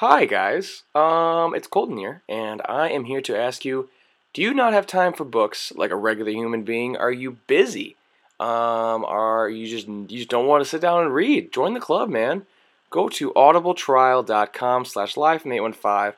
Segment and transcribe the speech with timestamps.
[0.00, 3.88] Hi guys, um, it's Colton here, and I am here to ask you:
[4.34, 6.98] Do you not have time for books like a regular human being?
[6.98, 7.96] Are you busy?
[8.38, 11.50] Um, are you just you just don't want to sit down and read?
[11.50, 12.44] Join the club, man.
[12.90, 16.14] Go to audibletrial.com/life815.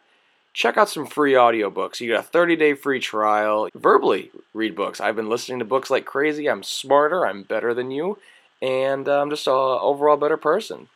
[0.53, 2.01] Check out some free audiobooks.
[2.01, 3.69] You get a 30-day free trial.
[3.77, 5.01] Verbally read books.
[5.01, 6.51] I've been listening to books like crazy.
[6.51, 7.25] I'm smarter.
[7.25, 8.19] I'm better than you,
[8.61, 10.89] and I'm just a overall better person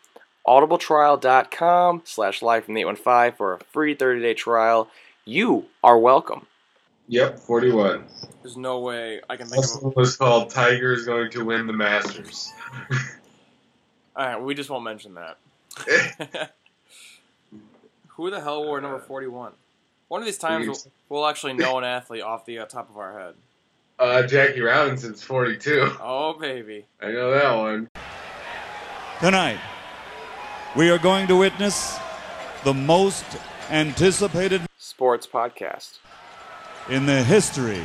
[0.46, 4.88] audibletrial.com slash live from the 815 for a free 30-day trial.
[5.24, 6.46] You are welcome.
[7.08, 8.04] Yep, 41.
[8.42, 11.66] There's no way I can think This of one was called Tiger's Going to Win
[11.66, 12.52] the Masters.
[14.16, 15.38] Alright, we just won't mention that.
[18.08, 19.52] Who the hell wore number 41?
[20.08, 20.78] One of these times we'll,
[21.08, 23.34] we'll actually know an athlete off the uh, top of our head.
[23.98, 25.96] Uh, Jackie Robinson's 42.
[26.00, 26.84] Oh, baby.
[27.00, 27.88] I know that one.
[29.20, 29.58] Tonight,
[30.76, 31.98] we are going to witness
[32.64, 33.24] the most
[33.70, 35.98] anticipated Sports podcast.
[36.88, 37.82] in the history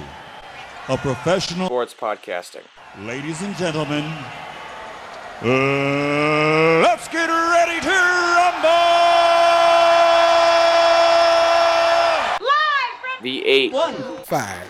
[0.88, 1.68] of professional.
[1.68, 2.64] Sports podcasting.
[3.02, 4.04] Ladies and gentlemen,
[5.44, 8.70] uh, let's get ready to rumble!
[12.42, 13.72] Live from The eight.
[14.26, 14.67] Five.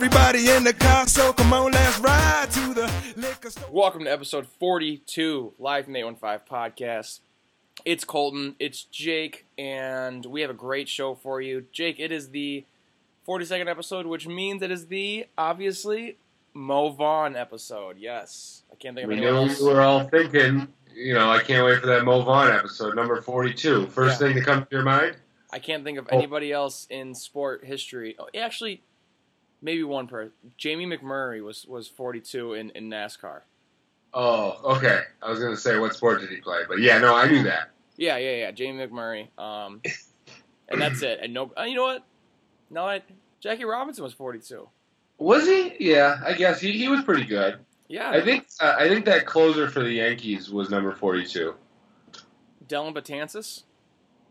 [0.00, 3.68] Everybody in the car, so come on, let's ride to the liquor store.
[3.72, 7.18] Welcome to episode 42, live from the 815 podcast.
[7.84, 11.64] It's Colton, it's Jake, and we have a great show for you.
[11.72, 12.64] Jake, it is the
[13.26, 16.16] 42nd episode, which means it is the, obviously,
[16.54, 17.96] Mo Vaughn episode.
[17.98, 18.62] Yes.
[18.70, 19.60] I can't think of We anyone knew else.
[19.60, 23.20] we were all thinking, you know, I can't wait for that Mo Vaughn episode, number
[23.20, 23.88] 42.
[23.88, 24.28] First Yeah.
[24.28, 25.16] thing to come to your mind?
[25.52, 26.16] I can't think of Oh.
[26.16, 28.14] anybody else in sport history.
[28.16, 28.82] Oh, actually,
[29.62, 30.32] maybe one person.
[30.56, 33.40] Jamie McMurray was, was 42 in, in NASCAR.
[34.14, 35.02] Oh, okay.
[35.22, 36.60] I was going to say, what sport did he play?
[36.68, 37.70] But yeah, no, I knew that.
[37.96, 38.50] Yeah, yeah, yeah.
[38.52, 39.28] Jamie McMurray.
[39.38, 39.82] Um,
[40.68, 41.20] and that's it.
[41.22, 42.04] And no, uh, you know what?
[42.70, 43.02] No, I,
[43.40, 44.68] Jackie Robinson was 42.
[45.18, 45.74] Was he?
[45.80, 47.58] Yeah, I guess he, he was pretty good.
[47.88, 51.54] Yeah, I think uh, I think that closer for the Yankees was number 42.
[52.68, 53.62] Dellin Betances,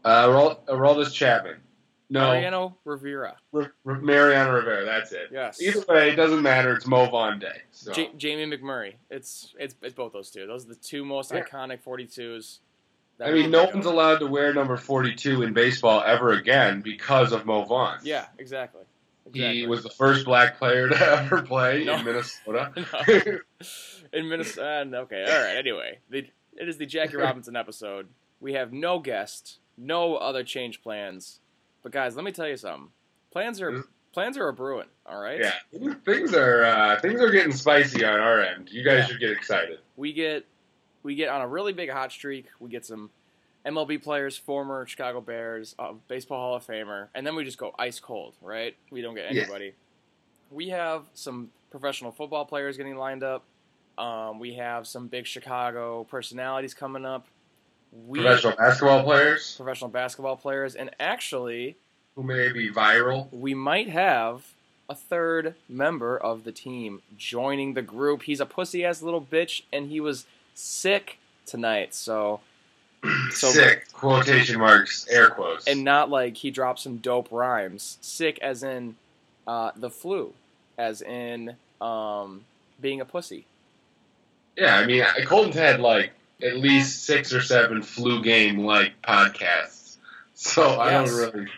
[0.05, 1.57] Uh, Aral- Aroldis Chapman.
[2.09, 4.85] No, Mariano Rivera, R- R- Mariano Rivera.
[4.85, 5.27] That's it.
[5.31, 5.61] Yes.
[5.61, 6.73] Either way, it doesn't matter.
[6.73, 7.61] It's Mo Vaughn Day.
[7.71, 7.91] So.
[7.93, 8.93] Ja- Jamie McMurray.
[9.09, 10.47] It's it's it's both those two.
[10.47, 11.41] Those are the two most Yeah.
[11.43, 12.59] iconic 42s.
[13.17, 17.33] that I mean, no one's allowed to wear number 42 in baseball ever again because
[17.33, 17.97] of Mo Vaughn.
[18.03, 18.83] Yeah, exactly.
[19.33, 21.95] He was the first black player to ever play No.
[21.97, 22.71] in Minnesota.
[22.77, 23.39] No.
[24.13, 24.87] in Minnesota.
[24.93, 25.57] Uh, okay, all right.
[25.57, 26.19] Anyway, the,
[26.55, 28.07] it is the Jackie Robinson episode.
[28.39, 31.39] We have no guest, no other change plans.
[31.83, 32.89] But guys, let me tell you something.
[33.31, 33.83] Plans are
[34.13, 34.87] plans are a brewing.
[35.05, 35.39] All right.
[35.39, 38.69] yeah, things are uh, things are getting spicy on our end.
[38.71, 39.05] You guys Yeah.
[39.07, 39.79] should get excited.
[39.95, 40.45] we get
[41.03, 42.47] we get on a really big hot streak.
[42.59, 43.09] We get some
[43.65, 47.73] MLB players, former Chicago Bears, uh, baseball Hall of Famer, and then we just go
[47.77, 48.75] ice cold, right?
[48.91, 49.41] We don't get Yeah.
[49.43, 49.73] anybody.
[50.51, 53.43] We have some professional football players getting lined up.
[53.97, 57.27] Um, we have some big Chicago personalities coming up.
[58.05, 61.75] We, Professional basketball players professional basketball players, and actually,
[62.15, 63.31] who may be viral.
[63.33, 64.45] we might have
[64.89, 68.23] a third member of the team joining the group.
[68.23, 71.93] He's a pussy ass little bitch, and he was sick tonight.
[71.95, 72.39] So,
[73.31, 75.67] so Sick quotation marks, air quotes.
[75.67, 77.97] and not like he dropped some dope rhymes.
[78.01, 78.95] Sick as in
[79.47, 80.33] uh, the flu,
[80.77, 82.45] as in um,
[82.79, 83.45] being a pussy.
[84.57, 89.97] yeah, I mean, Colton's had like at least six or seven flu game like podcasts,
[90.33, 91.09] so I Yes.
[91.09, 91.51] don't really.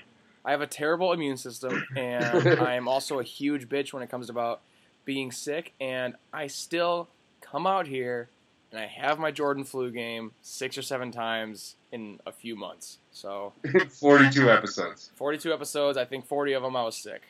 [0.45, 4.09] I have a terrible immune system, and I am also a huge bitch when it
[4.09, 4.62] comes about
[5.06, 5.73] being sick.
[5.81, 7.09] And I still
[7.41, 8.29] come out here
[8.72, 13.00] and I have my Jordan flu game six or seven times in a few months.
[13.11, 13.53] So
[14.00, 15.11] 42 episodes.
[15.16, 15.97] 42 episodes.
[15.97, 17.23] I think 40 of them I was sick.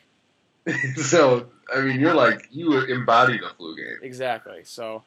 [0.96, 3.96] so, I mean, you're like, you embody the flu game.
[4.02, 4.60] Exactly.
[4.64, 5.02] So,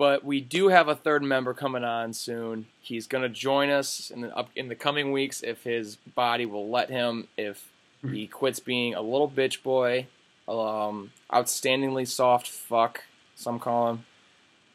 [0.00, 2.64] but we do have a third member coming on soon.
[2.80, 6.46] He's going to join us in the up in the coming weeks if his body
[6.46, 7.28] will let him.
[7.36, 7.68] If
[8.10, 10.06] he quits being a little bitch boy,
[10.48, 13.04] um, outstandingly soft fuck,
[13.36, 14.04] some call him.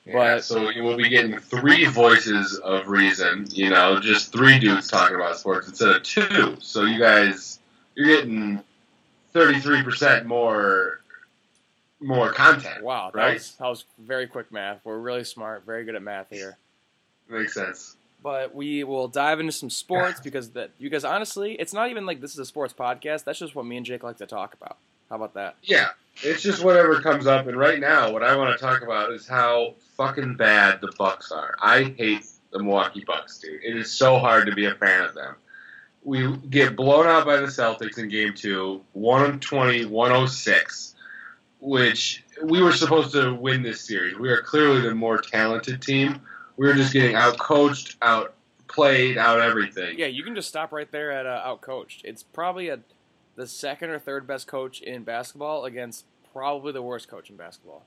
[0.06, 4.60] Yeah, But- so you will be getting three voices of reason, you know, just three
[4.60, 6.58] dudes talking about sports instead of two.
[6.60, 7.58] So you guys,
[7.96, 8.62] you're getting
[9.34, 11.00] 33% more
[12.00, 12.84] more content.
[12.84, 13.34] Wow, that Right.
[13.36, 14.80] was that was very quick math.
[14.84, 16.58] We're really smart, very good at math here.
[17.30, 17.96] Makes sense.
[18.22, 22.06] But we will dive into some sports because that you guys honestly, it's not even
[22.06, 23.24] like this is a sports podcast.
[23.24, 24.78] That's just what me and Jake like to talk about.
[25.10, 25.56] How about that?
[25.62, 25.90] Yeah,
[26.24, 27.46] it's just whatever comes up.
[27.48, 31.32] And right now, what I want to talk about is how fucking bad the Bucks
[31.32, 31.56] are.
[31.62, 33.64] I hate the Milwaukee Bucks, dude.
[33.64, 35.36] It is so hard to be a fan of them.
[36.04, 40.95] We get blown out by the Celtics in Game Two, 120, 106,
[41.66, 44.18] which we were supposed to win this series.
[44.18, 46.22] We are clearly the more talented team.
[46.58, 48.36] We were just getting out coached, out
[48.68, 49.98] played, out everything.
[49.98, 52.02] Yeah, you can just stop right there at uh, outcoached.
[52.04, 52.80] It's probably a
[53.36, 57.84] the second or third best coach in basketball against probably the worst coach in basketball.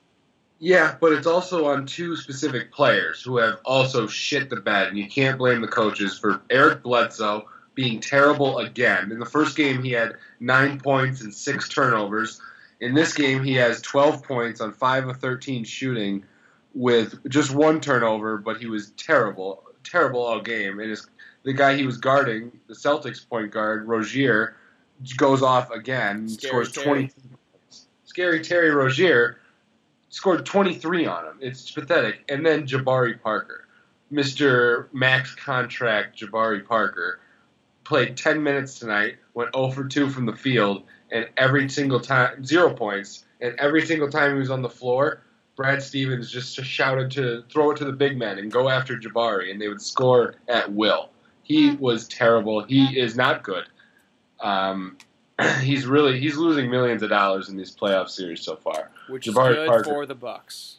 [0.59, 4.99] Yeah, but it's also on two specific players who have also shit the bed, and
[4.99, 9.13] you can't blame the coaches for Eric Bledsoe being terrible again.
[9.13, 12.41] In the first game, he had nine points and six turnovers.
[12.81, 16.25] In this game, he has 12 points on 5 of 13 shooting
[16.75, 20.79] with just one turnover, but he was terrible, terrible all game.
[20.79, 21.07] And his,
[21.43, 24.57] the guy he was guarding, the Celtics point guard, Rozier,
[25.17, 26.87] goes off again, Scary scores Terry.
[26.87, 27.11] 20.
[28.05, 29.39] Scary Terry Rozier
[30.11, 31.39] scored 23 on him.
[31.41, 32.25] It's pathetic.
[32.29, 33.67] And then Jabari Parker,
[34.13, 34.87] Mr.
[34.93, 37.21] Max contract Jabari Parker,
[37.85, 42.45] played 10 minutes tonight, went 0 for 2 from the field, and every single time,
[42.45, 45.23] zero points, and every single time he was on the floor,
[45.57, 49.51] Brad Stevens just shouted to throw it to the big men and go after Jabari,
[49.51, 51.11] and they would score at will.
[51.43, 52.63] He was terrible.
[52.63, 53.65] He is not good.
[54.41, 54.99] Um,
[55.61, 58.91] he's really he's losing millions of dollars in these playoff series so far.
[59.09, 59.85] which Jabari is good Parker.
[59.85, 60.79] for the Bucks.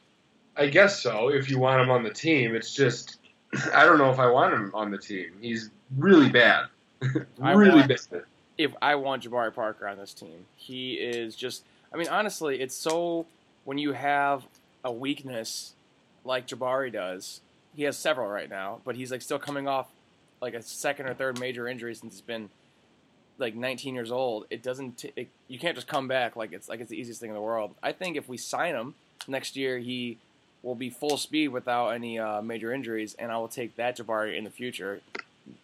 [0.55, 1.29] I guess so.
[1.29, 3.17] If you want him on the team, it's just
[3.73, 5.31] I don't know if I want him on the team.
[5.41, 6.67] He's really bad,
[7.41, 8.23] I really want- bad.
[8.59, 11.63] If I want Jabari Parker on this team, he is just.
[11.94, 13.25] I mean, honestly, it's so
[13.63, 14.44] when you have
[14.83, 15.73] a weakness
[16.25, 17.41] like Jabari does.
[17.75, 19.88] He has several right now, but he's like still coming off
[20.41, 22.50] like a second or third major injury since he's been
[23.38, 24.45] like 19 years old.
[24.50, 24.97] It doesn't.
[24.97, 27.35] T- it, you can't just come back like it's like it's the easiest thing in
[27.35, 27.73] the world.
[27.81, 28.95] I think if we sign him
[29.27, 30.17] next year, he
[30.63, 34.38] will be full speed without any uh, major injuries, and I will take that Jabari
[34.38, 35.01] in the future.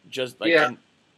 [0.10, 0.68] Just like Yeah.
[0.68, 0.78] and,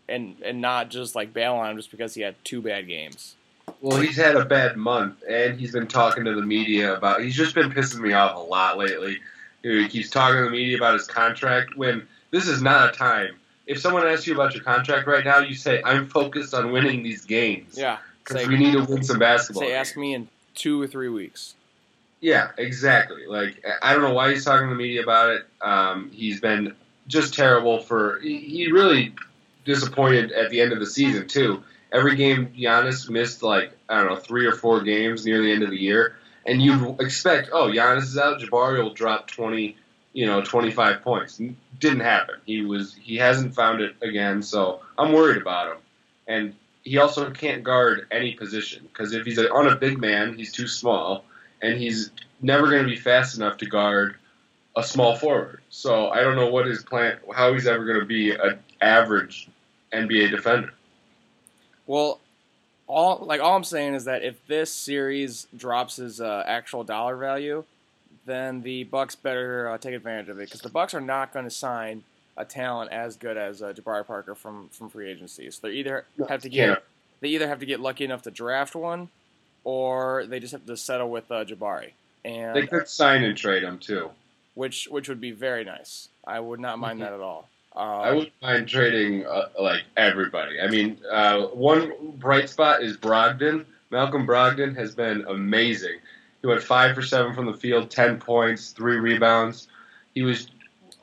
[0.09, 3.35] and and not just like bail on him just because he had two bad games.
[3.81, 7.21] Well, he's had a bad month, and he's been talking to the media about.
[7.21, 9.19] He's just been pissing me off a lot lately.
[9.61, 11.75] He keeps talking to the media about his contract.
[11.75, 13.35] When this is not a time.
[13.65, 17.03] If someone asks you about your contract right now, you say, "I'm focused on winning
[17.03, 19.63] these games." Yeah, because we need to win some basketball.
[19.63, 21.55] say ask me in two or three weeks.
[22.21, 23.25] Yeah, exactly.
[23.27, 25.45] Like I don't know why he's talking to the media about it.
[25.61, 26.73] Um, he's been
[27.07, 28.19] just terrible for.
[28.21, 29.13] He really
[29.67, 31.63] disappointed at the end of the season too.
[31.91, 35.63] Every game Giannis missed like I don't know three or four games near the end
[35.63, 39.77] of the year, and you expect oh Giannis is out, Jabari will drop twenty,
[40.13, 41.39] you know twenty five points.
[41.79, 42.35] Didn't happen.
[42.45, 45.77] He was he hasn't found it again, so I'm worried about him.
[46.27, 50.51] And he also can't guard any position because if he's on a big man, he's
[50.51, 51.25] too small
[51.61, 52.11] and he's
[52.41, 54.15] never going to be fast enough to guard
[54.75, 55.61] a small forward.
[55.69, 59.49] So I don't know what his plan, how he's ever going to be an average
[59.93, 60.73] NBA defender.
[61.85, 62.19] Well,
[62.87, 67.15] all like all I'm saying is that if this series drops his uh, actual dollar
[67.17, 67.63] value,
[68.25, 71.45] then the Bucks better uh, take advantage of it because the Bucks are not going
[71.45, 72.03] to sign
[72.35, 75.49] a talent as good as uh, Jabari Parker from from free agency.
[75.51, 76.75] So they either have to get Yeah.
[77.21, 79.09] they either have to get lucky enough to draft one,
[79.63, 81.91] or they just have to settle with uh, Jabari,
[82.25, 84.11] and They could sign and trade him too.
[84.55, 86.09] which which would be very nice.
[86.25, 87.49] I would not mind that at all.
[87.77, 90.59] Um, I wouldn't mind trading uh, like everybody.
[90.59, 93.65] I mean, uh, one bright spot is Brogdon.
[93.91, 95.99] Malcolm Brogdon has been amazing.
[96.41, 99.67] He went five for seven from the field, ten points, three rebounds.
[100.15, 100.47] He was.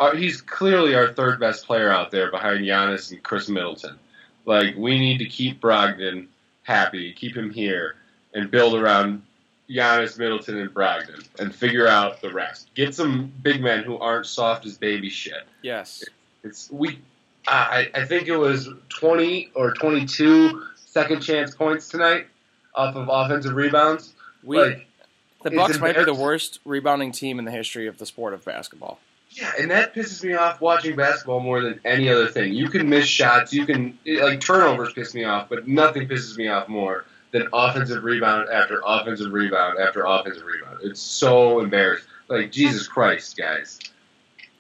[0.00, 3.96] Uh, he's clearly our third best player out there behind Giannis and Khris Middleton.
[4.44, 6.26] Like we need to keep Brogdon
[6.64, 7.94] happy, keep him here,
[8.34, 9.22] and build around
[9.70, 12.74] Giannis, Middleton, and Brogdon, and figure out the rest.
[12.74, 15.44] Get some big men who aren't soft as baby shit.
[15.62, 16.02] yes,
[16.44, 16.98] It's we.
[17.46, 22.26] I I think it was twenty or twenty two second chance points tonight
[22.74, 24.14] off of offensive rebounds.
[24.42, 24.86] we like
[25.42, 28.44] the Bucks might be the worst rebounding team in the history of the sport of
[28.44, 28.98] basketball.
[29.30, 32.54] yeah, and that pisses me off watching basketball more than any other thing.
[32.54, 36.48] You can miss shots, you can like turnovers piss me off, but nothing pisses me
[36.48, 40.78] off more than offensive rebound after offensive rebound after offensive rebound.
[40.82, 42.08] It's so embarrassing.
[42.28, 43.80] Like Jesus Christ, guys,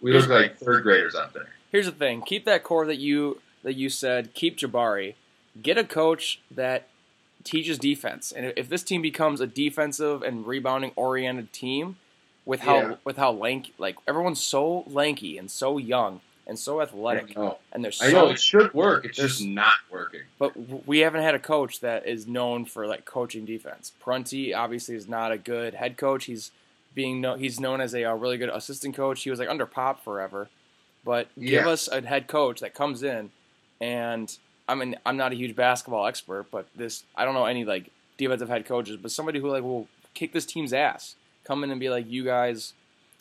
[0.02, 1.48] we look like third graders out there.
[1.74, 4.32] Here's the thing: keep that core that you that you said.
[4.34, 5.14] Keep Jabari.
[5.60, 6.86] Get a coach that
[7.42, 8.30] teaches defense.
[8.30, 11.96] And if this team becomes a defensive and rebounding oriented team,
[12.44, 12.94] with how Yeah.
[13.02, 17.82] with how lanky, like everyone's so lanky and so young, and so athletic, I and
[17.84, 19.04] they're I so know it should work.
[19.04, 20.20] It's just not working.
[20.38, 23.90] But we haven't had a coach that is known for like coaching defense.
[23.98, 26.26] Prunty obviously is not a good head coach.
[26.26, 26.52] He's
[26.94, 29.24] being no, he's known as a, uh really good assistant coach.
[29.24, 30.48] He was like under Pop forever.
[31.04, 33.30] But give us a head coach that comes in,
[33.80, 34.34] and
[34.68, 37.90] I mean I'm not a huge basketball expert, but this I don't know any like
[38.16, 41.78] defensive head coaches, but somebody who like will kick this team's ass, come in and
[41.80, 42.72] be like you guys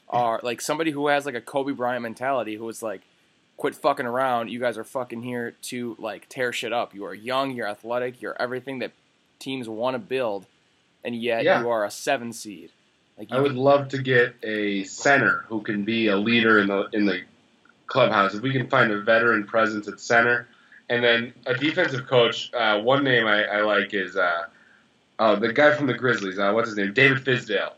[0.09, 3.01] are like somebody who has like a Kobe Bryant mentality, who is like
[3.57, 4.49] quit fucking around.
[4.49, 6.93] You guys are fucking here to like tear shit up.
[6.93, 8.91] You are young, you're athletic, you're everything that
[9.39, 10.45] teams want to build,
[11.03, 11.61] and yet Yeah.
[11.61, 12.71] you are a seven seed.
[13.17, 16.67] Like you I would love to get a center who can be a leader in
[16.67, 17.21] the in the
[17.93, 18.33] clubhouse.
[18.33, 20.47] If we can find a veteran presence at center,
[20.89, 22.51] and then a defensive coach.
[22.53, 24.45] Uh, one name I, I like is uh,
[25.19, 26.37] uh, the guy from the Grizzlies.
[26.39, 26.91] Uh, what's his name?
[26.93, 27.73] David Fizdale.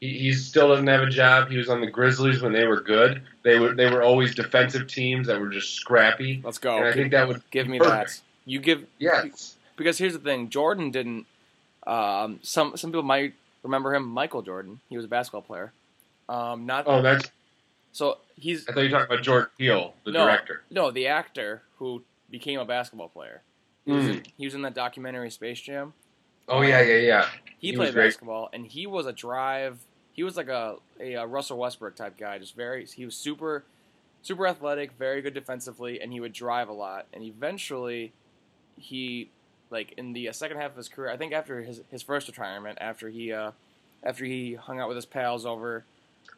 [0.00, 1.48] He, he still doesn't have a job.
[1.48, 3.22] He was on the Grizzlies when they were good.
[3.42, 6.40] They were they were always defensive teams that were just scrappy.
[6.44, 6.76] let's go.
[6.76, 8.10] And I Give, think that would give me perfect.
[8.16, 8.20] that.
[8.46, 9.56] You give yes.
[9.76, 10.50] because here's the thing.
[10.50, 11.26] Jordan didn't.
[11.86, 14.04] Um, some some people might remember him.
[14.06, 14.80] Michael Jordan.
[14.90, 15.72] He was a basketball player.
[16.28, 17.30] Um, not Oh, that's.
[17.94, 20.26] So he's I thought you were talking about George Peele, the No.
[20.26, 20.62] director.
[20.70, 23.40] no the actor who became a basketball player.
[23.86, 24.08] He was, Mm.
[24.16, 25.94] in, he was in that documentary Space Jam.
[26.48, 27.28] Oh yeah, yeah, yeah.
[27.58, 28.06] He, He played was great.
[28.08, 29.78] basketball, and he was a drive.
[30.12, 32.38] He was like a, a, uh Russell Westbrook type guy.
[32.38, 32.84] Just very.
[32.86, 33.64] He was super,
[34.22, 37.06] super athletic, very good defensively, and he would drive a lot.
[37.12, 38.12] And eventually,
[38.78, 39.30] he,
[39.70, 42.26] like in the uh, second half of his career, I think after his his first
[42.28, 43.52] retirement, after he uh,
[44.02, 45.84] after he hung out with his pals over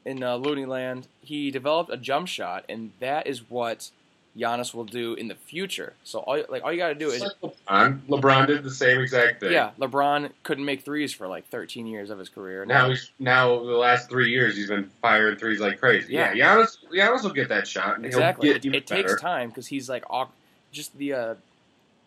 [0.04, 3.90] in uh, Looney Land, he developed a jump shot, and that is what
[4.36, 5.94] Giannis will do in the future.
[6.04, 8.00] So all like all you got to do is LeBron.
[8.06, 9.52] LeBron did the same exact thing.
[9.52, 12.64] yeah, LeBron couldn't make threes for like 13 years of his career.
[12.66, 16.12] Now he's now the last three years he's been firing threes like crazy.
[16.12, 16.34] Yeah.
[16.34, 17.96] Yeah, Giannis, Giannis will get that shot.
[17.96, 18.48] And exactly.
[18.48, 20.04] He'll It, it takes time because he's like
[20.70, 21.34] just the uh,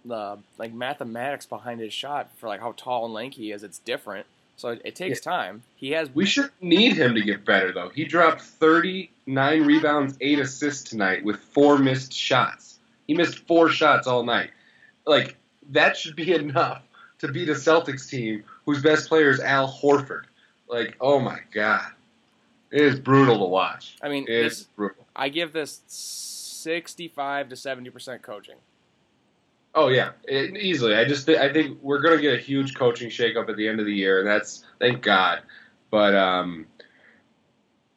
[0.05, 3.63] the like mathematics behind his shot for like how tall and lanky he is.
[3.63, 4.27] It's different.
[4.59, 5.63] So it, it takes time.
[5.75, 7.89] He has We should need him to get better though.
[7.95, 12.77] He dropped thirty nine rebounds, eight assists tonight with four missed shots.
[13.07, 14.51] He missed four shots all night.
[15.05, 15.37] Like
[15.69, 16.83] that should be enough
[17.19, 20.23] to beat a Celtics team whose best player is Al Horford.
[20.67, 21.91] Like, oh my god,
[22.69, 23.95] it is brutal to watch.
[24.03, 25.05] I mean, It is brutal.
[25.15, 28.57] I give this 65 to 70 percent coaching.
[29.75, 30.95] Oh yeah, it, easily.
[30.95, 33.79] I just thi- I think we're gonna get a huge coaching shakeup at the end
[33.79, 35.41] of the year, and that's thank God.
[35.91, 36.65] But um,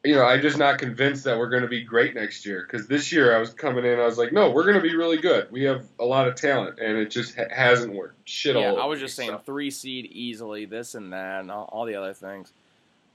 [0.03, 3.11] you know, I'm just not convinced that we're gonna be great next year because this
[3.11, 5.51] year I was coming in, I was like, no, we're gonna be really good.
[5.51, 8.29] We have a lot of talent, and it just ha- hasn't worked.
[8.29, 8.79] Shit yeah, all.
[8.79, 9.41] I was just saying so.
[9.43, 12.51] three seed easily, this and that, and all, all the other things.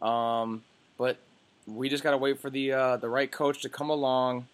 [0.03, 0.65] Um,
[0.97, 1.17] but
[1.67, 4.47] we just gotta wait for the uh, the right coach to come along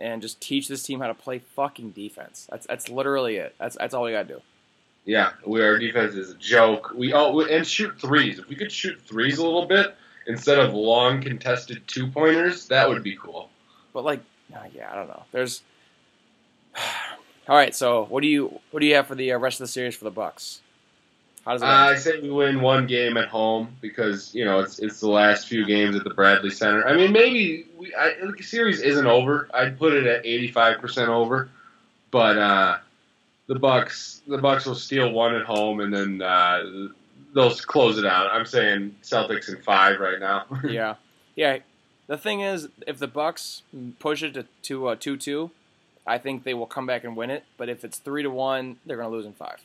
[0.00, 2.48] and just teach this team how to play fucking defense.
[2.50, 3.54] That's that's literally it.
[3.58, 4.40] That's that's all we gotta do.
[5.04, 6.92] Yeah, we our defense is a joke.
[6.94, 8.38] We all we- and shoot threes.
[8.38, 9.94] If we could shoot threes a little bit
[10.26, 13.50] instead of long contested two pointers, that would be cool.
[13.92, 15.22] But like, yeah, I don't know.
[15.32, 15.62] There's.
[17.48, 19.66] all right, so what do you what do you have for the uh, rest of
[19.66, 20.60] the series for the Bucks?
[21.44, 21.66] How does it?
[21.66, 25.08] Uh, I say we win one game at home because you know it's it's the
[25.08, 26.86] last few games at the Bradley Center.
[26.86, 29.48] I mean, maybe we, I, the series isn't over.
[29.54, 31.48] I'd put it at eighty five percent over,
[32.10, 32.78] but uh,
[33.46, 36.88] the Bucks the Bucks will steal one at home and then uh,
[37.34, 38.30] they'll close it out.
[38.30, 40.44] I'm saying Celtics in five right now.
[40.68, 40.96] yeah,
[41.34, 41.58] yeah.
[42.06, 43.62] The thing is, if the Bucks
[43.98, 45.50] push it to to uh, two two,
[46.06, 47.44] I think they will come back and win it.
[47.56, 49.60] But if it's three to one, they're gonna lose in five.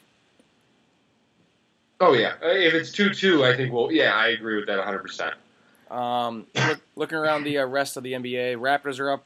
[2.01, 3.91] Oh yeah, if it's two two, I think we'll.
[3.91, 4.99] Yeah, I agree with that 100.
[4.99, 5.35] percent
[5.89, 9.25] Um, look, looking around the uh, rest of the NBA, Raptors are up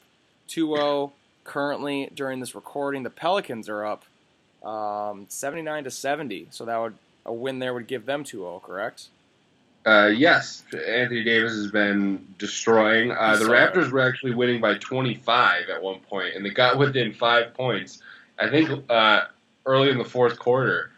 [0.50, 1.12] 2-0
[1.44, 3.04] currently during this recording.
[3.04, 4.04] The Pelicans are up
[4.64, 6.96] um, 79 to 70, so that would
[7.26, 9.08] a win there would give them 2-0, correct?
[9.86, 13.12] Uh, yes, Anthony Davis has been destroying.
[13.12, 17.14] Uh, the Raptors were actually winning by 25 at one point, and they got within
[17.14, 18.02] five points.
[18.38, 19.26] I think uh,
[19.66, 20.92] early in the fourth quarter.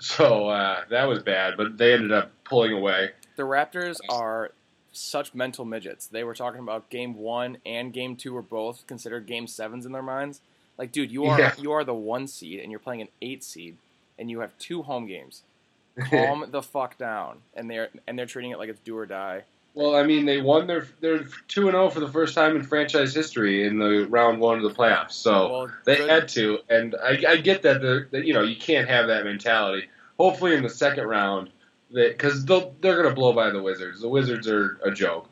[0.00, 3.10] So uh, that was bad, but they ended up pulling away.
[3.36, 4.50] The Raptors are
[4.92, 6.06] such mental midgets.
[6.06, 9.92] They were talking about game one and game two were both considered game sevens in
[9.92, 10.40] their minds.
[10.78, 11.54] Like, dude, you are Yeah.
[11.58, 13.76] you are the one seed and you're playing an eight seed
[14.18, 15.42] and you have two home games.
[16.10, 17.38] Calm the fuck down.
[17.54, 19.42] And they're and they're treating it like it's do or die.
[19.74, 22.62] Well, I mean, they won their they're two and zero for the first time in
[22.62, 25.12] franchise history in the round one of the playoffs.
[25.12, 28.42] So Well, they good- had to, and I, I get that, the, that you know
[28.42, 29.88] you can't have that mentality.
[30.18, 31.50] Hopefully, in the second round,
[31.92, 34.00] because they're going to blow by the Wizards.
[34.00, 35.28] The Wizards are a joke.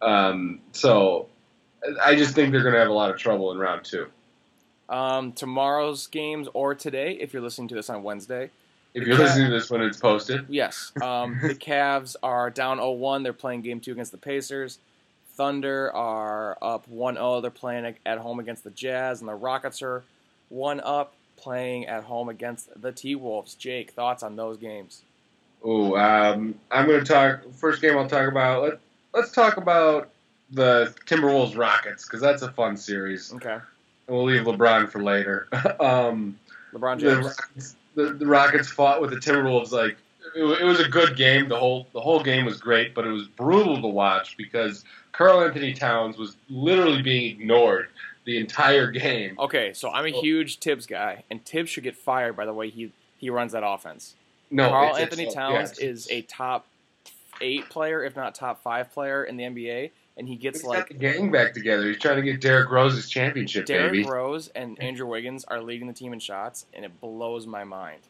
[0.00, 1.28] Um, so
[2.02, 4.06] I just think they're going to have a lot of trouble in round two.
[4.88, 8.50] Um, tomorrow's games or today, if you're listening to this on Wednesday.
[8.94, 10.92] If you're listening to this when it's posted, Yes.
[11.02, 13.24] Um, the Cavs are down 0-1.
[13.24, 14.78] They're playing game two against the Pacers.
[15.34, 17.42] Thunder are up 1-0.
[17.42, 19.20] They're playing at home against the Jazz.
[19.20, 20.04] And the Rockets are
[20.48, 23.54] one up, playing at home against the T-Wolves.
[23.54, 25.02] Jake, thoughts on those games?
[25.64, 27.40] oh, um, I'm going to talk.
[27.54, 28.62] First game I'll talk about.
[28.62, 28.78] Let,
[29.12, 30.10] let's talk about
[30.50, 33.32] the Timberwolves Rockets because that's a fun series.
[33.34, 33.54] Okay.
[34.06, 35.48] And we'll leave LeBron for later.
[35.80, 36.38] um,
[36.72, 37.26] LeBron the James.
[37.26, 39.96] Rockets, the, the Rockets fought with the Timberwolves like
[40.34, 41.48] it, it was a good game.
[41.48, 45.74] The whole the whole game was great, but it was brutal to watch because Karl-Anthony
[45.74, 47.88] Towns was literally being ignored
[48.24, 49.36] the entire game.
[49.38, 52.70] Okay, so I'm a huge Thibs guy, and Thibs should get fired by the way
[52.70, 54.16] he, he runs that offense.
[54.50, 56.66] No, Karl-Anthony Towns yeah, is a top
[57.40, 60.78] eight player, if not top five player in the NBA, and he gets He's like
[60.78, 61.88] got the gang back together.
[61.88, 64.08] He's trying to get Derrick Rose's championship, Derrick baby.
[64.08, 68.02] Rose and Andrew Wiggins are leading the team in shots, and it blows my mind.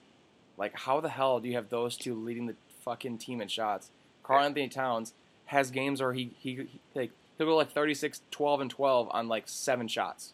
[0.57, 3.91] Like, how the hell do you have those two leading the fucking team in shots?
[4.23, 5.13] Karl-Anthony Towns
[5.47, 9.29] has games where he he, he like he'll go like 36, 12, and twelve on
[9.29, 10.33] like seven shots.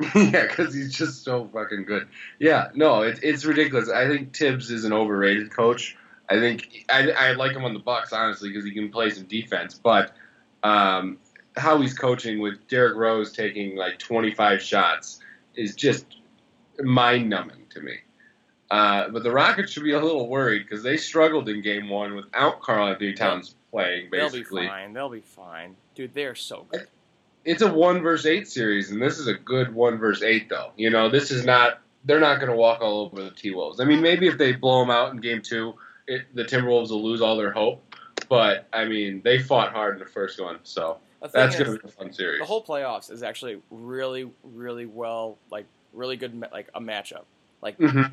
[0.14, 2.08] yeah, because he's just so fucking good.
[2.40, 3.88] Yeah, no, it, it's ridiculous.
[3.88, 5.96] I think Thibs is an overrated coach.
[6.28, 9.24] I think I, I like him on the Bucks honestly because he can play some
[9.24, 10.12] defense, but
[10.64, 11.18] um,
[11.56, 15.20] how he's coaching with Derrick Rose taking like 25 shots
[15.54, 16.06] is just
[16.80, 17.94] mind numbing to me.
[18.70, 22.16] Uh, but the Rockets should be a little worried because they struggled in Game One
[22.16, 24.08] without Karl-Anthony Towns playing.
[24.10, 24.92] Basically, They'll be fine.
[24.94, 26.14] They'll be fine, dude.
[26.14, 26.88] They're so good.
[27.44, 30.72] it's a one versus eight series, and this is a good one versus eight, though.
[30.76, 31.80] You know, this is not.
[32.06, 33.80] They're not going to walk all over the T Wolves.
[33.80, 35.74] I mean, maybe if they blow them out in game two,
[36.08, 37.93] it, the Timberwolves will lose all their hope.
[38.28, 40.98] But I mean, they fought hard in the first one, so
[41.32, 42.40] that's is, to be a fun series.
[42.40, 47.24] the whole playoffs is actually really, really well, like really good, like a matchup.
[47.62, 48.12] Like Mhm.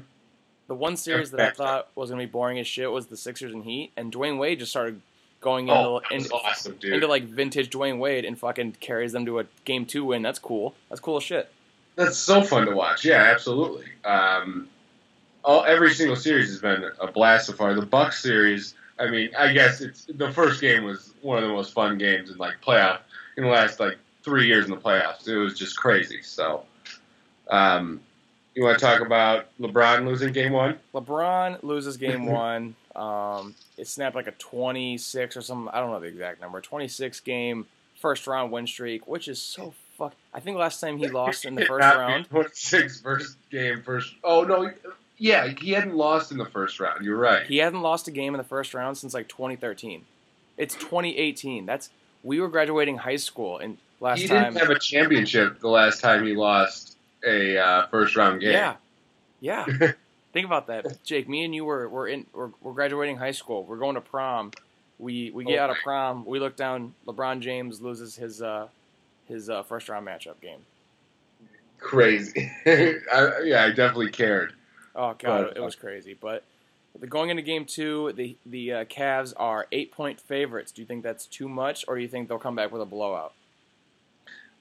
[0.67, 3.53] the one series that I thought was gonna be boring as shit was the Sixers
[3.53, 5.01] and Heat, and Dwyane Wade just started
[5.41, 9.39] going into Oh, into, awesome, into like vintage Dwyane Wade and fucking carries them to
[9.39, 10.21] a game two win.
[10.21, 10.75] That's cool.
[10.89, 11.51] That's cool as shit.
[11.95, 13.03] That's so fun to watch.
[13.03, 13.87] Yeah, absolutely.
[14.05, 14.69] Um,
[15.43, 17.73] all every single series has been a blast so far.
[17.73, 21.53] The Bucks series, I mean, I guess it's the first game was one of the
[21.53, 22.99] most fun games in like playoff
[23.37, 25.27] in the last like three years in the playoffs.
[25.27, 26.21] It was just crazy.
[26.21, 26.63] So,
[27.49, 28.01] um,
[28.53, 30.77] you want to talk about LeBron losing game one?
[30.93, 32.75] LeBron loses game one.
[32.95, 35.69] Um, it snapped like a 26 or something.
[35.73, 36.59] I don't know the exact number.
[36.59, 40.13] 26 game first round win streak, which is so fuck.
[40.33, 42.25] I think last time he lost in the first round.
[42.29, 44.15] Twenty six first game first.
[44.23, 44.71] Oh no,
[45.21, 47.05] yeah, he hadn't lost in the first round.
[47.05, 47.45] You're right.
[47.45, 50.03] He hadn't lost a game in the first round since like 2013.
[50.57, 51.67] It's 2018.
[51.67, 51.91] That's
[52.23, 54.45] we were graduating high school and last he time.
[54.45, 58.53] didn't have a championship the last time he lost a uh, first round game.
[58.53, 58.75] Yeah,
[59.39, 59.65] yeah.
[60.33, 61.29] Think about that, Jake.
[61.29, 63.63] Me and you were we're in we're, we're graduating high school.
[63.63, 64.51] We're going to prom.
[64.97, 66.25] We we get Oh out of prom.
[66.25, 66.95] We look down.
[67.05, 68.69] LeBron James loses his uh
[69.27, 70.61] his uh, first round matchup game.
[71.77, 72.51] Crazy.
[72.65, 74.53] I, yeah, I definitely cared.
[74.95, 76.15] Oh god, But- it was crazy.
[76.19, 76.43] But
[76.99, 80.71] the, going into game two, the the uh, Cavs are eight point favorites.
[80.71, 82.85] Do you think that's too much, or do you think they'll come back with a
[82.85, 83.33] blowout?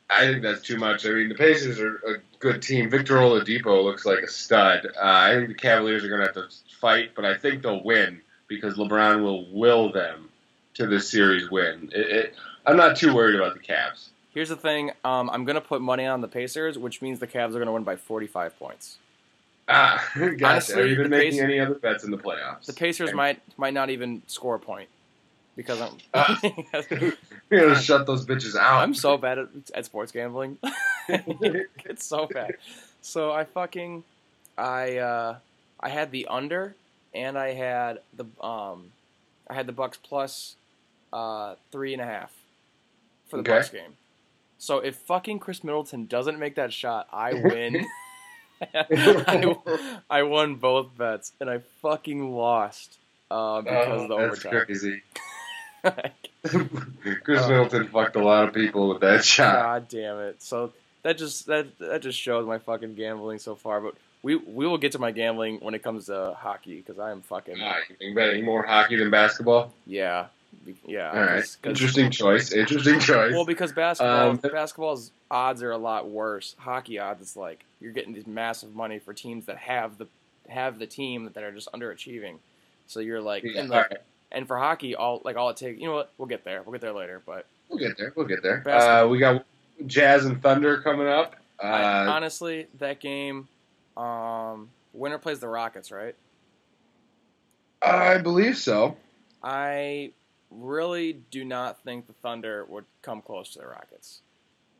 [0.09, 1.07] I think that's too much.
[1.07, 2.91] I mean, the Pacers are a good team.
[2.91, 4.87] Victor Oladipo looks like a stud.
[4.87, 6.49] Uh, I think the Cavaliers are going to have to
[6.81, 10.29] fight, but I think they'll win because LeBron will will them
[10.75, 11.91] to this series win.
[11.95, 12.35] It, it,
[12.67, 14.09] I'm not too worried about the Cavs.
[14.35, 14.91] Here's the thing.
[15.05, 17.85] Um, I'm gonna put money on the Pacers, which means the Cavs are gonna win
[17.85, 18.99] by 45 points.
[19.71, 20.45] Ah, gotcha.
[20.47, 22.67] Honestly, Have you been making Pac- any other bets in the playoffs?
[22.67, 23.17] The Pacers Okay.
[23.17, 24.89] might might not even score a point
[25.57, 25.93] because I'm
[27.51, 28.83] going to shut those bitches out.
[28.83, 30.59] I'm so bad at, at sports gambling.
[31.09, 32.57] it's so bad.
[33.01, 34.05] So I fucking
[34.59, 35.37] I uh,
[35.81, 36.75] I had the under
[37.15, 38.91] and I had the um
[39.49, 40.57] I had the Bucks plus
[41.13, 42.33] uh, three and a half
[43.29, 43.53] for the Okay.
[43.53, 43.93] Bucks game.
[44.59, 47.87] So if fucking Khris Middleton doesn't make that shot, I win.
[48.63, 49.55] I,
[50.11, 52.99] I won both bets and I fucking lost
[53.31, 54.67] uh, because of the Oh, that's overtime.
[54.67, 55.03] crazy.
[57.25, 59.55] Khris Middleton fucked a lot of people with that shot.
[59.55, 60.43] God damn it!
[60.43, 63.81] So that just that that just shows my fucking gambling so far.
[63.81, 67.11] But we we will get to my gambling when it comes to hockey because I
[67.11, 69.73] am fucking Ah, you any more hockey than basketball?
[69.87, 70.27] yeah
[70.87, 71.11] yeah.
[71.11, 72.53] All right, interesting choice.
[72.53, 73.33] Interesting choice.
[73.33, 76.57] Well, because basketball Um, basketball's odds are a lot worse.
[76.59, 80.07] Hockey odds it's like you're getting these massive money for teams that have the
[80.49, 82.37] have the team that are just underachieving.
[82.87, 84.01] So you're like, Yeah, and, like right.
[84.33, 85.81] and for hockey, all like all it takes.
[85.81, 86.13] You know what?
[86.19, 86.63] We'll get there.
[86.63, 87.23] We'll get there later.
[87.25, 88.13] But We'll get there.
[88.17, 88.69] We'll get there.
[88.69, 89.45] Uh, we got
[89.87, 91.37] Jazz and Thunder coming up.
[91.63, 93.47] Uh, I, honestly, that game,
[93.97, 96.17] um, winner plays the Rockets, right?
[97.83, 98.97] I believe so.
[99.43, 100.13] I
[100.51, 104.21] really do not think the Thunder would come close to the Rockets.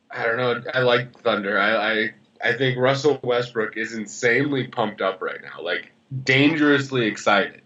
[0.09, 0.61] I don't know.
[0.73, 1.57] I like Thunder.
[1.57, 2.09] I, I
[2.43, 5.91] I think Russell Westbrook is insanely pumped up right now, like
[6.23, 7.61] dangerously excited.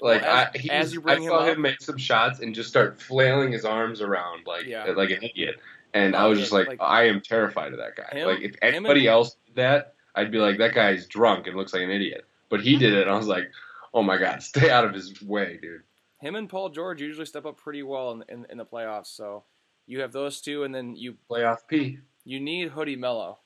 [0.00, 1.96] Like Well, as- I, he as you bring I him saw up- him make some
[1.98, 4.84] shots and just start flailing his arms around like Yeah.
[4.96, 5.56] like an idiot,
[5.94, 8.18] and I was just like, like- I am terrified of that guy.
[8.18, 11.72] Him- like if anybody else did that, I'd be like, that guy's drunk and looks
[11.72, 12.24] like an idiot.
[12.48, 13.50] But he did it, and I was like,
[13.94, 15.82] oh my god, stay out of his way, dude.
[16.20, 19.06] Him and Paul George usually step up pretty well in, in, in the playoffs.
[19.08, 19.44] So
[19.86, 21.98] you have those two, and then you Playoff P.
[22.24, 23.38] you need Hoodie Melo.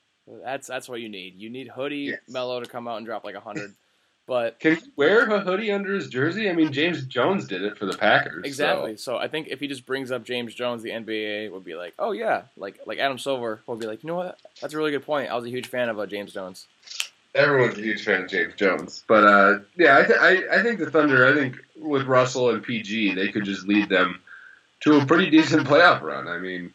[0.42, 1.38] That's that's what you need.
[1.38, 2.20] You need Hoodie Yes.
[2.28, 3.72] Melo to come out and drop like hundred.
[4.28, 6.50] But Can he wear a hoodie under his jersey?
[6.50, 8.42] I mean, James Jones did it for the Packers.
[8.42, 8.96] so- exactly.
[8.96, 11.94] So I think if he just brings up James Jones, the NBA would be like,
[11.96, 14.36] oh yeah, like like Adam Silver will be like, you know what?
[14.60, 15.30] That's a really good point.
[15.30, 16.66] I was a huge fan of uh, James Jones.
[17.36, 20.80] Everyone's a huge fan of James Jones, but uh, yeah, I, th- I I think
[20.80, 21.24] the Thunder.
[21.24, 24.20] I think with Russell and PG, they could just lead them
[24.80, 26.26] to a pretty decent playoff run.
[26.26, 26.72] I mean,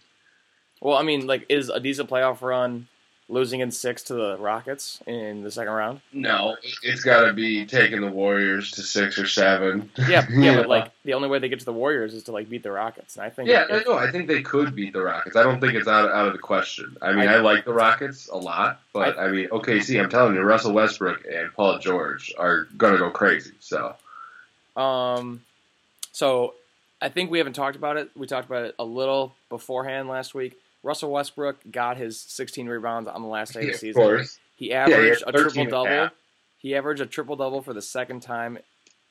[0.80, 2.88] Well, I mean, like, is a decent playoff run
[3.32, 6.02] losing in six to the Rockets in the second round?
[6.12, 9.90] no, it's got to be taking the Warriors to six or seven.
[9.98, 12.50] Yeah, yeah, but like the only way they get to the Warriors is to like
[12.50, 15.02] beat the Rockets, and I think yeah, if- no, I think they could beat the
[15.02, 15.36] Rockets.
[15.36, 16.98] I don't think it's out out of the question.
[17.02, 20.02] I mean, I, I- like the Rockets a lot, but I, mean, OKC.
[20.04, 23.54] I'm telling you, Russell Westbrook and Paul George are gonna go crazy.
[23.60, 23.96] So
[24.76, 25.44] Um,
[26.12, 26.54] so
[27.02, 28.10] I think we haven't talked about it.
[28.16, 30.58] We talked about it a little beforehand last week.
[30.84, 34.02] Russell Westbrook got his 16 rebounds on the last day of the of season.
[34.02, 36.10] course, He averaged a triple double.
[36.58, 38.58] He averaged a triple double for the second time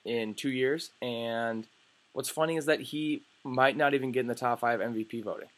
[0.05, 0.91] in two years.
[1.03, 1.67] And
[2.13, 5.49] what's funny is that he might not even get in the top five MVP voting.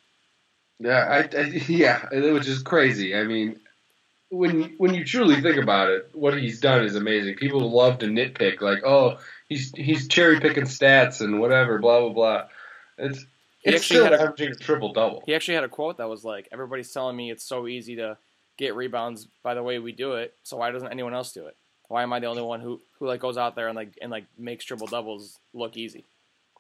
[0.79, 3.15] Yeah, I, I, yeah, which is crazy.
[3.15, 3.61] I mean,
[4.31, 7.37] when when you truly think about it, what he's done is amazing.
[7.37, 12.13] People love to nitpick, like, oh, he's he's cherry picking stats and whatever, blah blah
[12.13, 12.43] blah.
[12.99, 13.25] It's
[13.63, 15.23] He it's actually still had a- averaging a triple double.
[15.25, 18.19] He actually had a quote that was like, "Everybody's telling me it's so easy to
[18.59, 20.35] get rebounds by the way we do it.
[20.43, 21.57] So why doesn't anyone else do it?
[21.89, 24.11] Why am I the only one who who like goes out there and like and
[24.11, 26.05] like makes triple doubles look easy?"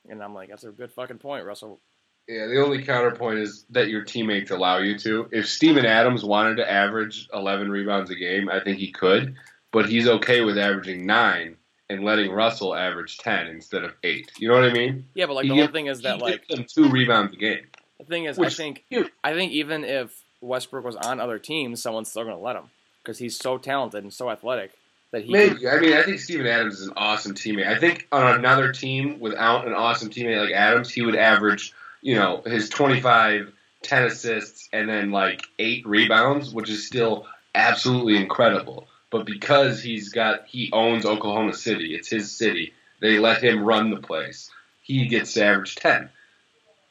[0.09, 1.81] And I'm like, "That's a good fucking point, Russell."
[2.29, 5.29] Yeah, the only counterpoint is that your teammates allow you to.
[5.33, 9.35] If Steven Adams wanted to average 11 rebounds a game, I think he could,
[9.73, 11.57] but he's okay with averaging nine
[11.92, 14.31] and letting Russell average 10 instead of eight.
[14.38, 15.07] You know what I mean?
[15.14, 17.37] Yeah, but like He the whole gives- thing is that like them two rebounds a
[17.37, 17.66] game.
[17.98, 19.11] the thing is, Which- I think Dude.
[19.22, 22.64] I think even if Westbrook was on other teams, someone's still gonna let him
[23.02, 24.72] because he's so talented and so athletic
[25.12, 25.33] that he.
[25.33, 25.68] Maybe.
[25.68, 27.66] I mean, I think Steven Adams is an awesome teammate.
[27.68, 32.14] I think on another team without an awesome teammate like Adams, he would average, you
[32.16, 33.52] know, his 25,
[33.83, 38.88] 10 assists, and then like eight rebounds, which is still absolutely incredible.
[39.12, 43.90] But because he's got, he owns Oklahoma City, it's his city, they let him run
[43.90, 44.51] the place.
[44.81, 46.09] He gets to average 10.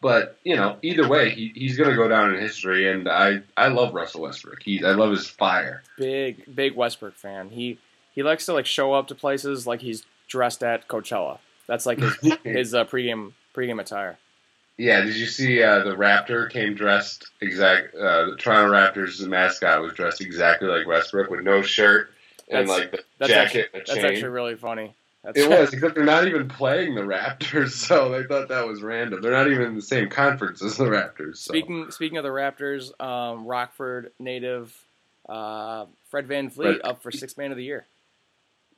[0.02, 3.42] But, you know, either way, he, he's going to go down in history, and I,
[3.58, 4.62] I love Russell Westbrook.
[4.62, 5.84] He, I love his fire.
[5.98, 7.50] big big Westbrook fan.
[7.50, 7.78] He
[8.14, 11.38] he likes to like show up to places like he's dressed at Coachella.
[11.68, 14.18] That's like his his uh, pregame pregame attire.
[14.82, 17.94] Yeah, did you see uh, the Raptor came dressed exact?
[17.94, 22.10] Uh, the Toronto Raptors mascot was dressed exactly like Westbrook with no shirt
[22.50, 24.96] and That's- like the That's jacket actually, that's actually really funny.
[25.24, 28.82] That's, it was except they're not even playing the Raptors, so they thought that was
[28.82, 29.22] random.
[29.22, 31.38] They're not even in the same conference as the Raptors.
[31.38, 31.52] So.
[31.52, 34.76] Speaking speaking of the Raptors, um, Rockford native
[35.30, 37.86] uh, Fred VanVleet Fred- up for sixth man of the year.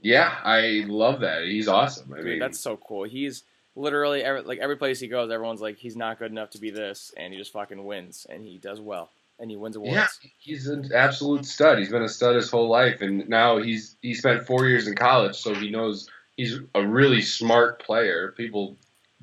[0.01, 1.43] yeah, I love that.
[1.45, 2.11] He's awesome.
[2.11, 3.05] I Dude, mean, that's so cool.
[3.05, 3.43] He's
[3.75, 6.69] literally every, like every place he goes, everyone's like he's not good enough to be
[6.69, 9.09] this, and he just fucking wins, and he does well,
[9.39, 9.95] and he wins awards.
[9.95, 11.79] Yeah, he's an absolute stud.
[11.79, 14.95] He's been a stud his whole life, and now he's he spent four years in
[14.95, 18.33] college, so he knows he's a really smart player.
[18.37, 18.75] People,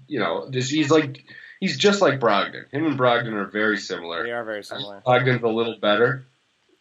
[0.09, 1.25] you know, just he's like
[1.61, 2.69] he's just like Brogdon.
[2.71, 4.25] Him and Brogdon are very similar.
[4.25, 5.03] They are very similar.
[5.07, 6.25] Uh, Brogdon's a little better.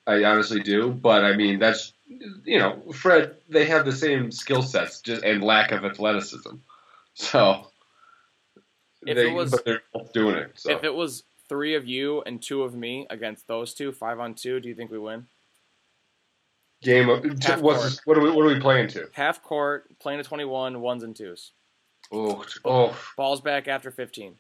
[0.08, 1.94] I honestly do, but I mean that's
[2.44, 3.36] you know Fred.
[3.48, 6.56] They have the same skill sets just and lack of athleticism.
[7.16, 7.68] So
[9.06, 10.52] If they, it was- but they're both doing it.
[10.56, 14.20] So If it was three of you and two of me against those two, five
[14.20, 15.26] on two, do you think we win?
[16.82, 17.22] game of
[17.62, 19.10] what's this, what are we what are we playing to?
[19.12, 21.52] Half court, playing to 21, ones and twos.
[22.12, 24.36] Oh, oh, Balls back after 15.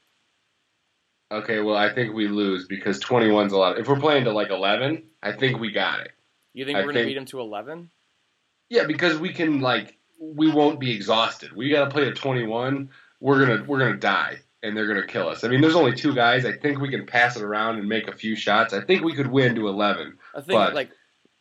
[1.32, 3.77] Okay, well, I think we lose because 21's a lot.
[3.77, 6.12] If we're playing to like 11, I think we got it.
[6.53, 7.91] You think I we're going to beat him to 11?
[8.69, 11.51] Yeah, because we can like we won't be exhausted.
[11.55, 12.89] We got to play to 21.
[13.21, 14.39] We're gonna we're gonna die.
[14.62, 15.43] and they're gonna kill us.
[15.43, 16.45] I mean, there's only two guys.
[16.45, 18.73] I think we can pass it around and make a few shots.
[18.73, 20.17] I think we could win to 11.
[20.36, 20.91] I think But- like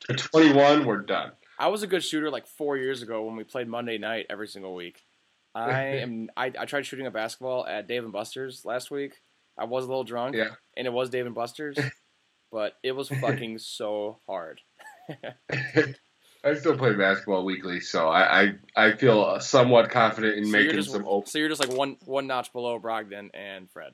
[0.08, 1.32] To 21, we're done.
[1.58, 4.46] I was a good shooter like four years ago when we played Monday night every
[4.46, 5.04] single week.
[5.56, 6.30] I am.
[6.36, 9.14] I, I tried shooting a basketball at Dave and Buster's last week.
[9.58, 10.50] I was a little drunk, Yeah.
[10.76, 11.76] and it was Dave and Buster's,
[12.52, 14.60] but it was fucking so hard.
[16.48, 20.72] I still play basketball weekly, so I I, I feel somewhat confident in So making
[20.76, 21.28] just, some open.
[21.30, 23.92] so you're just like one one notch below Brogdon and Fred.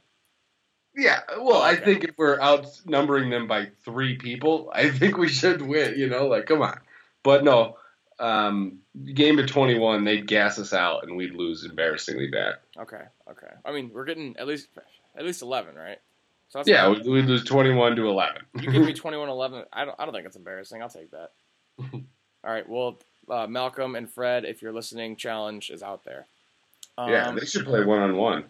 [0.96, 1.84] Yeah, well, I Okay.
[1.84, 5.94] think if we're outnumbering them by three people, I think we should win.
[5.98, 6.78] You know, like come on.
[7.24, 7.78] But no,
[8.20, 12.54] um, game to twenty one, they'd gas us out and we'd lose embarrassingly bad.
[12.78, 13.52] Okay, okay.
[13.64, 14.68] I mean, we're getting at least
[15.16, 15.98] at least eleven, right?
[16.50, 18.42] So that's Yeah, we'd, we'd lose twenty one to eleven.
[18.54, 19.64] You give me 21-11.
[19.72, 19.96] I don't.
[19.98, 20.80] I don't think it's embarrassing.
[20.80, 21.30] I'll take that.
[22.44, 22.68] All right.
[22.68, 26.26] Well, uh, Malcolm and Fred, if you're listening, challenge is out there.
[26.98, 28.44] Um, yeah, they should play one on one.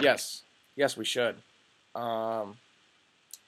[0.00, 0.42] yes.
[0.76, 1.36] Yes, we should.
[1.94, 2.56] Um,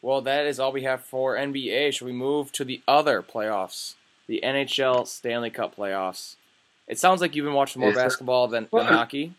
[0.02, 1.92] well, that is all we have for NBA.
[1.92, 3.94] Should we move to the other playoffs,
[4.26, 6.34] the NHL Stanley Cup playoffs?
[6.88, 9.32] It sounds like you've been watching more basketball than, than hockey.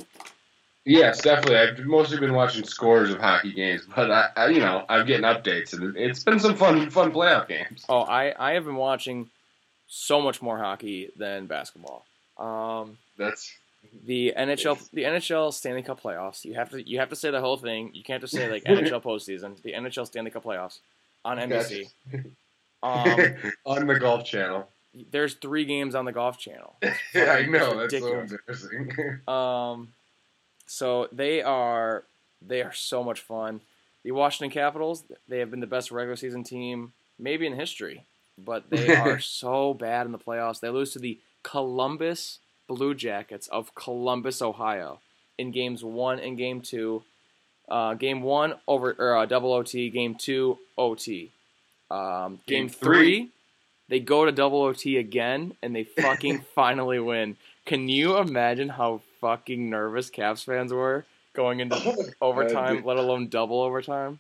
[0.86, 1.58] Yes, definitely.
[1.58, 5.26] I've mostly been watching scores of hockey games, but I, I you know, I'm getting
[5.26, 7.86] updates, and it's been some fun, fun playoff games.
[7.88, 9.30] Oh, I, I have been watching
[9.96, 12.04] so much more hockey than basketball.
[12.40, 13.54] Um, That's
[14.06, 16.44] the NHL the NHL Stanley Cup playoffs.
[16.46, 17.92] You have to you have to say the whole thing.
[17.94, 19.62] You can't just say like NHL postseason.
[19.62, 20.80] The NHL Stanley Cup playoffs
[21.24, 21.90] on NBC.
[22.84, 23.18] Um,
[23.66, 24.68] on the Golf Channel.
[25.10, 26.76] there's three games on the Golf Channel.
[27.16, 27.80] Yeah, I know.
[27.80, 28.30] That's ridiculous.
[28.30, 29.20] so embarrassing.
[29.26, 29.94] Um,
[30.66, 32.04] so they are
[32.46, 33.62] they are so much fun.
[34.04, 38.04] The Washington Capitals they have been the best regular season team maybe in history,
[38.38, 40.60] but they are so bad in the playoffs.
[40.60, 45.00] They lose to the Columbus Blue Jackets of Columbus, Ohio,
[45.38, 47.04] in games one and game two.
[47.70, 49.90] Uh, game one over or uh, double OT.
[49.90, 51.32] Game two OT.
[51.90, 53.30] Um, game, Game three, three.
[53.90, 57.38] they go to double OT again and they fucking finally win.
[57.66, 63.62] Can you imagine how fucking nervous Caps fans were going into overtime, let alone double
[63.62, 64.20] overtime?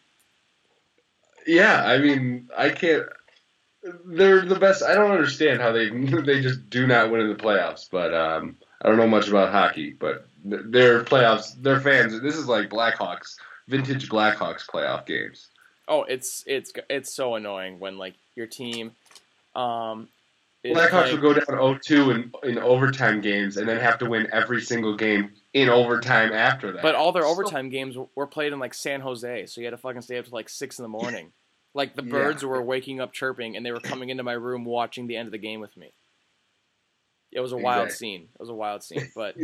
[1.45, 3.03] yeah, I mean, I can't.
[4.05, 4.81] They're the best.
[4.83, 5.89] I don't understand how they
[6.21, 7.89] they just do not win in the playoffs.
[7.91, 9.91] But um, I don't know much about hockey.
[9.91, 12.19] But th- their playoffs, their fans.
[12.21, 13.35] This is like Blackhawks,
[13.67, 15.47] vintage Blackhawks playoff games.
[15.87, 18.91] Oh, it's it's it's so annoying when like your team,
[19.55, 20.07] um,
[20.63, 24.27] Blackhawks playing- would go down 0-2 in in overtime games, and then have to win
[24.31, 26.81] every single game in overtime after that.
[26.81, 29.71] But all their So- overtime games were played in like San Jose, so you had
[29.71, 31.33] to fucking stay up to like six in the morning.
[31.73, 32.09] Like the Yeah.
[32.11, 35.27] birds were waking up chirping, and they were coming into my room watching the end
[35.27, 35.91] of the game with me.
[37.31, 38.07] It was a wild Exactly.
[38.07, 38.29] scene.
[38.35, 39.11] It was a wild scene.
[39.15, 39.35] But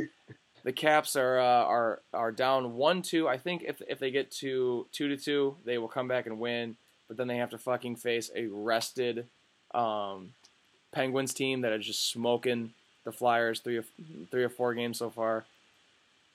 [0.64, 3.28] the Caps are uh, are are down one two.
[3.28, 6.40] I think if if they get to two to two, they will come back and
[6.40, 6.76] win.
[7.08, 9.26] But then they have to fucking face a rested
[9.74, 10.34] um,
[10.92, 12.74] Penguins team that is just smoking
[13.06, 13.86] the Flyers three or
[14.30, 15.46] three or four games so far.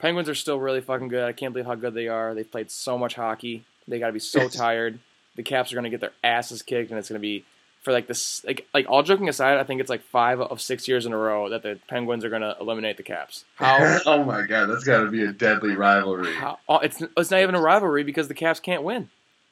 [0.01, 1.23] Penguins are still really fucking good.
[1.23, 2.35] I can't believe how good they are.
[2.35, 3.63] They've played so much hockey.
[3.87, 4.99] They got to be so tired.
[5.37, 7.45] The Caps are going to get their asses kicked, and it's going to be
[7.83, 8.45] for like this.
[8.45, 11.19] Like, like all joking aside, I think it's like five of six years in a
[11.19, 13.45] row that the Penguins are going to eliminate the Caps.
[13.57, 13.99] How?
[14.07, 16.35] oh my god, that's got to be a deadly rivalry.
[16.35, 19.11] how oh, it's it's not even a rivalry because the Caps can't win.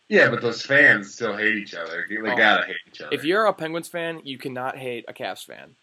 [0.08, 2.06] Yeah, but those fans still hate each other.
[2.08, 2.36] They Oh.
[2.36, 3.14] gotta hate each other.
[3.14, 5.74] If you're a Penguins fan, you cannot hate a Caps fan.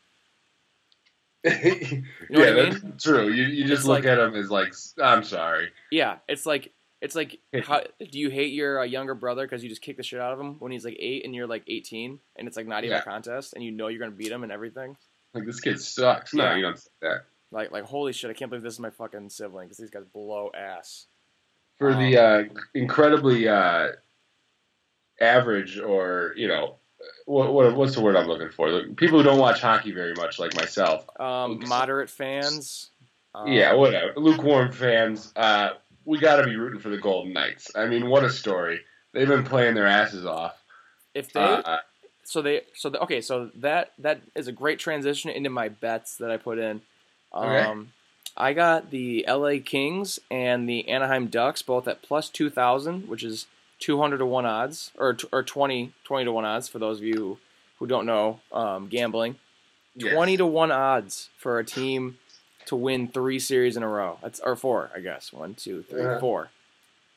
[1.43, 1.51] yeah,
[2.29, 3.29] know what I that's true.
[3.29, 5.69] You you just It's look like- at them as like, I'm sorry.
[5.91, 9.69] Yeah, it's like it's like how do you hate your uh, younger brother because you
[9.69, 12.19] just kick the shit out of him when he's like eight and you're like 18
[12.35, 13.01] and it's like not even Yeah.
[13.01, 14.97] a contest and you know you're gonna beat him and everything.
[15.33, 16.33] Like this kid sucks.
[16.33, 16.55] No, Yeah.
[16.55, 17.25] you don't say that.
[17.51, 20.03] Like like holy shit, I can't believe this is my fucking sibling because these guys
[20.13, 21.05] blow ass.
[21.77, 23.89] For the Um, uh, incredibly uh,
[25.21, 26.75] average, or you know,
[27.25, 28.71] what, what what's the word I'm looking for?
[28.71, 31.05] The people who don't watch hockey very much, like myself.
[31.19, 32.91] Um, moderate fans.
[33.33, 34.13] Um, yeah, whatever.
[34.17, 35.31] Lukewarm fans.
[35.35, 35.69] Uh,
[36.09, 37.69] we got to be rooting for the Golden Knights.
[37.75, 38.81] I mean, what a story.
[39.13, 40.59] They've been playing their asses off.
[41.13, 41.77] If they Uh,
[42.23, 46.17] so they so the, okay so that that is a great transition into my bets
[46.17, 46.81] that I put in.
[47.31, 47.89] Um, Okay.
[48.37, 49.59] I got the L.A.
[49.59, 53.45] Kings and the Anaheim Ducks both at plus two thousand, which is
[53.79, 57.03] two hundred to one odds, or or 20, 20 to one odds for those of
[57.03, 57.37] you who,
[57.77, 59.35] who don't know um, gambling.
[59.95, 60.13] yes.
[60.13, 62.17] Twenty to one odds for a team
[62.69, 64.17] to win three series in a row.
[64.23, 65.31] That's or four, I guess.
[65.33, 66.19] One, two, three, Yeah.
[66.19, 66.49] four.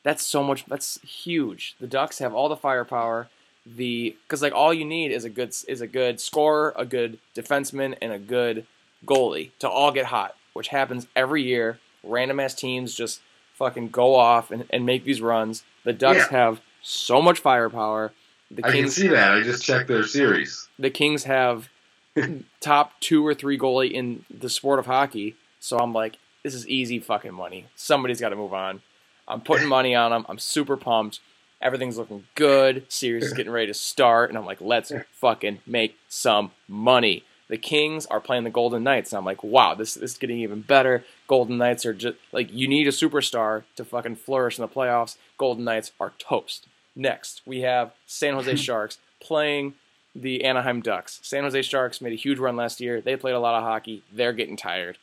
[0.03, 0.65] That's so much.
[0.65, 1.75] That's huge.
[1.79, 3.29] The Ducks have all the firepower.
[3.65, 7.17] The because like all you need is a good is a good scorer, a good
[7.35, 8.65] defenseman, and a good
[9.05, 11.79] goalie to all get hot, which happens every year.
[12.03, 13.21] Random ass teams just
[13.53, 15.63] fucking go off and, and make these runs.
[15.85, 16.37] The Ducks Yeah.
[16.45, 18.11] have so much firepower.
[18.51, 19.31] The I can Kings see that.
[19.33, 20.67] I just checked their series.
[20.77, 21.69] the Kings have
[22.59, 25.35] top two or three goalie in the sport of hockey.
[25.63, 27.67] So I'm like, this is easy fucking money.
[27.73, 28.81] Somebody's got to move on.
[29.29, 30.25] I'm putting money on them.
[30.27, 31.21] I'm super pumped.
[31.61, 32.85] Everything's looking good.
[32.91, 37.23] Series is getting ready to start, and I'm like, let's fucking make some money.
[37.47, 40.39] The Kings are playing the Golden Knights, and I'm like, wow, this, this is getting
[40.39, 41.05] even better.
[41.27, 45.15] Golden Knights are just like you need a superstar to fucking flourish in the playoffs.
[45.37, 46.67] Golden Knights are toast.
[46.93, 49.75] Next, we have San Jose Sharks playing
[50.13, 51.21] the Anaheim Ducks.
[51.23, 52.99] San Jose Sharks made a huge run last year.
[52.99, 54.03] They played a lot of hockey.
[54.11, 54.97] They're getting tired.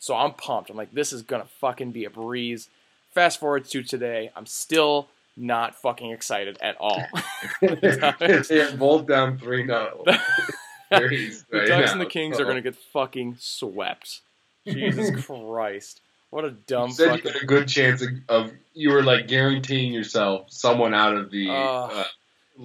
[0.00, 0.70] So I'm pumped.
[0.70, 2.68] I'm like, this is gonna fucking be a breeze.
[3.12, 7.04] Fast forward to today, I'm still not fucking excited at all.
[7.60, 10.04] They're both down three no.
[10.90, 14.22] the Ducks and the Kings are gonna get fucking swept.
[14.66, 16.00] Jesus Christ.
[16.30, 19.26] What a dumb You said you had a good chance of, of you were like
[19.26, 22.04] guaranteeing yourself someone out of the Uh, uh,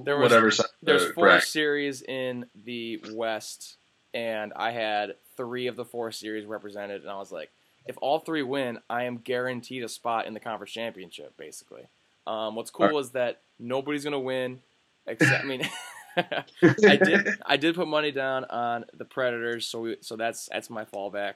[0.04, 0.52] there was- whatever.
[0.84, 1.48] There's uh, four bracket.
[1.48, 3.78] series in the West,
[4.16, 7.52] and I had three of the four series represented, and I was like,
[7.86, 11.84] if all three win, I am guaranteed a spot in the conference championship, basically.
[12.26, 14.62] Um, what's cool is that nobody's gonna win,
[15.06, 15.70] except I mean,
[16.18, 16.46] I
[17.04, 20.86] did I did put money down on the Predators, so we, so that's that's my
[20.86, 21.36] fallback.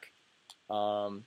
[0.73, 1.25] Um,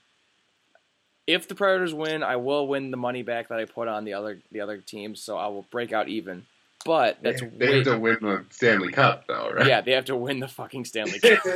[1.27, 4.15] if the Predators win, I will win the money back that I put on the
[4.15, 6.47] other the other teams, so I will break out even.
[6.85, 9.67] But that's They, they way have to win the Stanley Cup though, right?
[9.67, 11.47] yeah, they have to win the fucking Stanley Cup,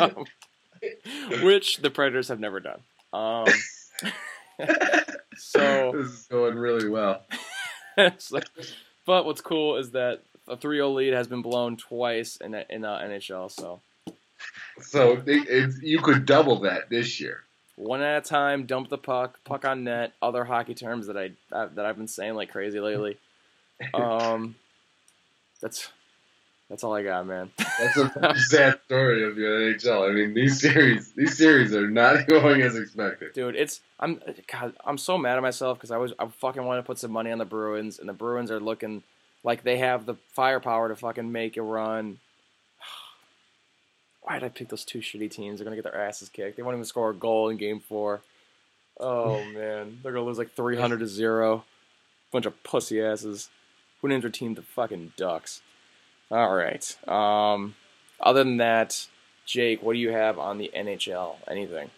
[0.00, 0.24] um,
[1.42, 2.80] which the Predators have never done.
[3.12, 3.46] Um,
[5.36, 7.22] so, this is going really well.
[7.96, 12.98] but what's cool is that a 3-0 lead has been blown twice in in uh,
[12.98, 13.50] NHL.
[13.50, 13.80] So
[14.80, 17.42] So they, it's, you could double that this year.
[17.76, 20.12] one at a time, dump the puck, puck on net.
[20.22, 23.18] Other hockey terms that I uh, that I've been saying like crazy lately.
[23.94, 24.54] Um,
[25.62, 25.88] that's
[26.72, 27.50] that's all I got, man.
[27.58, 30.08] That's a sad story of the NHL.
[30.08, 33.34] I mean, these series, these series are not going as expected.
[33.34, 36.80] Dude, it's I'm God, I'm so mad at myself because I was I fucking wanted
[36.80, 39.02] to put some money on the Bruins, and the Bruins are looking
[39.44, 42.20] like they have the firepower to fucking make a run.
[44.22, 45.58] Why did I pick those two shitty teams?
[45.58, 46.56] They're gonna get their asses kicked.
[46.56, 48.22] They won't even score a goal in Game Four.
[48.98, 51.64] Oh man, they're gonna lose like three hundred to zero.
[52.32, 53.50] Bunch of pussy asses.
[54.02, 55.62] Their team the fucking Ducks?
[56.30, 57.08] All right.
[57.08, 57.74] Um,
[58.20, 59.06] other than that,
[59.46, 61.36] Jake, what do you have on the NHL?
[61.48, 61.90] Anything?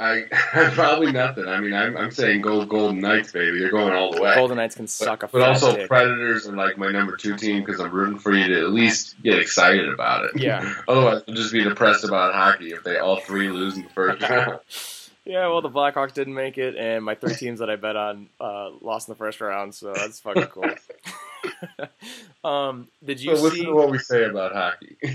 [0.00, 0.24] I
[0.74, 1.48] probably nothing.
[1.48, 3.58] I mean, I'm, I'm saying go Golden Knights, baby.
[3.58, 4.34] They're going all the way.
[4.36, 5.88] Golden Knights can suck a but also dick.
[5.88, 9.20] Predators are like my number two team because I'm rooting for you to at least
[9.22, 10.40] get excited about it.
[10.40, 10.72] Yeah.
[10.88, 14.22] Otherwise, I'll just be depressed about hockey if they all three lose in the first
[14.28, 14.60] round.
[15.28, 18.30] Yeah, well, the Blackhawks didn't make it, and my three teams that I bet on
[18.40, 20.74] uh, lost in the first round, so that's fucking cool.
[22.44, 23.66] um, did So you listen see?
[23.66, 24.98] to what we say about hockey.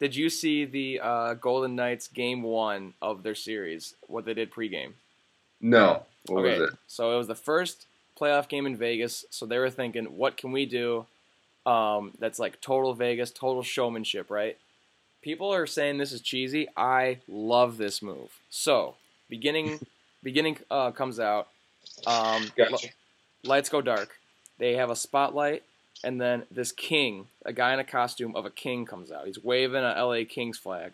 [0.00, 3.94] Did you see the uh, Golden Knights game one of their series?
[4.08, 4.94] What they did pregame?
[5.60, 6.04] no.
[6.26, 6.70] What okay, was it?
[6.86, 7.86] so it was the first
[8.20, 9.24] playoff game in Vegas.
[9.30, 11.06] So they were thinking, what can we do?
[11.66, 14.58] Um, that's like total Vegas, total showmanship, right?
[15.22, 16.68] People are saying this is cheesy.
[16.76, 18.40] I love this move.
[18.50, 18.96] So
[19.30, 19.80] beginning,
[20.22, 21.48] beginning uh, comes out.
[22.06, 22.88] Um, Gotcha.
[23.44, 24.10] lights go dark.
[24.58, 25.62] They have a spotlight,
[26.04, 29.26] and then this king, a guy in a costume of a king, comes out.
[29.26, 30.92] He's waving a LA Kings flag,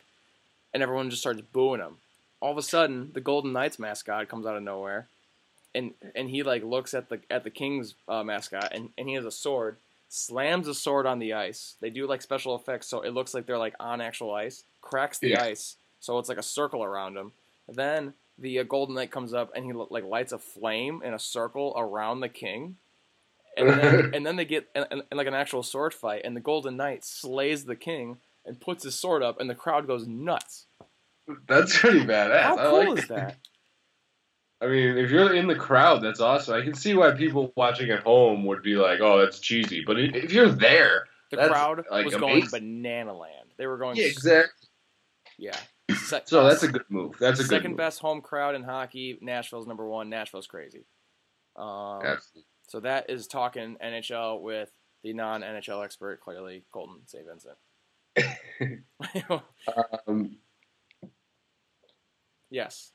[0.72, 1.96] and everyone just starts booing him.
[2.40, 5.08] All of a sudden, the Golden Knights mascot comes out of nowhere,
[5.74, 9.14] and and he like looks at the at the Kings uh, mascot, and, and he
[9.14, 9.78] has a sword.
[10.08, 11.74] Slams a sword on the ice.
[11.80, 14.62] They do like special effects, so it looks like they're like on actual ice.
[14.80, 15.42] Cracks the Yeah.
[15.42, 17.32] ice, so it's like a circle around him.
[17.68, 21.18] Then the uh, Golden Knight comes up and he like lights a flame in a
[21.18, 22.76] circle around the king,
[23.56, 26.76] and then and then they get in, like an actual sword fight, and the Golden
[26.76, 30.66] Knight slays the king and puts his sword up, and the crowd goes nuts.
[31.48, 32.42] That's pretty badass.
[32.42, 33.36] How I cool like is that?
[34.60, 36.54] I mean, if you're in the crowd, that's awesome.
[36.54, 39.98] I can see why people watching at home would be like, "Oh, that's cheesy." But
[39.98, 43.50] if you're there, The crowd like, was going banana land.
[43.58, 44.68] They were going yeah, exactly.
[45.38, 45.56] yeah.
[46.06, 47.16] Se- So that's a good move.
[47.20, 47.78] That's a good second move.
[47.78, 49.18] best home crowd in hockey.
[49.20, 50.08] Nashville's number one.
[50.10, 50.84] Nashville's crazy.
[51.56, 52.46] Um, Absolutely.
[52.68, 54.70] So that is talking NHL with
[55.02, 57.24] the non NHL expert, clearly Colton St.
[57.26, 57.56] Vincent.
[60.08, 60.36] Um,
[62.50, 62.92] yes.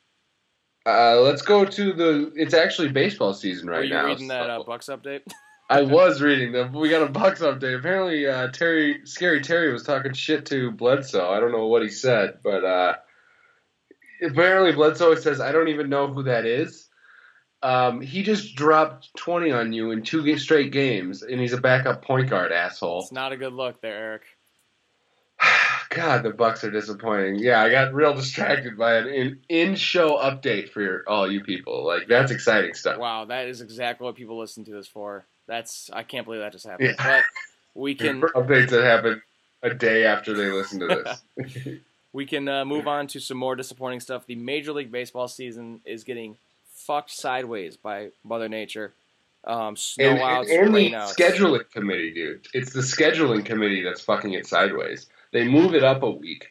[0.86, 2.32] uh, let's go to the.
[2.36, 4.05] It's actually baseball season right Are you now.
[4.05, 5.22] reading that so- uh, Bucks update?
[5.72, 6.74] I was reading them.
[6.74, 7.78] We got a Bucks update.
[7.78, 11.30] Apparently, uh, Terry, scary Terry, was talking shit to Bledsoe.
[11.32, 12.95] I don't know what he said, but uh,
[14.22, 16.89] apparently Bledsoe says, "I don't even know who that is,"
[17.63, 22.03] Um, he just dropped 20 on you in two straight games, and he's a backup
[22.03, 23.01] point guard, asshole.
[23.01, 24.24] It's not a good look there, Eric.
[25.89, 27.36] God, the Bucks are disappointing.
[27.36, 31.86] Yeah, I got real distracted by an in, in-show update for your, all you people.
[31.86, 32.97] Like that's exciting stuff.
[32.97, 35.26] Wow, that is exactly what people listen to this for.
[35.52, 36.95] That's I can't believe that just happened.
[36.97, 37.06] Yeah.
[37.06, 37.24] But
[37.76, 39.22] we can updates that happen
[39.62, 40.88] a day after they listen to
[41.36, 41.76] this.
[42.14, 44.26] we can uh, move on to some more disappointing stuff.
[44.26, 46.38] The Major League Baseball season is getting
[46.74, 48.93] fucked sideways by Mother Nature.
[49.43, 51.16] Um, snow and, outs, and, and the outs.
[51.16, 52.47] scheduling committee, dude.
[52.54, 55.08] It's the scheduling committee that's fucking it sideways.
[55.34, 56.47] They move it up a week,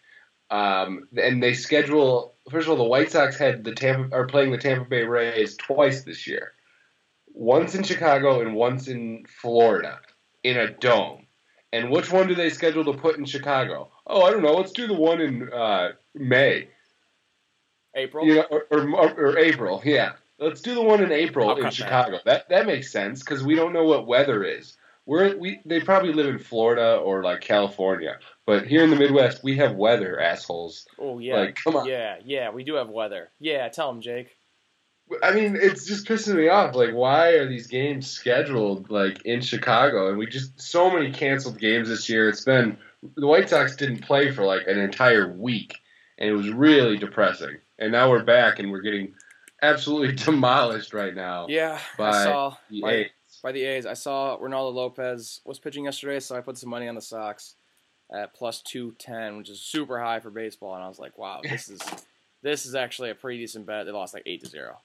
[0.50, 2.34] um, and they schedule.
[2.50, 5.56] First of all, the White Sox had the Tampa are playing the Tampa Bay Rays
[5.56, 6.52] twice this year,
[7.40, 9.98] once in Chicago and once in Florida,
[10.44, 11.26] in a dome.
[11.72, 13.90] And which one do they schedule to put in Chicago?
[14.06, 14.52] Oh, I don't know.
[14.54, 16.68] Let's do the one in uh, May.
[17.94, 18.26] April.
[18.26, 20.12] You know, or, or, or April, yeah.
[20.38, 21.74] Let's do the one in April I'll in cut that.
[21.74, 22.18] Chicago.
[22.24, 24.76] That that makes sense because we don't know what weather is.
[25.06, 29.42] We're we they probably live in Florida or like California, but here in the Midwest
[29.42, 30.86] we have weather, assholes.
[30.98, 31.86] Oh yeah, Like, come on.
[31.86, 32.50] yeah, yeah.
[32.50, 33.30] We do have weather.
[33.38, 34.36] Yeah, tell them, Jake.
[35.22, 36.74] I mean, it's just pissing me off.
[36.74, 40.08] Like, why are these games scheduled like in Chicago?
[40.08, 42.28] And we just so many canceled games this year.
[42.28, 42.76] It's been
[43.16, 45.78] the White Sox didn't play for like an entire week,
[46.18, 47.56] and it was really depressing.
[47.78, 49.14] And now we're back, and we're getting
[49.62, 51.46] absolutely demolished right now.
[51.48, 53.10] Yeah, By I saw the by, A's.
[53.42, 53.86] by the A's.
[53.86, 57.56] I saw Reynaldo Lopez was pitching yesterday, so I put some money on the Sox
[58.12, 60.74] at plus two ten, which is super high for baseball.
[60.74, 61.80] And I was like, wow, this is
[62.42, 63.86] this is actually a pretty decent bet.
[63.86, 64.78] They lost like eight to zero.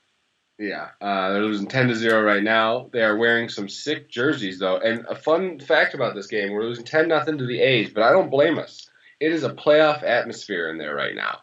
[0.58, 2.90] Yeah, uh, they're losing ten to zero right now.
[2.94, 4.78] They are wearing some sick jerseys though.
[4.78, 8.04] And a fun fact about this game: we're losing ten nothing to the A's, but
[8.04, 8.90] I don't blame us.
[9.20, 11.40] It is a playoff atmosphere in there right now,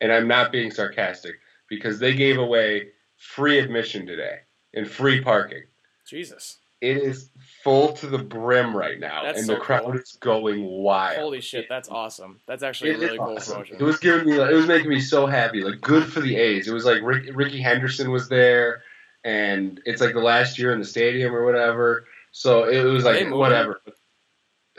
[0.00, 1.36] and I'm not being sarcastic
[1.68, 4.40] because they gave away free admission today
[4.74, 5.64] and free parking.
[6.08, 7.30] Jesus, It is
[7.64, 9.94] full to the brim right now, That's and so the crowd cool.
[9.94, 11.18] is going wild.
[11.18, 12.40] holy shit, that's awesome.
[12.46, 13.54] That's actually a really cool awesome.
[13.54, 13.76] promotion.
[13.80, 15.62] It was giving me, like, it was making me so happy.
[15.62, 16.68] Like, good for the A's.
[16.68, 18.82] It was like Rick, Rickey Henderson was there,
[19.24, 22.06] and it's like the last year in the stadium or whatever.
[22.30, 23.80] So it was like whatever.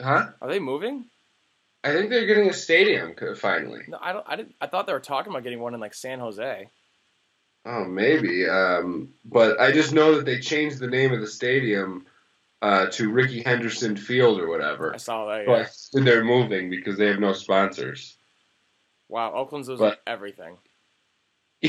[0.00, 0.28] Huh?
[0.40, 1.06] Are they moving?
[1.82, 3.82] I think they're getting a stadium finally.
[3.88, 4.24] No, I don't.
[4.28, 4.54] I didn't.
[4.60, 6.70] I thought they were talking about getting one in like San Jose.
[7.64, 8.48] Oh, maybe.
[8.48, 12.06] Um, but I just know that they changed the name of the stadium
[12.62, 14.94] uh, to Rickey Henderson Field or whatever.
[14.94, 15.46] I saw that.
[15.46, 15.66] Yeah.
[15.98, 18.16] I they're moving because they have no sponsors.
[19.08, 20.56] Wow, Oakland's losing But- everything.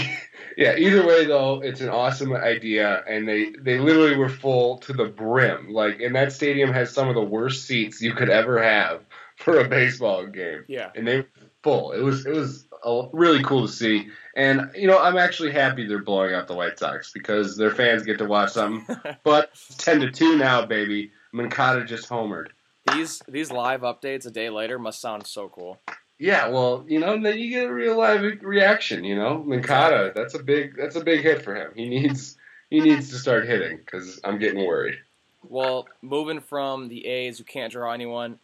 [0.55, 4.93] yeah, either way though, it's an awesome idea, and they they literally were full to
[4.93, 5.69] the brim.
[5.69, 9.01] Like, and that stadium has some of the worst seats you could ever have
[9.37, 10.91] for a baseball game, Yeah.
[10.95, 11.27] and they were
[11.63, 11.93] full.
[11.93, 14.09] It was it was uh, really cool to see,
[14.39, 18.03] and you know I'm actually happy they're blowing up the White Sox because their fans
[18.03, 18.97] get to watch something.
[19.23, 21.11] but ten to two now, baby.
[21.33, 22.47] Moncada just homered.
[22.93, 25.79] These these live updates a day later must sound so cool.
[26.17, 29.03] Yeah, well, you know, then you get a real live reaction.
[29.03, 31.71] You know, Moncada, that's a big that's a big hit for him.
[31.75, 32.37] He needs
[32.69, 34.99] he needs to start hitting because I'm getting worried.
[35.43, 38.39] Well, moving from the A's, who can't draw anyone,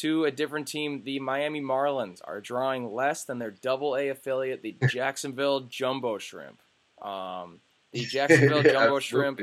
[0.00, 4.62] to a different team, the Miami Marlins are drawing less than their Double A affiliate,
[4.62, 6.60] the Jacksonville Jumbo Shrimp.
[7.02, 7.60] Um,
[7.92, 8.98] the Jacksonville Jumbo.
[8.98, 9.40] Shrimp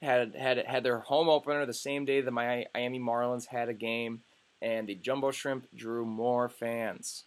[0.00, 4.20] had had had their home opener the same day the Miami Marlins had a game,
[4.62, 7.24] and the Jumbo Shrimp drew more fans.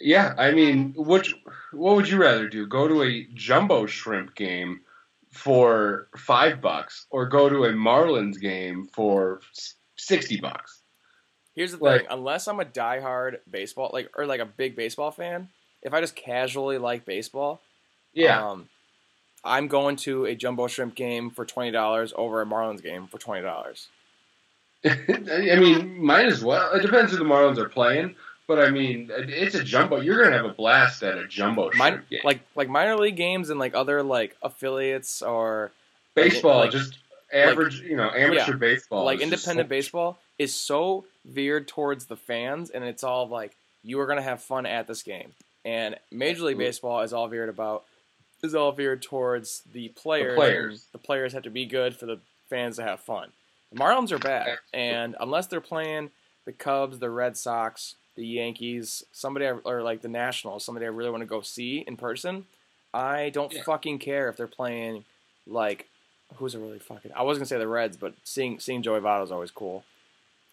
[0.00, 1.34] Yeah, I mean, which
[1.72, 2.66] what would you rather do?
[2.66, 4.80] Go to a jumbo shrimp game
[5.30, 9.40] for five bucks, or go to a Marlins game for
[9.96, 10.82] sixty bucks?
[11.54, 15.10] Here's the thing: Like- unless I'm a diehard baseball, like or like a big baseball
[15.10, 15.48] fan,
[15.82, 17.60] if I just casually like baseball,
[18.12, 18.68] Yeah, Um,
[19.44, 23.18] I'm going to a jumbo shrimp game for twenty dollars over a Marlins game for
[23.18, 23.88] twenty dollars.
[24.84, 26.72] I mean, might as well.
[26.74, 30.00] It depends who the Marlins are playing, but I mean, it's a jumbo.
[30.00, 32.20] You're gonna have a blast at a jumbo Min- game.
[32.24, 35.72] like like minor league games and like other like affiliates or
[36.14, 36.98] baseball, like- just
[37.32, 42.70] average, you know, amateur baseball, like independent so- baseball is so veered towards the fans,
[42.70, 45.32] and it's all like you are gonna have fun at this game.
[45.64, 46.58] And Major League.
[46.58, 47.84] Baseball is all veered about
[48.42, 50.36] is all veered towards the players.
[50.36, 50.86] players.
[50.92, 52.20] The players have to be good for the
[52.50, 53.30] fans to have fun.
[53.72, 56.10] The Marlins are bad, and unless they're playing
[56.44, 60.90] the Cubs, the Red Sox, the Yankees, somebody I, or like the Nationals, somebody I
[60.90, 62.44] really want to go see in person,
[62.92, 63.62] I don't Yeah.
[63.62, 65.04] fucking care if they're playing
[65.46, 65.88] like
[66.36, 67.12] who's a really fucking.
[67.14, 69.84] I was gonna say the Reds, but seeing seeing Joey Votto is always cool.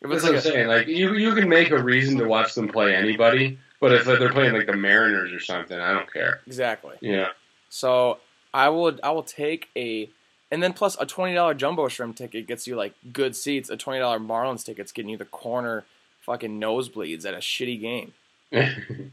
[0.02, 0.68] If That's it's what like I'm a, saying.
[0.68, 4.32] Like you, you can make a reason to watch them play anybody, but if they're
[4.32, 6.42] playing like the Mariners or something, I don't care.
[6.48, 6.96] exactly.
[7.02, 7.30] Yeah,
[7.70, 8.18] So
[8.54, 10.10] I would I will take a
[10.50, 13.70] and then plus a twenty dollar jumbo shrimp ticket gets you like good seats.
[13.70, 15.86] A twenty dollar Marlins ticket's getting you the corner
[16.22, 18.14] fucking nosebleeds at a shitty game.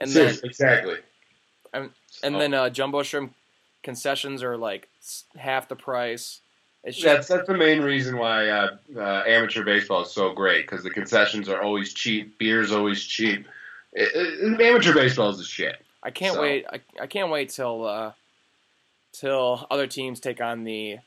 [0.00, 0.96] And then exactly.
[1.72, 3.32] and So, then uh, jumbo shrimp
[3.82, 4.88] concessions are like
[5.36, 6.40] half the price.
[6.84, 10.66] It's just that's that's the main reason why uh, uh, amateur baseball is so great
[10.68, 13.46] because the concessions are always cheap, beer's always cheap.
[13.92, 15.76] It, it- amateur baseball is the shit.
[16.02, 16.66] I can't So- wait.
[16.70, 18.12] I, I can't wait till uh,
[19.12, 20.98] till other teams take on the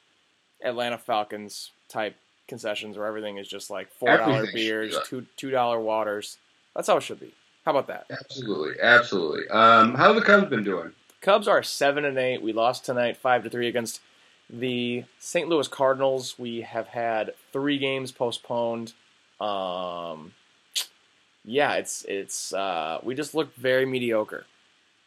[0.63, 2.15] Atlanta Falcons type
[2.47, 6.37] concessions where everything is just like four dollar should be beers, two two dollar waters.
[6.75, 7.33] That's how it should be.
[7.65, 8.05] How about that?
[8.09, 9.47] Absolutely, absolutely.
[9.49, 10.93] Um, how have the Cubs been doing?
[11.21, 12.41] Cubs are seven and eight.
[12.41, 13.99] We lost tonight, five to three against
[14.49, 15.47] the St.
[15.49, 16.37] Louis Cardinals.
[16.37, 18.93] We have had three games postponed.
[19.39, 20.33] Um,
[21.43, 24.45] yeah, it's it's uh, we just look very mediocre.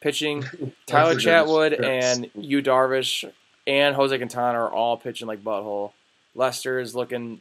[0.01, 0.43] Pitching,
[0.87, 3.31] Tyler That's a good Chatwood and Yu Darvish
[3.67, 5.93] and Jose Quintana are all pitching like butthole.
[6.35, 7.41] Lester is looking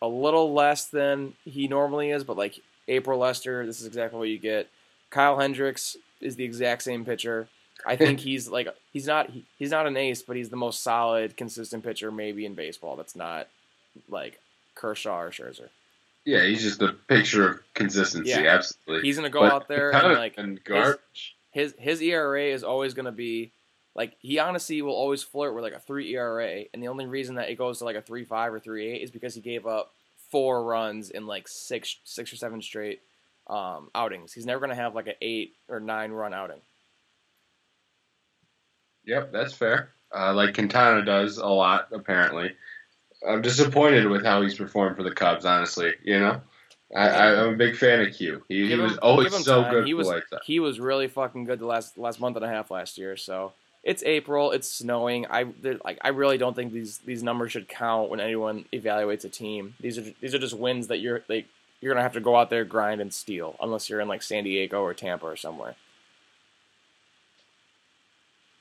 [0.00, 4.28] a little less than he normally is, but like April Lester, this is exactly what
[4.28, 4.68] you get.
[5.10, 7.48] Kyle Hendricks is the exact same pitcher.
[7.86, 10.82] I think he's like he's not he, he's not an ace, but he's the most
[10.82, 12.96] solid, consistent pitcher maybe in baseball.
[12.96, 13.48] That's not
[14.08, 14.38] like
[14.74, 15.68] Kershaw or Scherzer.
[16.24, 18.30] Yeah, he's just a picture of consistency.
[18.30, 18.40] Yeah.
[18.54, 19.06] Absolutely.
[19.06, 21.34] He's gonna go But out there and like and garbage.
[21.50, 23.52] his his ERA is always going to be
[23.94, 27.36] like he honestly will always flirt with like a three ERA, and the only reason
[27.36, 29.66] that it goes to like a three five or three eight is because he gave
[29.66, 29.92] up
[30.30, 33.00] four runs in like six six or seven straight
[33.48, 34.32] um, outings.
[34.32, 36.60] He's never going to have like an eight or nine run outing.
[39.06, 39.90] Yep, that's fair.
[40.14, 42.52] Uh, like Quintana does a lot, apparently.
[43.26, 45.92] I'm disappointed with how he's performed for the Cubs, honestly.
[46.02, 46.40] You know,
[46.96, 48.42] I, I'm a big fan of Q.
[48.48, 49.72] He, he Give was him- always so time.
[49.72, 50.46] good He was White Sox.
[50.46, 53.16] he was really fucking good the last last month and a half last year.
[53.16, 53.52] So
[53.84, 54.50] it's April.
[54.52, 55.26] It's snowing.
[55.30, 55.46] I
[55.84, 55.98] like.
[56.02, 59.74] I really don't think these these numbers should count when anyone evaluates a team.
[59.80, 61.46] These are these are just wins that you're like
[61.80, 64.44] you're gonna have to go out there grind and steal unless you're in like San
[64.44, 65.76] Diego or Tampa or somewhere.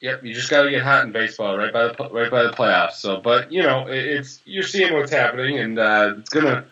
[0.02, 2.52] Yep, you just got to get hot in baseball right by the right by the
[2.52, 2.94] playoffs.
[2.94, 6.66] So, but you know, it's you're seeing what's happening, and uh, it's gonna,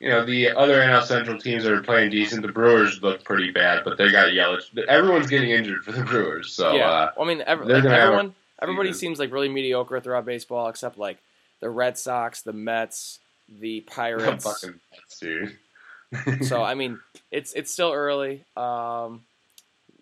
[0.00, 2.42] you know, the other NL Central teams that are playing decent.
[2.42, 4.76] The Brewers look pretty bad, but they got Yelich.
[4.88, 6.88] Everyone's getting injured for the Brewers, so yeah.
[6.90, 8.98] uh, Well, I mean, every, like, gonna have a everyone everybody season.
[9.00, 11.18] seems like really mediocre throughout baseball except like
[11.60, 13.20] the Red Sox, the Mets,
[13.60, 14.42] the Pirates.
[14.44, 16.46] fucking nuts, dude.
[16.48, 16.98] so I mean,
[17.30, 18.42] it's it's still early.
[18.56, 19.22] Um,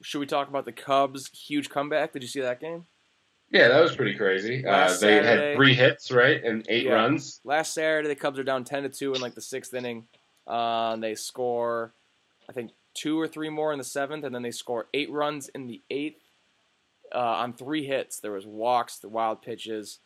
[0.03, 2.13] should we talk about the Cubs' huge comeback?
[2.13, 2.87] Did you see that game?
[3.53, 4.65] yeah, that was pretty crazy.
[4.65, 6.93] Uh, they had three hits, right, and eight Yeah.
[6.93, 7.41] runs.
[7.45, 10.07] Last Saturday, the Cubs are down ten to two in like the sixth inning.
[10.47, 11.93] Uh, they score,
[12.49, 15.49] I think, two or three more in the seventh, and then they score eight runs
[15.49, 16.23] in the eighth
[17.13, 18.21] uh, on three hits.
[18.21, 19.99] There was walks, the wild pitches,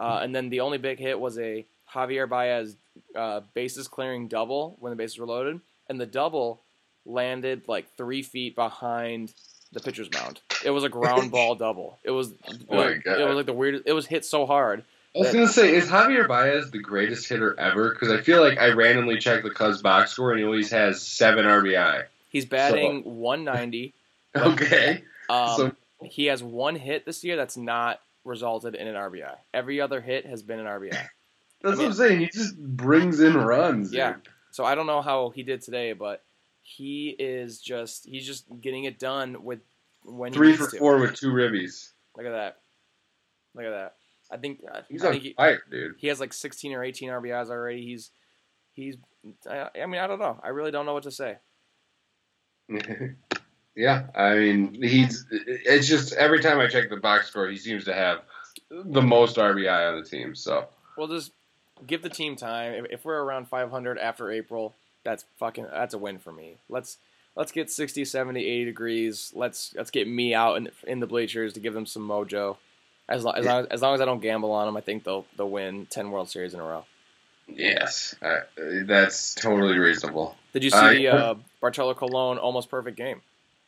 [0.00, 2.76] uh, and then the only big hit was a Javier Baez
[3.14, 6.64] uh, bases clearing double when the bases were loaded, and the double
[7.08, 9.32] landed like three feet behind
[9.72, 10.40] the pitcher's mound.
[10.64, 11.98] It was a ground ball double.
[12.04, 12.32] It was,
[12.70, 13.84] Oh my it was like the weirdest.
[13.86, 14.84] It was hit so hard.
[15.16, 17.90] I was gonna say, is Javier Baez the greatest hitter ever?
[17.90, 21.02] Because I feel like I randomly checked the Cubs box score, and he always has
[21.02, 22.04] seven RBI.
[22.30, 23.94] He's batting 190.
[24.36, 25.72] Okay, Um, so
[26.04, 29.34] he has one hit this year that's not resulted in an RBI.
[29.52, 30.92] Every other hit has been an RBI.
[31.62, 32.20] That's what I'm saying.
[32.20, 33.92] He just brings in runs.
[33.92, 34.12] Yeah.
[34.12, 34.22] dude.
[34.52, 36.22] So I don't know how he did today, but
[36.68, 39.60] he is just he's just getting it done with
[40.04, 40.76] when Three for to.
[40.78, 41.92] four with two ribbies.
[42.16, 42.58] Look at that.
[43.54, 43.94] Look at that.
[44.30, 45.94] I think I He's think on he, fire, dude.
[45.96, 47.82] he has like 16 or 18 RBIs already.
[47.86, 48.10] He's
[48.74, 48.96] he's
[49.50, 50.38] I, I mean I don't know.
[50.42, 51.38] I really don't know what to say.
[53.74, 55.24] yeah, I mean, he's.
[55.30, 58.20] It's just every time I check the box score, he seems to have
[58.70, 60.34] the most RBI on the team.
[60.34, 61.32] So We'll just
[61.86, 62.74] give the team time.
[62.74, 66.56] If, if we're around 500 after April, that's fucking that's a win for me.
[66.68, 66.98] Let's
[67.36, 69.32] let's get 60, 70, 80 degrees.
[69.34, 72.56] Let's let's get me out in in the bleachers to give them some mojo.
[73.08, 75.24] As long as, long as, long as I don't gamble on them, I think they'll
[75.36, 76.84] they'll win 10 World Series in a row.
[77.46, 78.40] yes, uh,
[78.84, 80.36] that's totally reasonable.
[80.52, 83.22] Did you see the uh, Bartolo Colon almost perfect game?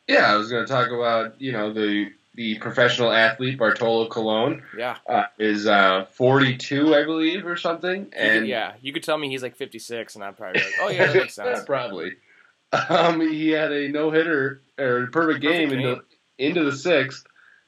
[0.07, 4.63] Yeah, I was going to talk about you know the the professional athlete Bartolo Colon
[4.77, 8.73] Yeah, uh, is uh, 42, I believe, or something, and yeah.
[8.81, 11.35] You could tell me he's like 56, and I'm probably like, oh yeah, that makes
[11.35, 11.63] sense.
[11.65, 12.13] Probably.
[12.71, 16.03] Um, he had a no hitter or perfect game, Perfect into game.
[16.37, 17.25] into the sixth,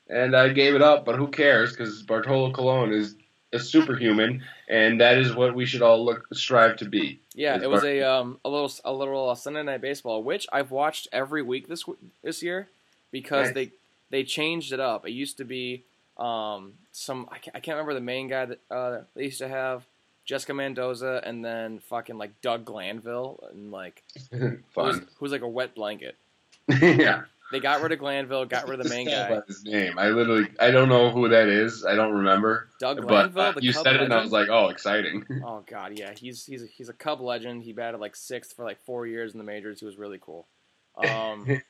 [0.07, 1.03] and I gave it up.
[1.03, 1.71] But who cares?
[1.71, 3.15] Because Bartolo Colon is
[3.51, 7.19] a superhuman, and that is what we should all look strive to be.
[7.35, 10.47] Yeah, it was Bar- a um a little a little uh, Sunday night baseball, which
[10.53, 11.83] I've watched every week this
[12.23, 12.69] this year
[13.11, 13.55] because Nice.
[13.55, 13.71] they
[14.13, 15.07] they changed it up.
[15.07, 15.85] It used to be
[16.17, 19.47] Um, some I can't, I can't remember the main guy that uh, they used to
[19.47, 19.85] have.
[20.23, 25.73] Jessica Mendoza and then fucking like Doug Glanville and like who's, who's like a wet
[25.73, 26.15] blanket.
[26.81, 27.23] yeah.
[27.51, 29.27] They got rid of Glanville, got rid of the main guy.
[29.27, 29.97] about His name.
[29.97, 31.83] I literally, I don't know who that is.
[31.83, 32.69] I don't remember.
[32.79, 35.25] Doug But Glanville, uh, the you Cub said it, and I was like, oh, exciting.
[35.45, 37.63] Oh god, yeah, he's he's a, he's a Cub legend.
[37.63, 39.79] He batted like sixth for like four years in the majors.
[39.79, 40.47] He was really cool.
[40.95, 41.61] Um,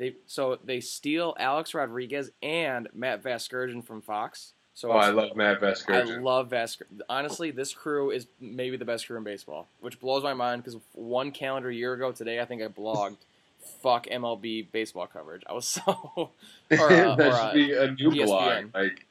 [0.00, 4.54] they so they steal Alex Rodriguez and Matt Vasgersian from Fox.
[4.72, 6.16] So oh, I love Matt Vasgersian.
[6.16, 6.84] I love Vasker.
[7.10, 10.80] Honestly, this crew is maybe the best crew in baseball, which blows my mind because
[10.94, 13.18] one calendar year ago today, I think I blogged
[13.82, 15.82] "fuck MLB baseball coverage." I was so,
[16.16, 16.30] or,
[16.70, 16.78] uh,
[17.16, 18.24] that or, should uh, be a new ESPN.
[18.24, 18.74] blog.
[18.74, 19.06] Like,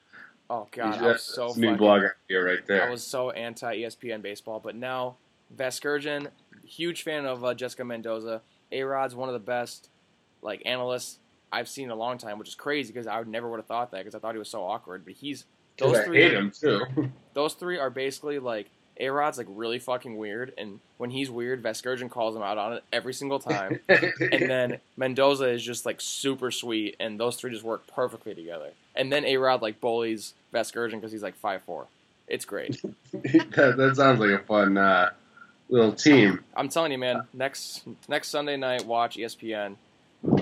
[0.49, 2.87] oh god, I was so new blog idea right there.
[2.87, 5.17] I was so anti ESPN baseball, but now
[5.55, 6.29] Vasgersian,
[6.65, 8.41] huge fan of uh, Jessica Mendoza.
[8.71, 9.89] A Rod's one of the best
[10.41, 11.17] like analysts
[11.51, 13.65] I've seen in a long time, which is crazy because I would never would have
[13.65, 15.05] thought that because I thought he was so awkward.
[15.05, 15.45] But he's
[15.77, 16.21] those I three.
[16.21, 16.85] hate him too.
[17.33, 21.63] Those three are basically like A Rod's like really fucking weird, and when he's weird,
[21.63, 23.79] Vasgersian calls him out on it every single time.
[23.87, 24.11] and
[24.49, 28.71] then Mendoza is just like super sweet, and those three just work perfectly together.
[28.95, 31.87] And then A Rod like bullies Vasgersian because he's like five four.
[32.27, 32.79] It's great.
[33.13, 35.09] that, that sounds like a fun uh,
[35.69, 36.43] little team.
[36.55, 37.21] I'm telling you, man.
[37.33, 39.75] Next next Sunday night, watch ESPN.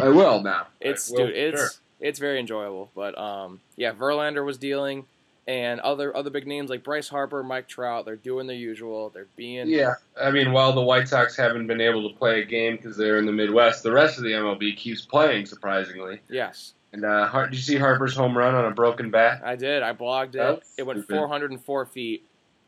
[0.01, 0.67] I will now.
[0.81, 1.69] It's will dude, it's sure.
[1.99, 2.91] it's very enjoyable.
[2.95, 5.05] But um, yeah, Verlander was dealing,
[5.47, 8.05] and other other big names like Bryce Harper, Mike Trout.
[8.05, 9.09] They're doing their usual.
[9.09, 12.45] They're being Yeah, I mean, while the White Sox haven't been able to play a
[12.45, 16.21] game because they're in the Midwest, the rest of the MLB keeps playing surprisingly.
[16.29, 16.73] yes.
[16.93, 19.41] And uh, did you see Harper's home run on a broken bat?
[19.43, 19.83] I did.
[19.83, 20.37] I blogged it.
[20.37, 21.17] That's it went stupid.
[21.17, 22.23] 404 feet.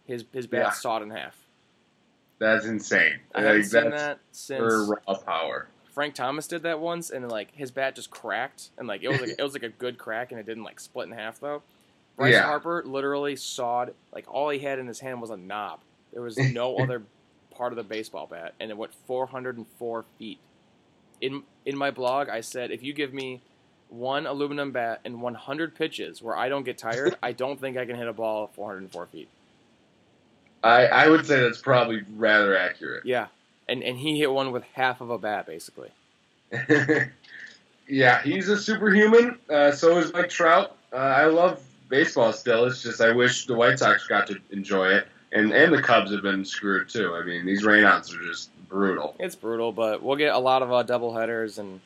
[0.05, 0.72] His his bat Yeah.
[0.72, 1.38] sawed in half.
[2.38, 3.20] That's insane.
[3.34, 5.68] I haven't seen that's that since for raw power.
[6.00, 9.20] Frank Thomas did that once, and like his bat just cracked, and like it was
[9.20, 11.62] like it was like a good crack, and it didn't like split in half though.
[12.16, 12.43] Bryce Yeah.
[12.43, 15.82] Harper literally sawed like all he had in his hand was a knob.
[16.14, 17.04] There was no other
[17.54, 20.39] part of the baseball bat, and it went 404 feet.
[21.20, 23.41] In in my blog, I said if you give me
[23.89, 27.86] one aluminum bat and 100 pitches where I don't get tired, I don't think I
[27.86, 29.28] can hit a ball 404 feet.
[30.64, 33.06] I, I would say that's probably rather accurate.
[33.06, 33.28] Yeah,
[33.70, 35.89] and and he hit one with half of a bat basically.
[37.88, 39.38] yeah, he's a superhuman.
[39.49, 40.76] Uh, so is Mike Trout.
[40.91, 42.65] Uh, I love baseball still.
[42.65, 46.11] It's just I wish the White Sox got to enjoy it, and and the Cubs
[46.11, 47.15] have been screwed too.
[47.15, 49.15] I mean, these rainouts are just brutal.
[49.20, 51.80] It's brutal, but we'll get a lot of uh, double headers, and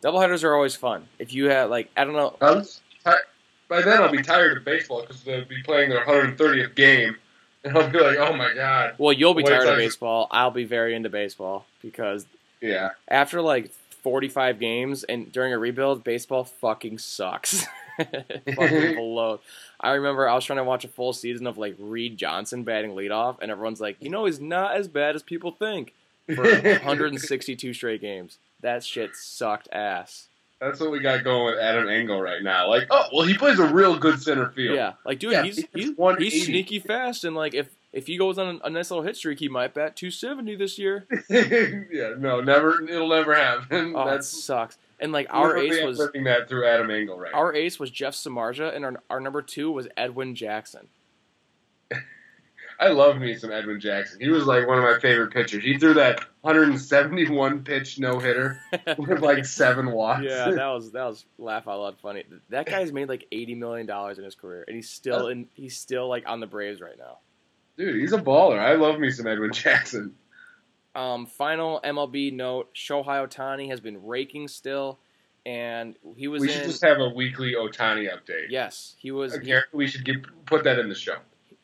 [0.00, 1.08] double headers are always fun.
[1.18, 2.80] If you have like I don't know, Cubs.
[3.72, 7.16] By then, I'll be tired of baseball because they'll be playing their 130th game,
[7.64, 10.28] and I'll be like, "Oh my god!" well you'll be White tired of baseball.
[10.30, 12.26] I'll be very into baseball because
[12.60, 13.70] Yeah, after like
[14.02, 17.66] 45 games and during a rebuild, baseball fucking sucks.
[17.96, 19.40] fucking blows.
[19.80, 22.92] I remember I was trying to watch a full season of like Reed Johnson batting
[22.92, 25.92] leadoff, and everyone's like, you know, he's not as bad as people think
[26.34, 28.38] for 162 straight games.
[28.60, 30.28] That shit sucked ass.
[30.62, 32.68] That's what we got going with Adam Engel right now.
[32.68, 34.76] Like, oh well, he plays a real good center field.
[34.76, 38.16] Yeah, like dude, Yeah, he's he he's, he's sneaky fast, and like if if he
[38.16, 41.06] goes on a, nice little hit streak, he might bat 270 this year.
[41.28, 42.82] yeah, no, never.
[42.88, 43.94] It'll never happen.
[43.94, 44.78] Oh, that sucks.
[45.00, 47.34] And like our ace was that through Adam Engel right.
[47.34, 50.86] our ace was Jeff Samardzija, and our our number two was Edwin Jackson.
[52.82, 54.20] I love me some Edwin Jackson.
[54.20, 55.62] He was like one of my favorite pitchers.
[55.62, 58.60] He threw that 171 pitch no hitter
[58.98, 60.24] with like seven walks.
[60.24, 62.24] yeah, that was that was laugh out loud funny.
[62.50, 65.76] That guy's made like 80 million dollars in his career, and he's still in he's
[65.76, 67.18] still like on the Braves right now.
[67.76, 68.58] dude, he's a baller.
[68.58, 70.14] I love me some Edwin Jackson.
[70.94, 74.98] Um, final MLB note: Shohei Ohtani has been raking still,
[75.46, 76.54] and he was We in.
[76.54, 78.46] should just have a weekly Ohtani update.
[78.50, 79.36] yes, he was.
[79.38, 80.16] Guarantee we should get,
[80.46, 81.16] put that in the show.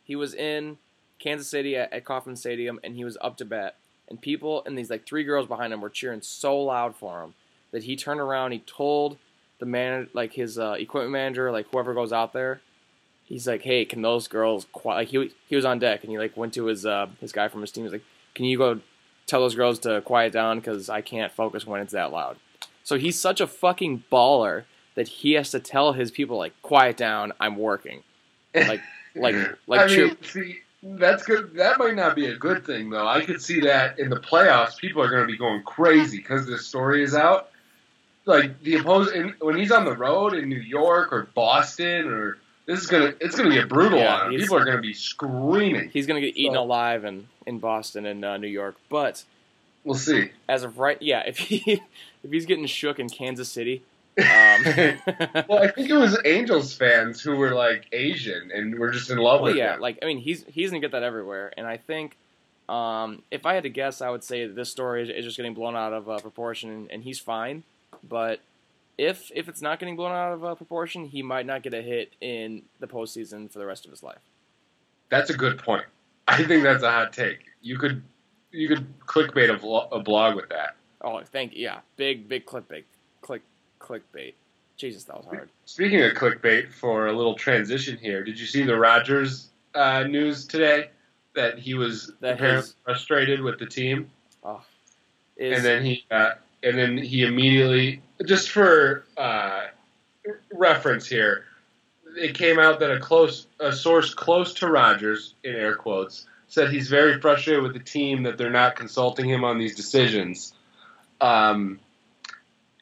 [0.02, 0.78] he was in
[1.18, 3.76] Kansas City at, at Kauffman Stadium, and he was up to bat.
[4.08, 7.34] And people and these like three girls behind him were cheering so loud for him
[7.72, 8.52] that he turned around.
[8.52, 9.18] He told
[9.58, 12.60] the man, like his uh, equipment manager, like whoever goes out there,
[13.24, 14.88] he's like, "Hey, can those girls?" Qui-?
[14.88, 17.48] Like he he was on deck, and he like went to his uh, his guy
[17.48, 17.84] from his team.
[17.84, 18.04] He's like,
[18.34, 18.80] "Can you go
[19.26, 22.38] tell those girls to quiet down because I can't focus when it's that loud."
[22.82, 24.64] So he's such a fucking baller
[24.94, 28.02] that he has to tell his people like, "Quiet down, I'm working."
[28.54, 28.80] Like
[29.14, 29.34] like
[29.66, 31.54] like I mean, see, that's good.
[31.56, 33.06] That might not be a good thing, though.
[33.06, 36.46] I could see that in the playoffs, people are going to be going crazy because
[36.46, 37.50] this story is out.
[38.26, 42.78] Like the opposing when he's on the road in New York or Boston, or this
[42.80, 44.38] is gonna it's gonna get brutal Yeah, on him.
[44.40, 45.88] People are going to be screaming.
[45.88, 48.76] He's gonna get eaten So- alive in, in Boston and uh, New York.
[48.90, 49.24] But
[49.82, 50.30] We'll see.
[50.46, 51.80] as of right, yeah, if he
[52.22, 53.82] if he's getting shook in Kansas City,
[54.18, 54.64] Um,
[55.48, 59.18] well, I think it was Angels fans who were like Asian and were just in
[59.18, 59.80] love well, with yeah, him.
[59.80, 62.16] like I mean, he's he's gonna get that everywhere, and I think
[62.68, 65.54] um, if I had to guess, I would say that this story is, just getting
[65.54, 67.62] blown out of uh, proportion, and, and he's fine.
[68.06, 68.40] But
[68.98, 71.82] if if it's not getting blown out of uh, proportion, he might not get a
[71.82, 74.20] hit in the postseason for the rest of his life.
[75.08, 75.86] That's a good point.
[76.26, 77.38] I think that's a hot take.
[77.62, 78.02] You could
[78.50, 80.74] you could clickbait a, a blog with that.
[81.00, 82.86] Oh, thank you, yeah, big big clickbait, click
[83.78, 84.34] clickbait.
[84.76, 85.48] Jesus, that was hard.
[85.64, 90.46] Speaking of clickbait, for a little transition here, did you see the Rodgers uh, news
[90.46, 90.90] today
[91.34, 94.10] that he was That apparently his- frustrated with the team,
[95.36, 99.66] Is, and then he uh, and then he immediately just for uh,
[100.52, 101.44] reference here,
[102.16, 106.70] it came out that a close a source close to Rodgers in air quotes said
[106.70, 110.54] he's very frustrated with the team that they're not consulting him on these decisions.
[111.20, 111.78] Um,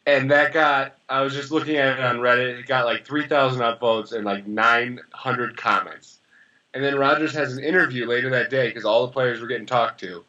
[0.07, 2.61] and that got I was just looking at it on Reddit.
[2.61, 6.18] It got like three thousand upvotes and like nine hundred comments.
[6.72, 9.66] And then Rodgers has an interview later that day because all the players were getting
[9.66, 10.24] talked to,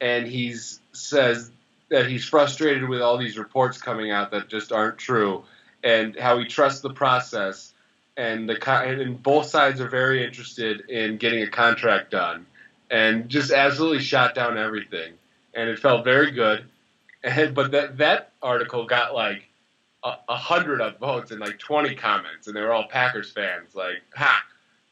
[0.00, 0.56] and he
[0.92, 1.50] says
[1.90, 5.44] that he's frustrated with all these reports coming out that just aren't true,
[5.84, 7.72] and how he trusts the process,
[8.16, 12.46] and the and both sides are very interested in getting a contract done,
[12.90, 15.12] and just absolutely shot down everything,
[15.54, 16.64] and it felt very good.
[17.22, 19.48] And but that that article got like
[20.04, 23.74] a, a hundred upvotes and like twenty comments, and they were all Packers fans.
[23.74, 24.42] Like, ha,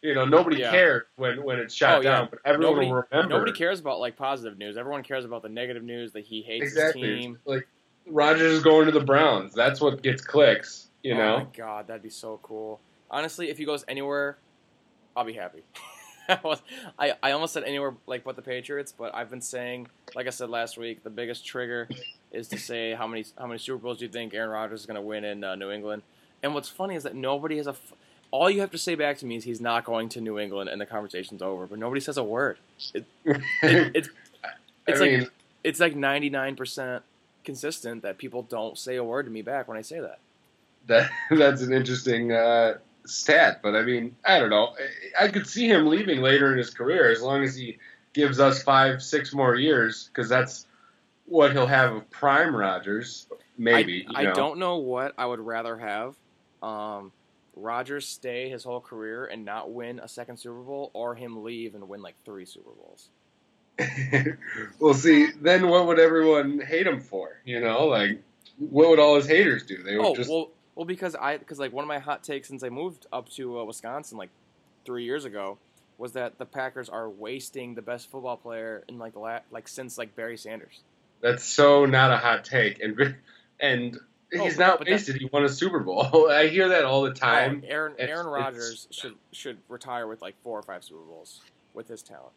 [0.02, 0.70] you know, nobody Yeah.
[0.70, 2.10] cared when when it's shot Oh, yeah.
[2.10, 3.34] down, but everyone nobody will remember.
[3.34, 4.76] nobody cares about like positive news.
[4.76, 7.08] Everyone cares about the negative news that he hates exactly.
[7.16, 7.38] his team.
[7.46, 7.66] Like
[8.06, 9.54] Rodgers is going to the Browns.
[9.54, 10.88] That's what gets clicks.
[11.02, 11.38] You oh know.
[11.38, 12.80] my god, that'd be so cool.
[13.10, 14.36] Honestly, if he goes anywhere,
[15.16, 15.62] I'll be happy.
[16.36, 16.62] I was-
[16.98, 20.30] I, I almost said anywhere like but the Patriots, but I've been saying, like I
[20.30, 21.88] said last week, the biggest trigger
[22.32, 24.86] is to say how many how many Super Bowls do you think Aaron Rodgers is
[24.86, 26.02] going to win in uh, New England?
[26.42, 27.70] And what's funny is that nobody has a.
[27.70, 27.92] F-
[28.30, 30.68] all you have to say back to me is he's not going to New England,
[30.68, 31.66] and the conversation's over.
[31.66, 32.58] But nobody says a word.
[32.92, 34.08] It, it, it's
[34.86, 35.28] it's I like mean,
[35.64, 37.02] it's like ninety nine percent
[37.44, 40.18] consistent that people don't say a word to me back when I say that.
[40.88, 42.76] that that's an interesting uh,
[43.08, 44.74] stat, but I mean, I don't know.
[45.18, 47.78] I, could see him leaving later in his career as long as he
[48.12, 50.66] gives us five, six more years, because that's
[51.26, 53.26] what he'll have of prime Rodgers.
[53.56, 54.32] Maybe I, you know.
[54.32, 56.14] I don't know what I would rather have.
[56.62, 57.12] Um,
[57.56, 61.74] Rodgers stay his whole career and not win a second Super Bowl, or him leave
[61.74, 63.08] and win like three Super Bowls.
[64.80, 67.40] well, see, then what would everyone hate him for?
[67.44, 68.22] You know, like
[68.58, 69.82] what would all his haters do?
[69.82, 72.46] They would Oh just well, well because I because like one of my hot takes
[72.48, 74.30] since I moved up to uh, Wisconsin like
[74.84, 75.58] three years ago
[75.98, 79.66] was that the Packers are wasting the best football player in like the la- like
[79.66, 80.80] since like Barry Sanders.
[81.20, 83.16] That's so not a hot take, and
[83.58, 83.98] and
[84.38, 85.16] Oh, he's but- not wasted.
[85.16, 86.28] He won a Super Bowl.
[86.30, 87.62] I hear that all the time.
[87.64, 91.40] Oh, Aaron It's- Aaron Rodgers should should retire with like four or five Super Bowls
[91.74, 92.32] with his talent.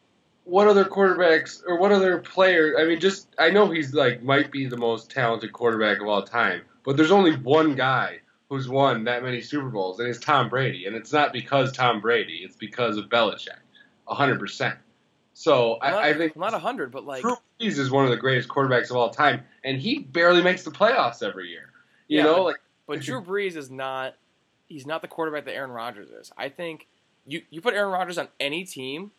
[0.46, 2.76] What other quarterbacks or what other players?
[2.80, 6.24] I mean, just I know he's like might be the most talented quarterback of all
[6.24, 8.21] time, but there's only one guy
[8.52, 10.86] who's won that many Super Bowls, and it's Tom Brady.
[10.86, 13.60] And it's not because Tom Brady; it's because of Belichick,
[14.08, 14.78] hundred percent.
[15.34, 18.18] So not, I, I think not hundred, but like Drew Brees is one of the
[18.18, 21.72] greatest quarterbacks of all time, and he barely makes the playoffs every year.
[22.10, 24.16] You Yeah, know, like But Drew Brees is not
[24.68, 26.32] he's not the quarterback that Aaron Rodgers is.
[26.38, 26.88] I think
[27.26, 29.12] you you put Aaron Rodgers on any team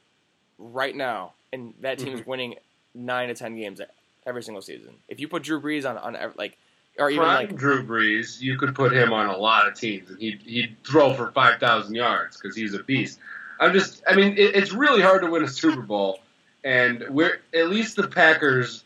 [0.58, 2.18] right now, and that team Mm-hmm.
[2.18, 2.56] is winning
[2.94, 3.80] nine to ten games
[4.26, 4.94] every single season.
[5.08, 6.58] If you put Drew Brees on on like
[6.98, 10.10] or even prime like Drew Brees, you could put him on a lot of teams,
[10.10, 13.18] and he'd he'd throw for five thousand yards because he's a beast.
[13.60, 16.20] I'm just, I mean, it, it's really hard to win a Super Bowl,
[16.64, 18.84] and we're at least the Packers.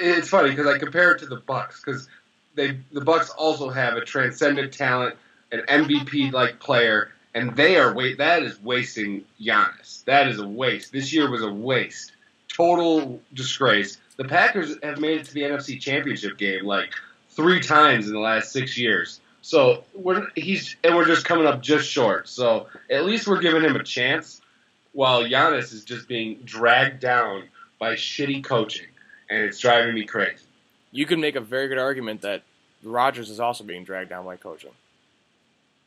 [0.00, 2.08] It's funny because I compare it to the Bucks because
[2.54, 5.16] they the Bucks also have a transcendent talent,
[5.50, 10.04] an MVP like player, and they are wait that is wasting Giannis.
[10.04, 10.92] That is a waste.
[10.92, 12.12] This year was a waste,
[12.48, 13.98] total disgrace.
[14.16, 16.92] The Packers have made it to the NFC Championship game like
[17.34, 19.20] three times in the last six years.
[19.40, 22.28] So we're he's and we're just coming up just short.
[22.28, 24.40] So at least we're giving him a chance,
[24.92, 27.44] while Giannis is just being dragged down
[27.78, 28.86] by shitty coaching,
[29.28, 30.44] and it's driving me crazy.
[30.92, 32.42] you could make a very good argument that
[32.84, 34.70] Rodgers is also being dragged down by coaching.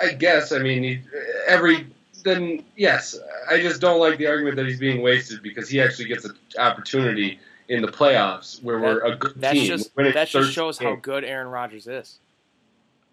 [0.01, 1.03] I guess I mean
[1.47, 1.87] every
[2.23, 3.17] then yes,
[3.49, 6.35] I just don't like the argument that he's being wasted because he actually gets an
[6.59, 9.67] opportunity in the playoffs where we're a good That's team.
[9.67, 12.19] just that just 13 shows how good Aaron Rodgers is.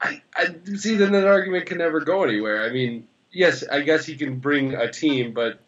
[0.01, 0.47] I, I
[0.77, 0.97] see.
[0.97, 2.65] Then that argument can never go anywhere.
[2.65, 5.61] I mean, yes, I guess he can bring a team, but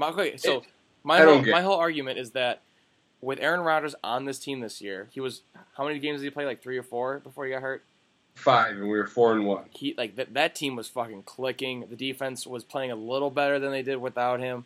[0.00, 0.62] okay, eh, so
[1.02, 2.62] my whole, my whole argument is that
[3.20, 5.42] with Aaron Rodgers on this team this year, he was
[5.76, 6.46] how many games did he play?
[6.46, 7.84] Like three or four before he got hurt.
[8.34, 9.64] five, and we were four and one.
[9.70, 11.86] he like that that team was fucking clicking.
[11.88, 14.64] The defense was playing a little better than they did without him,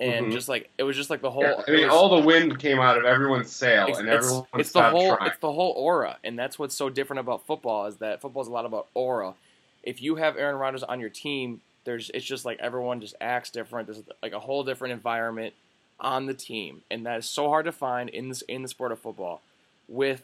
[0.00, 0.32] and Mhm.
[0.32, 1.42] just like it was just like the whole.
[1.42, 4.44] Yeah, I mean, was- all the wind came out of everyone's sail, it's, and everyone
[4.58, 5.30] it's the whole trying.
[5.30, 8.48] it's the whole aura, and that's what's so different about football is that football is
[8.48, 9.34] a lot about aura.
[9.82, 13.50] If you have Aaron Rodgers on your team, there's it's just like everyone just acts
[13.50, 13.86] different.
[13.86, 15.54] There's like a whole different environment
[16.00, 18.90] on the team, and that is so hard to find in this in the sport
[18.92, 19.42] of football.
[19.88, 20.22] With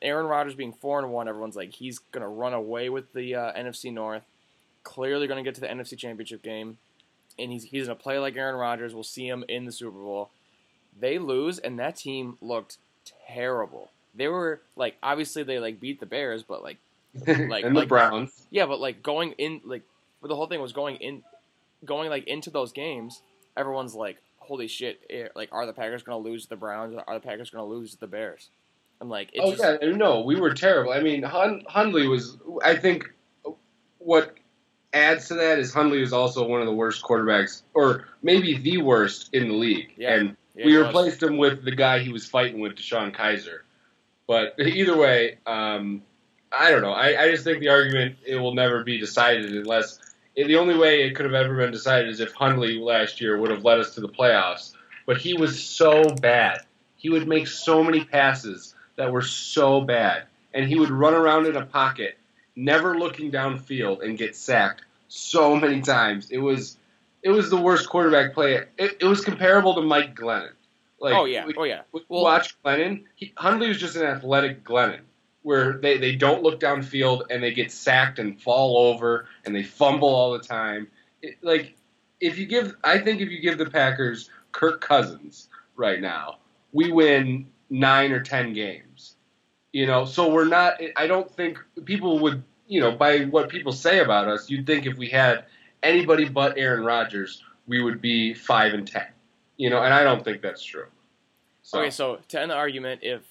[0.00, 3.52] Aaron Rodgers being four and one, everyone's like he's gonna run away with the uh,
[3.52, 4.24] NFC North.
[4.82, 6.78] Clearly, gonna get to the NFC Championship game,
[7.42, 8.94] and he's he's gonna play like Aaron Rodgers.
[8.94, 10.30] We'll see him in the Super Bowl.
[10.98, 12.78] They lose, and that team looked
[13.28, 13.90] terrible.
[14.14, 16.78] They were like obviously they like beat the Bears, but like
[17.26, 18.46] like- and the like- Browns.
[18.50, 19.82] yeah, but like going in like
[20.22, 21.22] the whole thing was going in
[21.84, 23.22] going like into those games,
[23.56, 26.96] everyone's like, Holy shit, eh, like are the Packers gonna lose the Browns?
[27.06, 28.50] Are the Packers gonna lose the Bears?
[29.00, 30.92] I'm like, it oh just, yeah, no, we were terrible.
[30.92, 32.38] I mean, Hun- Hundley was.
[32.64, 33.12] I think
[33.98, 34.36] what
[34.92, 38.78] adds to that is Hundley was also one of the worst quarterbacks, or maybe the
[38.78, 39.92] worst in the league.
[39.96, 43.60] Yeah, and yeah, we replaced him with the guy he was fighting with, DeShone Kizer.
[44.26, 46.02] But either way, um,
[46.52, 46.92] I don't know.
[46.92, 49.98] I, I just think the argument it will never be decided unless
[50.34, 53.50] the only way it could have ever been decided is if Hundley last year would
[53.50, 54.72] have led us to the playoffs.
[55.06, 56.60] But he was so bad.
[56.96, 60.24] He would make so many passes that were so bad,
[60.54, 62.16] and he would run around in a pocket,
[62.56, 66.30] never looking downfield, and get sacked so many times.
[66.30, 66.76] It was
[67.22, 68.54] it was the worst quarterback play.
[68.78, 70.52] It, it was comparable to Mike Glennon.
[71.00, 71.82] Like, oh yeah, we- oh yeah.
[71.92, 73.04] we Well- watch Glennon.
[73.14, 75.00] He, Hundley was just an athletic Glennon,
[75.42, 79.62] where they, they don't look downfield and they get sacked and fall over and they
[79.62, 80.88] fumble all the time.
[81.22, 81.74] It, like
[82.20, 86.38] if you give, I think if you give the Packers Kirk Cousins right now,
[86.72, 89.11] we win nine or ten games.
[89.72, 90.80] You know, so we're not.
[90.96, 92.42] I don't think people would.
[92.68, 95.44] You know, by what people say about us, you'd think if we had
[95.82, 99.06] anybody but Aaron Rodgers, we would be five and ten.
[99.56, 100.86] You know, and I don't think that's true.
[101.62, 103.22] So, Okay, so to end the argument, if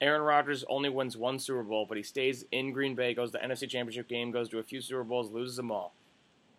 [0.00, 3.38] Aaron Rodgers only wins one Super Bowl, but he stays in Green Bay, goes to
[3.38, 5.94] the NFC Championship game, goes to a few Super Bowls, loses them all,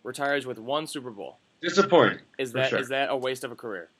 [0.02, 2.20] retires with one Super Bowl, disappointing.
[2.38, 2.82] is that is sure.
[2.84, 3.90] that a waste of a career?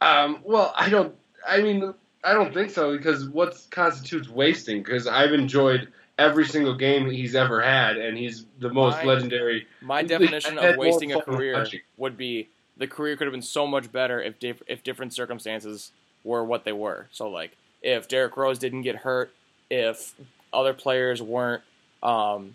[0.00, 1.14] Um, well, I don't.
[1.46, 1.94] I mean,
[2.24, 4.82] I don't think so because what constitutes wasting?
[4.82, 9.66] Because I've enjoyed every single game he's ever had, and he's the most My- legendary.
[9.80, 11.66] My definition of wasting a career
[11.96, 15.92] would be the career could have been so much better if diff- if different circumstances
[16.24, 17.08] were what they were.
[17.12, 19.32] So like if Derrick Rose didn't get hurt,
[19.70, 20.14] if
[20.52, 21.62] other players weren't
[22.02, 22.54] um,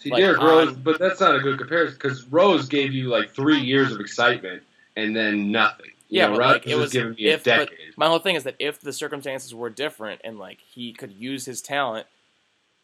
[0.00, 3.32] See, Like, Derrick Rose, but that's not a good comparison because Rose gave you like
[3.32, 4.62] three years of excitement
[4.96, 5.90] and then nothing.
[6.10, 7.96] Yeah, know, but, Rodgers like, it was- given me if- but- decade.
[7.96, 11.44] My whole thing is that if the circumstances were different and like he could use
[11.46, 12.06] his talent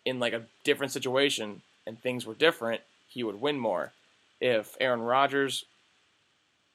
[0.05, 3.93] in like a different situation and things were different, he would win more.
[4.41, 5.65] If Aaron Rodgers,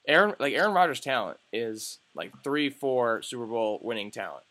[0.08, 4.44] Aaron like Aaron Rodgers' talent is like three, four Super Bowl winning talent.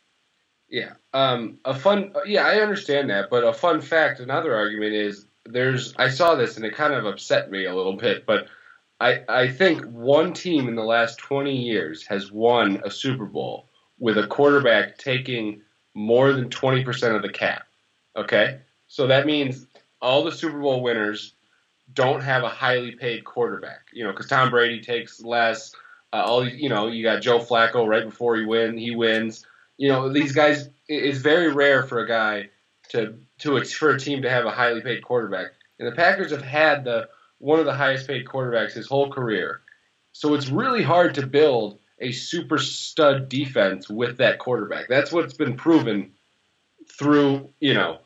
[0.69, 0.93] Yeah.
[1.13, 2.15] Um, a fun.
[2.27, 5.93] Yeah, I understand that, but a fun fact, another argument is there's.
[5.97, 8.47] I saw this and it kind of upset me a little bit, but
[9.01, 13.69] I I think one team in the last 20 years has won a Super Bowl
[13.99, 15.63] with a quarterback taking
[15.95, 17.67] more than 20% of the cap.
[18.17, 19.67] Okay, so that means
[20.01, 21.35] all the Super Bowl winners
[21.93, 23.87] don't have a highly paid quarterback.
[23.93, 25.75] You know, because Tom Brady takes less.
[26.13, 29.47] Uh, all you know, you got Joe Flacco right before he win, he wins
[29.81, 32.51] you know these guys it's very rare for a guy
[32.91, 36.43] to to for a team to have a highly paid quarterback and the packers have
[36.43, 37.09] had the
[37.41, 39.63] one of the highest paid quarterbacks his whole career.
[40.13, 44.89] So it's really hard to build a super stud defense with that quarterback.
[44.89, 46.13] That's what's been proven
[46.99, 47.99] through you know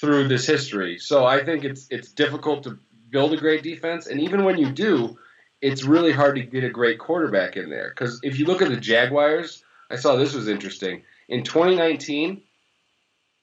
[0.00, 0.98] through this history.
[0.98, 2.78] So i think it's it's difficult to
[3.10, 4.06] build a great defense.
[4.06, 5.18] And even when you do
[5.60, 7.88] it's really hard to get a great quarterback in there.
[7.88, 11.02] Because if you look at the jaguars i saw this was interesting.
[11.28, 12.42] In 2019,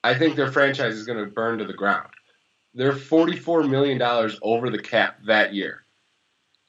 [0.02, 2.08] I think their franchise is going to burn to the ground.
[2.76, 4.00] They're $44 million
[4.42, 5.82] over the cap that year,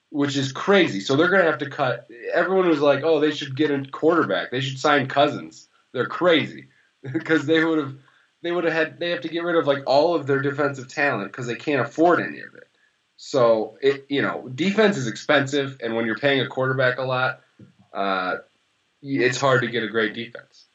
[0.10, 1.01] which is crazy.
[1.01, 2.10] So they're going to have to cut.
[2.34, 4.49] Everyone was like, oh, they should get a quarterback.
[4.49, 5.68] They should sign Cousins.
[5.91, 6.70] They're crazy
[7.14, 7.95] because they would have.
[8.41, 8.99] They would have had.
[8.99, 11.82] They have to get rid of like all of their defensive talent because they can't
[11.82, 12.70] afford any of it.
[13.18, 17.41] So it, you know, defense is expensive, and when you're paying a quarterback a lot,
[17.93, 18.38] uh,
[19.01, 20.66] it's hard to get a great defense.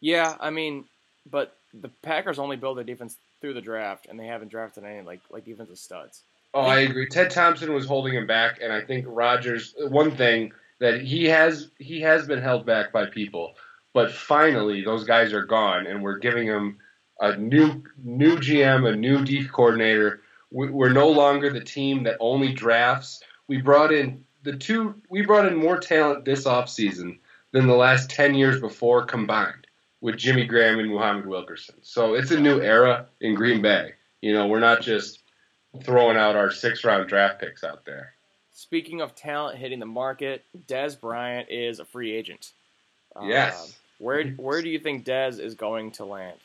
[0.00, 0.86] Yeah, I mean,
[1.30, 5.02] but the Packers only build their defense through the draft, and they haven't drafted any
[5.02, 6.22] like like defensive studs.
[6.52, 7.08] Oh, I agree.
[7.08, 9.74] Ted Thompson was holding him back, and I think Rodgers.
[9.78, 13.54] One thing that he has he has been held back by people,
[13.92, 16.78] but finally those guys are gone, and we're giving him
[17.20, 20.20] a new new GM, a new D coordinator.
[20.50, 23.20] We- We're no longer the team that only drafts.
[23.48, 24.94] We brought in the two.
[25.10, 27.18] We brought in more talent this offseason
[27.52, 29.63] than the last ten years before combined
[30.04, 31.76] with Jimmy Graham and Muhammad Wilkerson.
[31.80, 33.94] So it's a new era in Green Bay.
[34.20, 35.20] You know, we're not just
[35.82, 38.12] throwing out our six round draft picks out there.
[38.52, 42.52] Speaking of talent hitting the market, Dez Bryant is a free agent.
[43.16, 43.78] Um, Yes.
[43.96, 46.36] Where where do you think Dez is going to land?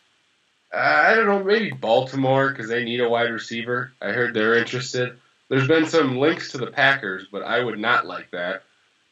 [0.73, 3.91] Uh, I don't know, maybe Baltimore because they need a wide receiver.
[4.01, 5.17] I heard they're interested.
[5.49, 8.63] There's been some links to the Packers, but I would not like that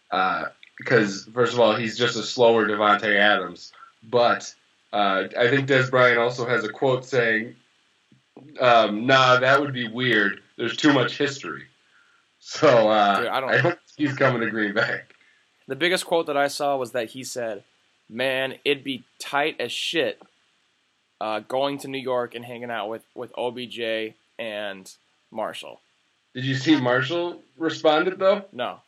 [0.09, 0.45] uh,
[0.77, 3.73] because first of all, he's just a slower Davante Adams.
[4.03, 4.53] But
[4.93, 7.55] uh, I think Dez Bryant also has a quote saying,
[8.59, 10.41] um, "Nah, that would be weird.
[10.57, 11.63] There's too much history."
[12.39, 13.61] So uh, Dude, I I don't- don't.
[13.63, 15.01] think he's coming to Green Bay.
[15.67, 17.63] The biggest quote that I saw was that he said,
[18.09, 20.21] "Man, it'd be tight as shit
[21.19, 24.89] uh, going to New York and hanging out with with OBJ and
[25.31, 25.81] Marshall."
[26.33, 28.43] Did you see Marshall responded though?
[28.53, 28.79] No,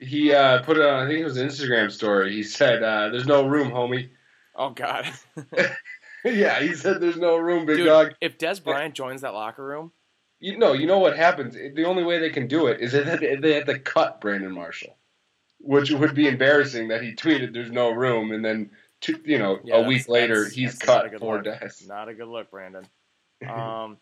[0.00, 2.32] He uh, put it on, I think it was an Instagram story.
[2.32, 4.08] He said, uh, "There's no room, homie."
[4.56, 5.06] Oh god,
[6.24, 7.86] yeah, he said, "There's no room, big dude.
[7.86, 9.92] dog." If Dez Bryant joins that locker room,
[10.40, 11.54] You know, you know what happens.
[11.54, 14.96] The only way they can do it is that they had to cut Brandon Marshall,
[15.60, 16.88] which would be embarrassing.
[16.88, 20.48] That he tweeted, "There's no room," and then two, you know Yeah, a week later
[20.48, 21.44] he's cut for look.
[21.44, 21.86] Dez.
[21.88, 22.86] not a good look, Brandon.
[23.48, 23.98] Um,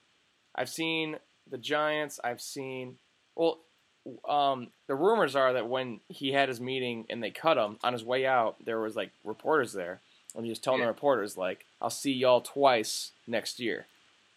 [0.55, 1.16] I've seen
[1.50, 2.20] the Giants.
[2.22, 2.98] I've seen
[3.34, 3.59] well.
[4.28, 7.92] Um, the rumors are that when he had his meeting and they cut him on
[7.92, 10.00] his way out, there was like reporters there,
[10.35, 10.87] and he was telling Yeah.
[10.87, 13.87] the reporters like, "I'll see y'all twice next year."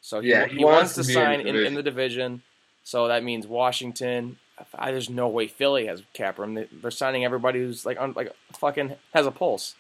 [0.02, 1.74] So he, Yeah, he, he wants, wants to, to be in sign the in, in
[1.74, 2.42] the division.
[2.84, 4.38] So that means Washington.
[4.78, 6.54] I, there's no way Philly has cap room.
[6.54, 9.76] They, they're signing everybody who's like un, like fucking has a pulse.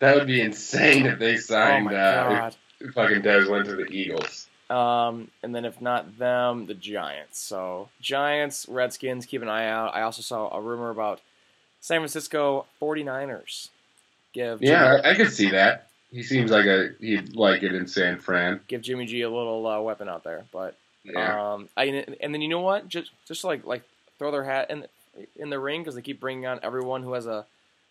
[0.00, 1.84] That would be insane if they Oh signed.
[1.86, 2.56] my uh, god.
[2.80, 4.48] if fucking Dez went to the Eagles.
[4.68, 7.38] Um, and then if not them, the Giants.
[7.38, 9.94] So Giants, Redskins, keep an eye out.
[9.94, 11.20] I also saw a rumor about
[11.80, 13.68] San Francisco 49ers.
[14.36, 15.88] Give Yeah, I, I could see that.
[16.10, 18.60] He seems like a he'd like it in San Fran.
[18.68, 20.44] give Jimmy G a little uh, weapon out there.
[20.52, 21.54] But Yeah.
[21.54, 21.84] um, I
[22.20, 22.86] and then you know what?
[22.86, 23.82] Just just like like
[24.18, 24.84] throw their hat in
[25.36, 27.46] in the ring because they keep bringing on everyone who has a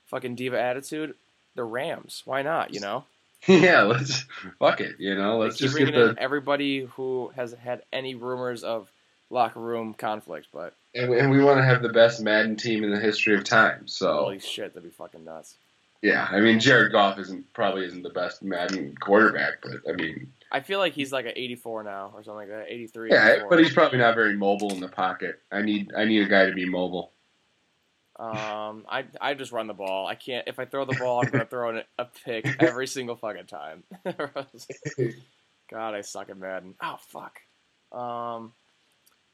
[0.05, 1.15] fucking diva attitude.
[1.55, 2.21] The Rams.
[2.25, 2.73] Why not?
[2.73, 3.05] You know.
[3.47, 4.25] yeah, let's
[4.59, 4.99] fuck it.
[4.99, 8.87] You know, let's just get the everybody who has had any rumors of
[9.31, 10.73] locker room conflict, but.
[10.93, 13.87] and, and we want to have the best Madden team in the history of time.
[13.87, 15.55] So Holy shit, that'd be fucking nuts.
[16.05, 20.31] Yeah, I mean Jared Goff isn't probably isn't the best Madden quarterback, but I mean
[20.51, 22.65] I feel like he's like an 84 now or something like that.
[22.69, 23.09] 83.
[23.11, 23.49] yeah, 84.
[23.49, 25.41] but he's probably not very mobile in the pocket.
[25.51, 27.11] I need I need a guy to be mobile.
[28.17, 30.05] Um, I I just run the ball.
[30.07, 30.47] I can't.
[30.47, 33.83] If I throw the ball, I'm gonna throw in a pick every single fucking time.
[35.71, 36.75] God, I suck at Madden.
[36.81, 37.39] Oh fuck.
[37.91, 38.53] Um,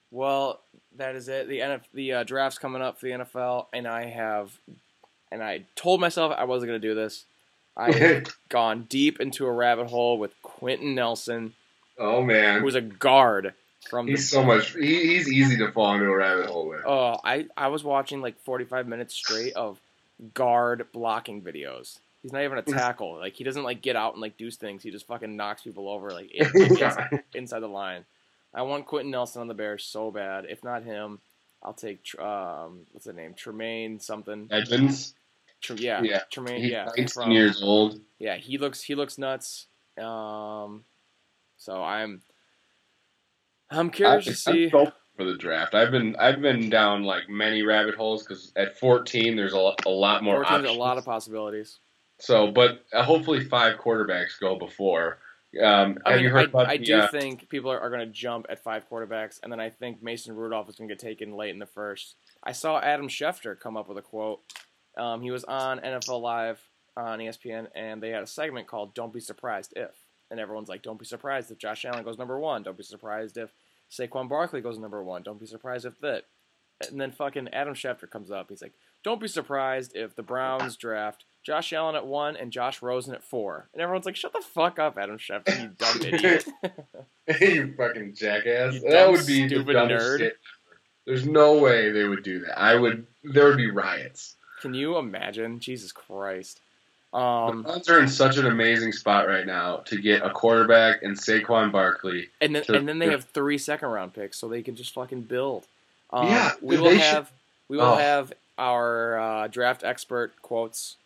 [0.10, 0.62] well,
[0.98, 1.48] that is it.
[1.48, 4.52] The NF, the uh, draft's coming up for the NFL, and I have,
[5.32, 7.26] and I told myself I wasn't gonna do this.
[7.76, 11.54] I had gone deep into a rabbit hole with Quenton Nelson,
[11.98, 13.54] oh man, who's a guard
[13.90, 14.74] from the he's so much.
[14.74, 16.82] He, he's easy to fall into a rabbit hole with.
[16.86, 19.80] Oh, I, I was watching like 45 minutes straight of
[20.34, 22.00] guard blocking videos.
[22.22, 23.18] He's not even a tackle.
[23.18, 24.84] Like he doesn't like get out and like do things.
[24.84, 28.06] He just fucking knocks people over like in, in- inside, inside the line.
[28.54, 30.46] I want Quenton Nelson on the Bears so bad.
[30.50, 31.20] If not him,
[31.64, 34.48] I'll take um what's the name Tremaine something.
[34.52, 35.14] Edmunds,
[35.70, 36.22] yeah, Yeah.
[36.32, 36.62] Tremaine.
[36.62, 38.00] he's Yeah, 19 from- years old.
[38.20, 38.38] yeah.
[38.38, 39.68] He looks he looks nuts.
[40.00, 40.86] Um,
[41.58, 42.22] so I'm
[43.70, 44.70] I'm curious to I'm see.
[44.70, 45.74] for the draft.
[45.76, 49.76] I've been I've been down like many rabbit holes because at 14 there's a, lo-
[49.86, 50.70] a lot more options.
[50.70, 51.80] a lot of possibilities.
[52.20, 55.18] So, but uh, hopefully five quarterbacks go before.
[55.62, 57.80] Um, I have mean, you heard I, about I the, do uh, think people are,
[57.80, 60.88] are going to jump at five quarterbacks, and then I think Mason Rudolph is going
[60.88, 62.16] to get taken late in the first.
[62.44, 64.40] I saw Adam Schefter come up with a quote.
[65.02, 66.62] Um, he was on NFL Live
[66.96, 69.96] on ESPN, and they had a segment called "Don't Be Surprised If,"
[70.30, 72.62] and everyone's like, "Don't be surprised if Josh Allen goes number one.
[72.62, 73.50] Don't be surprised if
[73.90, 75.24] Saquon Barkley goes number one.
[75.24, 76.26] Don't be surprised if that."
[76.88, 78.50] And then fucking Adam Schefter comes up.
[78.50, 78.74] He's like,
[79.04, 83.24] "Don't be surprised if the Browns draft Josh Allen at one and Josh Rosen at
[83.24, 83.70] four.
[83.74, 86.48] And everyone's like, "Shut the fuck up, Adam Schefter, you dumb idiot."
[87.42, 88.76] you fucking jackass.
[88.76, 90.18] You that would be the stupid dumbest nerd.
[90.20, 90.38] shit.
[91.08, 92.60] There's no way they would do that.
[92.60, 93.08] I would.
[93.24, 94.36] There would be riots.
[94.62, 95.60] Can you imagine?
[95.60, 96.60] Jesus Christ.
[97.12, 101.04] the Um, Browns are in such an amazing spot right now to get a quarterback
[101.04, 102.30] and Saquon Barkley.
[102.40, 104.94] and then Sure, and then they have three second round picks, so they can just
[104.94, 105.66] fucking build.
[106.12, 107.32] Um, Yeah, we they will should- have
[107.68, 107.96] we will Oh.
[107.96, 110.98] have our uh, draft expert quotes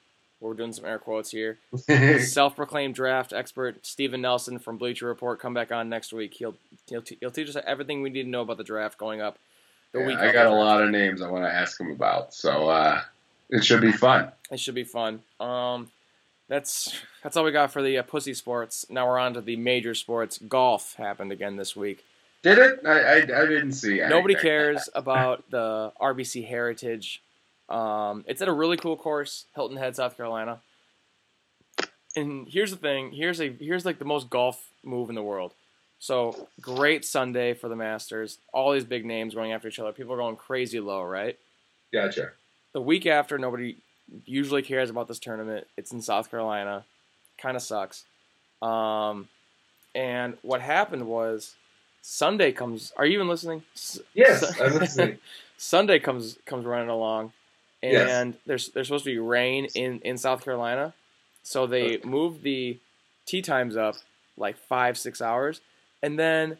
[0.42, 1.58] We're doing some air quotes here.
[2.20, 6.34] Self-proclaimed draft expert Steven Nelson from Bleacher Report come back on next week.
[6.36, 6.56] He'll
[6.88, 9.40] he'll, t- he'll teach us everything we need to know about the draft going up.
[9.92, 12.34] The Yeah, week I got a lot of names I want to ask him about,
[12.34, 13.02] so uh,
[13.50, 14.32] it should be fun.
[14.52, 15.22] It should be fun.
[15.40, 15.90] Um,
[16.48, 18.86] that's that's all we got for the uh, pussy sports.
[18.90, 20.38] Now we're on to the major sports.
[20.38, 22.04] Golf happened again this week.
[22.44, 22.80] Did it?
[22.86, 24.00] I, I, I didn't see.
[24.08, 27.24] Nobody cares about the RBC Heritage.
[27.70, 30.60] Um, it's at a really cool course, Hilton Head, South Carolina.
[32.16, 33.12] And here's the thing.
[33.12, 35.54] Here's a here's like the most golf move in the world.
[35.98, 38.38] So great Sunday for the Masters.
[38.54, 39.92] All these big names going after each other.
[39.92, 41.40] People are going crazy low, right?
[41.92, 42.34] Gotcha.
[42.76, 43.78] The week after, nobody
[44.26, 45.66] usually cares about this tournament.
[45.78, 46.84] It's in South Carolina.
[47.38, 48.04] Kind of sucks.
[48.62, 49.30] Um,
[49.96, 51.56] and what happened was
[52.02, 52.92] Sunday comes.
[52.98, 53.64] Are you even listening?
[54.14, 55.20] Yes, I'm listening.
[55.58, 57.32] Sunday comes comes running along,
[57.82, 58.42] and Yes.
[58.46, 60.94] there's there's supposed to be rain in in South Carolina,
[61.44, 62.78] so they moved the
[63.26, 63.96] tee times up
[64.36, 65.62] like five six hours,
[66.04, 66.58] and then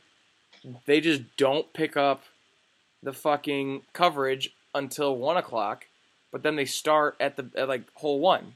[0.86, 2.24] they just don't pick up
[3.04, 5.88] the fucking coverage until one o'clock,
[6.36, 8.56] but then they start at the at like hole one.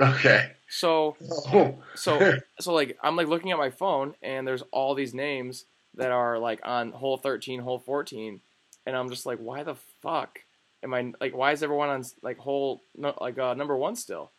[0.00, 0.52] Okay.
[0.68, 1.16] So
[1.52, 1.82] Oh.
[1.96, 5.64] so so like I'm like looking at my phone and there's all these names
[5.96, 8.40] that are like on hole 13, hole 14,
[8.86, 10.38] and I'm just like, why the fuck
[10.84, 11.34] am I like?
[11.34, 14.30] Why is everyone on like hole no, like uh, number one still?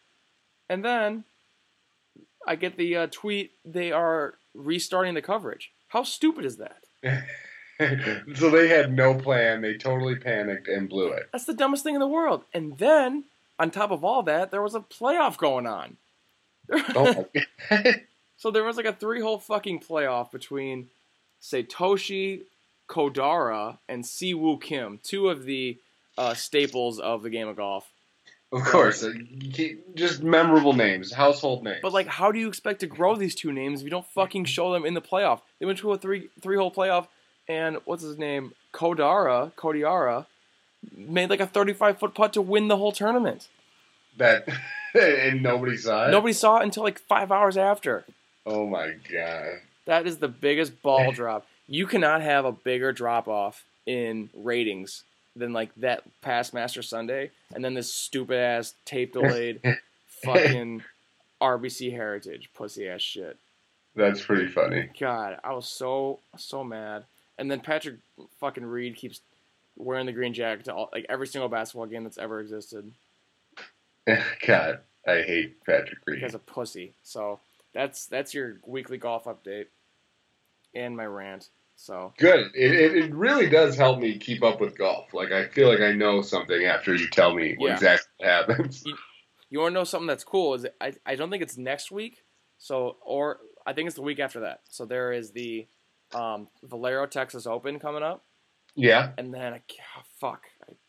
[0.70, 1.26] And then
[2.48, 5.70] I get the uh, tweet they are restarting the coverage.
[5.90, 6.78] How stupid is that?
[8.36, 9.62] so they had no plan.
[9.62, 11.30] They totally panicked and blew it.
[11.32, 12.44] That's the dumbest thing in the world.
[12.54, 13.26] And then
[13.60, 15.98] on top of all that, there was a playoff going on.
[16.96, 17.28] Oh
[17.72, 17.96] my
[18.38, 20.90] So there was like a three hole fucking playoff between
[21.42, 22.42] Satoshi
[22.90, 25.78] Kodaira and Siwoo Kim, two of the
[26.18, 27.92] uh, staples of the game of golf.
[28.52, 29.14] Of course, uh,
[29.94, 31.80] just memorable names, household names.
[31.82, 34.46] But like, how do you expect to grow these two names if you don't fucking
[34.46, 35.42] show them in the playoff?
[35.60, 37.08] They went to a three three hole playoff,
[37.52, 38.54] and what's his name?
[38.74, 40.26] Kodaira, Kodiara,
[40.96, 43.48] made like a thirty five foot putt to win the whole tournament.
[44.18, 44.48] that,
[44.94, 46.12] and nobody saw it.
[46.12, 48.06] Nobody saw it until like five hours after.
[48.46, 49.60] Oh my god.
[49.86, 51.46] That is the biggest ball drop.
[51.68, 55.04] You cannot have a bigger drop off in ratings
[55.36, 59.62] than like that past Master Sunday, and then this stupid ass tape delayed
[60.24, 60.84] fucking
[61.42, 63.38] RBC Heritage pussy ass shit.
[63.96, 64.90] That's pretty funny.
[65.00, 67.04] God, I was so so mad.
[67.38, 67.98] And then Patrick
[68.40, 69.22] fucking Reed keeps
[69.76, 72.92] wearing the green jacket to all, like every single basketball game that's ever existed
[74.48, 76.20] God, I hate Patrick Reed.
[76.20, 76.94] because a pussy.
[77.04, 77.40] So
[77.74, 79.68] that's that's your weekly golf update
[80.76, 81.50] and my rant.
[81.76, 82.52] So Good.
[82.54, 85.14] It, it, it really does help me keep up with golf.
[85.14, 87.74] Like I feel like I know something after you tell me what Yeah.
[87.76, 88.84] exactly happens.
[89.50, 90.54] You want to know something that's cool?
[90.56, 92.24] Is I I don't think it's next week.
[92.58, 94.62] So or I think it's the week after that.
[94.70, 95.68] So there is the
[96.14, 98.24] um, Valero Texas Open coming up,
[98.76, 99.12] Yeah.
[99.18, 100.44] and then ca- fuck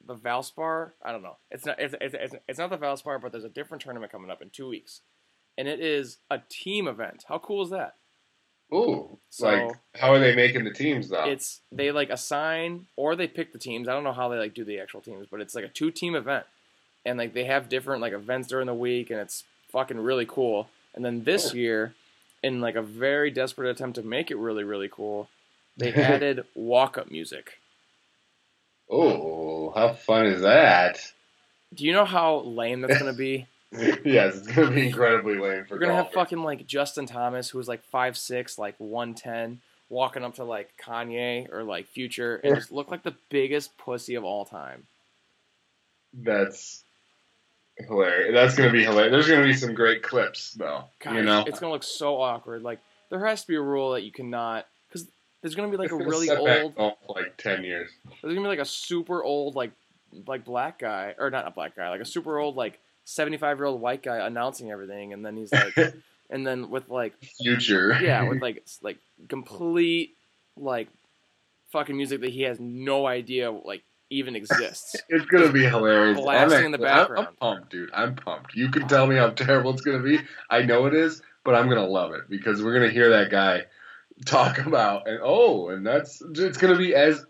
[0.06, 0.92] the Valspar.
[1.04, 1.36] I don't know.
[1.50, 4.30] It's not it's, it's, it's, it's not the Valspar, but there's a different tournament coming
[4.30, 5.00] up in two weeks,
[5.56, 7.24] and it is a team event.
[7.28, 7.94] How cool is that?
[8.72, 9.18] Ooh.
[9.30, 11.24] So- like how are they making the teams though?
[11.24, 13.86] It's they like assign or they pick the teams.
[13.88, 15.90] I don't know how they like do the actual teams, but it's like a two
[15.90, 16.46] team event,
[17.04, 20.68] and like they have different like events during the week, and it's fucking really cool.
[20.94, 21.60] And then this Cool.
[21.60, 21.94] year,
[22.42, 25.28] in like a very desperate attempt to make it really really cool,
[25.76, 27.58] they added walk up music.
[28.90, 31.12] oh, how fun is that?
[31.74, 33.46] Do you know how lame that's gonna be?
[33.72, 37.68] yes, it's gonna be incredibly lame for We're gonna have fucking like Justin Thomas, who's
[37.68, 42.54] like five six, like one ten, walking up to like Kanye or like Future, and
[42.54, 44.86] just look like the biggest pussy of all time.
[46.12, 46.84] That's
[47.86, 48.32] hilarious.
[48.32, 49.12] That's gonna be hilarious.
[49.12, 50.84] There's gonna be some great clips though.
[51.00, 52.62] God, you know, it's gonna look so awkward.
[52.62, 52.80] Like
[53.10, 55.08] there has to be a rule that you cannot, because
[55.40, 56.74] there's gonna be like It's a really old,
[57.08, 57.90] like ten years.
[58.04, 59.72] there's gonna be like a super old like
[60.26, 63.58] like black guy or not a black guy, like a super old like seventy five
[63.58, 65.74] year old white guy announcing everything, and then he's like,
[66.30, 67.98] and then with like Future.
[68.00, 68.98] yeah, with like like
[69.28, 70.16] complete
[70.56, 70.88] like
[71.70, 73.82] fucking music that he has no idea like
[74.12, 74.96] even exists.
[75.08, 76.18] It's gonna be hilarious.
[76.20, 77.26] Blasting I'm in the actually- I'm- background.
[77.28, 77.90] I'm, pumped, dude.
[77.92, 78.54] I'm pumped.
[78.54, 80.20] You can tell me how terrible it's gonna be.
[80.50, 83.62] I know it is, but I'm gonna love it because we're gonna hear that guy
[84.26, 87.24] talk about and oh, and that's it's gonna be as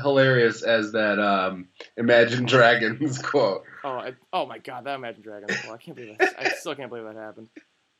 [0.00, 3.64] hilarious as that um, Imagine Dragons quote.
[3.84, 5.60] Oh, I, oh my god, that Imagine Dragons!
[5.60, 5.74] quote!
[5.74, 6.34] I can't believe that.
[6.38, 7.48] I still can't believe that happened.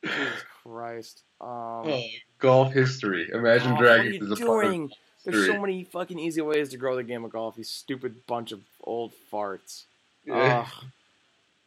[0.05, 1.23] Jesus Christ.
[1.41, 1.91] Um,
[2.39, 3.29] Golf history.
[3.33, 4.91] Imagine golf, Dragons what is are a you part of doing?
[5.25, 7.55] There's so many fucking easy ways to grow the game of golf.
[7.57, 9.83] You stupid bunch of old farts.
[10.25, 10.65] Yeah.
[10.67, 10.85] Ugh.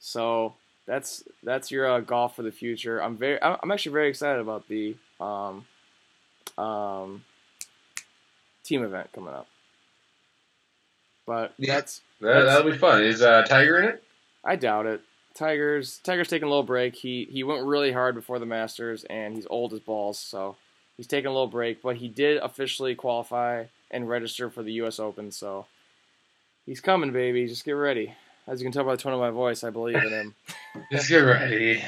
[0.01, 0.55] So
[0.87, 3.01] that's that's your uh, golf for the future.
[3.03, 5.65] I'm very I'm I'm actually very excited about the um
[6.59, 7.25] um
[8.65, 9.47] team event coming up.
[11.27, 11.75] But Yeah.
[11.75, 13.05] that's That, that'll be fun.
[13.05, 14.03] Is uh, Tiger in it?
[14.45, 15.03] I doubt it.
[15.35, 16.95] Tigers Tigers taking a little break.
[16.97, 20.57] He he went really hard before the Masters and he's old as balls, so
[20.97, 24.99] he's taking a little break, but he did officially qualify and register for the US
[24.99, 25.67] Open, so
[26.67, 27.47] he's coming, baby.
[27.47, 28.15] Just get ready.
[28.47, 30.35] As you can tell by the tone of my voice, I believe in him.
[30.93, 31.83] Just get ready.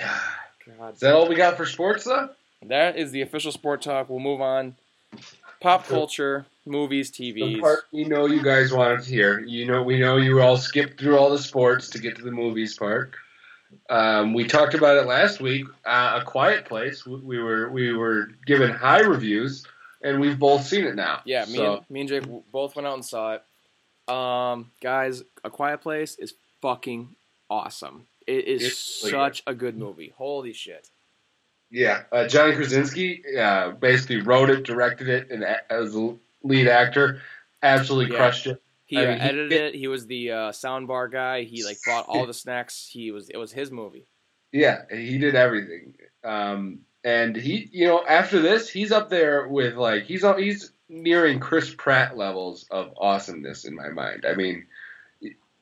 [0.79, 0.95] God.
[0.95, 2.29] Is that all we got for sports, though?
[2.65, 4.09] That is the official sport talk.
[4.09, 4.77] We'll move on.
[5.61, 7.61] Pop culture, movies, The TVs.
[7.61, 9.41] part we know you guys wanted to hear.
[9.41, 12.31] You know, we know you all skipped through all the sports to get to the
[12.31, 13.13] movies part.
[13.91, 15.65] Um, we talked about it last week.
[15.85, 17.05] Uh, a Quiet Place.
[17.07, 19.67] We, we were we were given high reviews,
[20.03, 21.21] and we've both seen it now.
[21.25, 24.13] Yeah, me, So, and, me and Jake both went out and saw it.
[24.13, 27.15] Um, guys, A Quiet Place is fucking
[27.51, 28.07] awesome.
[28.27, 30.13] It is It's really such a good movie.
[30.17, 30.89] Holy shit.
[31.71, 37.21] yeah, uh, Johnny Krasinski uh, basically wrote it, directed it, and as the lead actor,
[37.63, 38.19] absolutely Yeah.
[38.19, 38.63] crushed it.
[38.95, 39.75] He I uh, he- edited it.
[39.75, 41.43] He was the uh, sound bar guy.
[41.45, 42.89] He like bought all the snacks.
[42.91, 44.07] He was it was his movie.
[44.53, 45.95] Yeah, he did everything.
[46.23, 50.73] Um, and he, you know, after this, he's up there with like he's on- he's
[50.89, 54.25] nearing Chris Pratt levels of awesomeness in my mind.
[54.29, 54.67] I mean,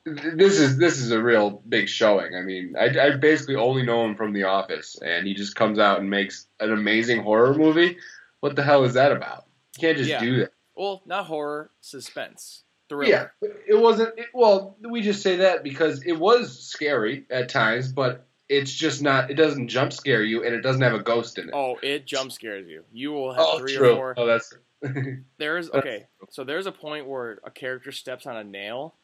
[0.05, 2.35] this is this is a real big showing.
[2.35, 5.79] I mean, I, I basically only know him from The Office, and he just comes
[5.79, 7.97] out and makes an amazing horror movie.
[8.41, 9.47] What the hell is that about?
[9.77, 10.21] You can't just Yeah.
[10.21, 10.53] do that.
[10.75, 13.05] Well, not horror, suspense, thriller.
[13.05, 13.27] Yeah,
[13.67, 14.19] it wasn't.
[14.19, 19.03] It, well, we just say that because it was scary at times, but it's just
[19.03, 19.31] not.
[19.31, 21.55] It doesn't jump scare you, and it doesn't have a ghost in it.
[21.55, 22.85] Oh, it jump scares you.
[22.93, 23.93] You will have Oh, three true.
[23.93, 24.15] or four.
[24.19, 24.53] Oh, that's
[25.39, 26.07] There's okay.
[26.31, 28.95] So there's a point where a character steps on a nail.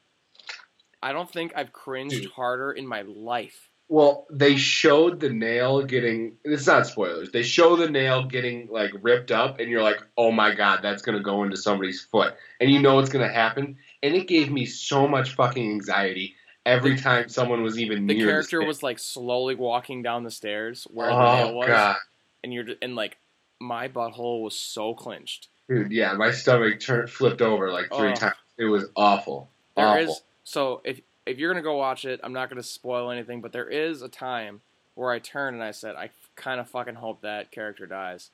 [1.02, 2.30] I don't think I've cringed Dude.
[2.32, 3.67] harder in my life.
[3.88, 4.26] Well.
[4.30, 6.36] They showed the nail getting.
[6.44, 7.30] It's not spoilers.
[7.30, 11.02] They show the nail getting like ripped up, and you're like, "Oh my god, that's
[11.02, 13.76] gonna go into somebody's foot," and you know what's gonna happen.
[14.02, 16.36] And it gave me so much fucking anxiety
[16.66, 18.26] every time someone was even The near.
[18.26, 21.96] The character was like slowly walking down the stairs where the oh nail was, god,
[22.44, 23.16] and you're and like
[23.60, 25.48] my butthole was so clenched.
[25.68, 28.14] dude, yeah, my stomach turned flipped over like three Oh.
[28.14, 28.36] times.
[28.58, 29.50] It was awful.
[29.76, 30.00] There awful.
[30.14, 33.52] is so if if you're gonna go watch it, I'm not gonna spoil anything, but
[33.52, 34.60] there is a time
[34.94, 38.30] where I turned and I said, I kind of fucking hope that character dies.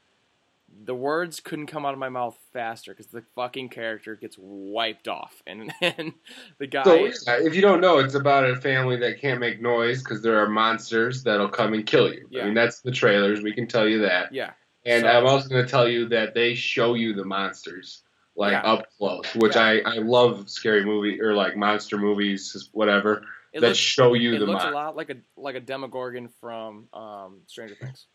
[0.87, 5.07] The words couldn't come out of my mouth faster because the fucking character gets wiped
[5.09, 6.15] off, and then
[6.59, 6.83] the guy.
[6.85, 10.23] So, yeah, if you don't know, it's about a family that can't make noise because
[10.23, 12.27] there are monsters that'll come and kill you.
[12.31, 12.43] Yeah.
[12.43, 13.43] I mean, that's the trailers.
[13.43, 14.33] We can tell you that.
[14.33, 14.53] yeah,
[14.87, 18.03] And So- I'm also going to tell you that they show you the monsters
[18.37, 18.63] like Yeah.
[18.63, 19.63] up close, which Yeah.
[19.63, 24.35] I, I love scary movie or like monster movies, whatever it that looks, show you
[24.35, 28.07] it the looks a lot like a like a Demogorgon from um, Stranger Things.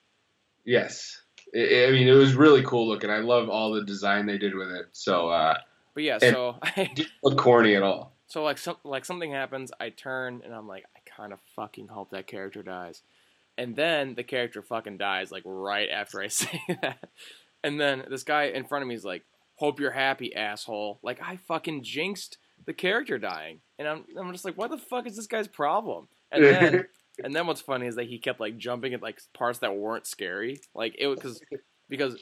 [0.65, 1.21] Yes.
[1.55, 3.09] I I mean, it was really cool looking.
[3.09, 4.87] I love all the design they did with it.
[4.91, 5.57] So, uh,
[5.93, 8.13] But yeah, so it didn't look corny at all.
[8.27, 11.87] So like some like something happens, I turn and I'm like, I kind of fucking
[11.87, 13.01] hope that character dies,
[13.57, 17.09] and then the character fucking dies like right after I say that,
[17.63, 19.23] and then this guy in front of me is like,
[19.59, 24.45] "Hope you're happy, asshole!" Like I fucking jinxed the character dying, and I'm I'm just
[24.45, 26.07] like, what the fuck is this guy's problem?
[26.31, 26.85] And then
[27.23, 30.07] and then what's funny is that he kept like jumping at like parts that weren't
[30.07, 31.41] scary, like it was because
[31.89, 32.15] because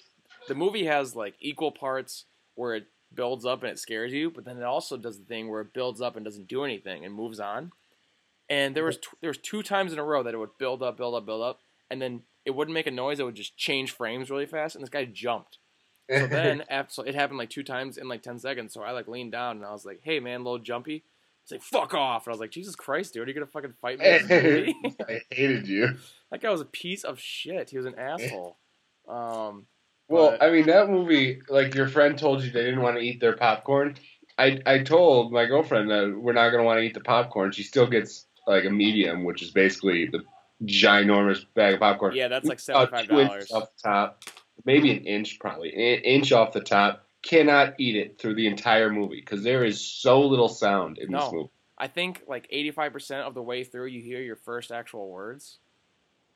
[0.48, 4.46] the movie has like equal parts where it builds up and it scares you, but
[4.46, 7.14] then it also does the thing where it builds up and doesn't do anything and
[7.14, 7.72] moves on.
[8.50, 10.82] And there was t- there was two times in a row that it would build
[10.82, 11.60] up, build up, build up,
[11.90, 13.20] and then it wouldn't make a noise.
[13.20, 15.58] It would just change frames really fast, and this guy jumped.
[16.10, 18.74] So then, after, so it happened like two times in like ten seconds.
[18.74, 21.04] So I like leaned down and I was like, "Hey man, little jumpy."
[21.44, 23.74] He's like, "Fuck off!" And I was like, "Jesus Christ, dude, are you gonna fucking
[23.82, 24.76] fight me?" in this movie?"
[25.08, 25.96] I hated you.
[26.32, 27.70] that guy was a piece of shit.
[27.70, 28.58] He was an asshole.
[29.08, 29.66] Um,
[30.10, 33.02] Well, But- I mean, that movie, like your friend told you they didn't want to
[33.02, 33.96] eat their popcorn.
[34.38, 37.52] I, I told my girlfriend that we're not going to want to eat the popcorn.
[37.52, 40.24] She still gets like a medium, which is basically the
[40.64, 42.16] ginormous bag of popcorn.
[42.16, 43.52] yeah, that's like seventy five dollars.
[43.52, 44.24] off top,
[44.66, 47.04] maybe an inch, probably an inch off the top.
[47.24, 51.32] Cannot eat it through the entire movie because there is so little sound in this
[51.32, 51.50] movie.
[51.78, 55.10] I think like eighty five percent of the way through, you hear your first actual
[55.10, 55.58] words.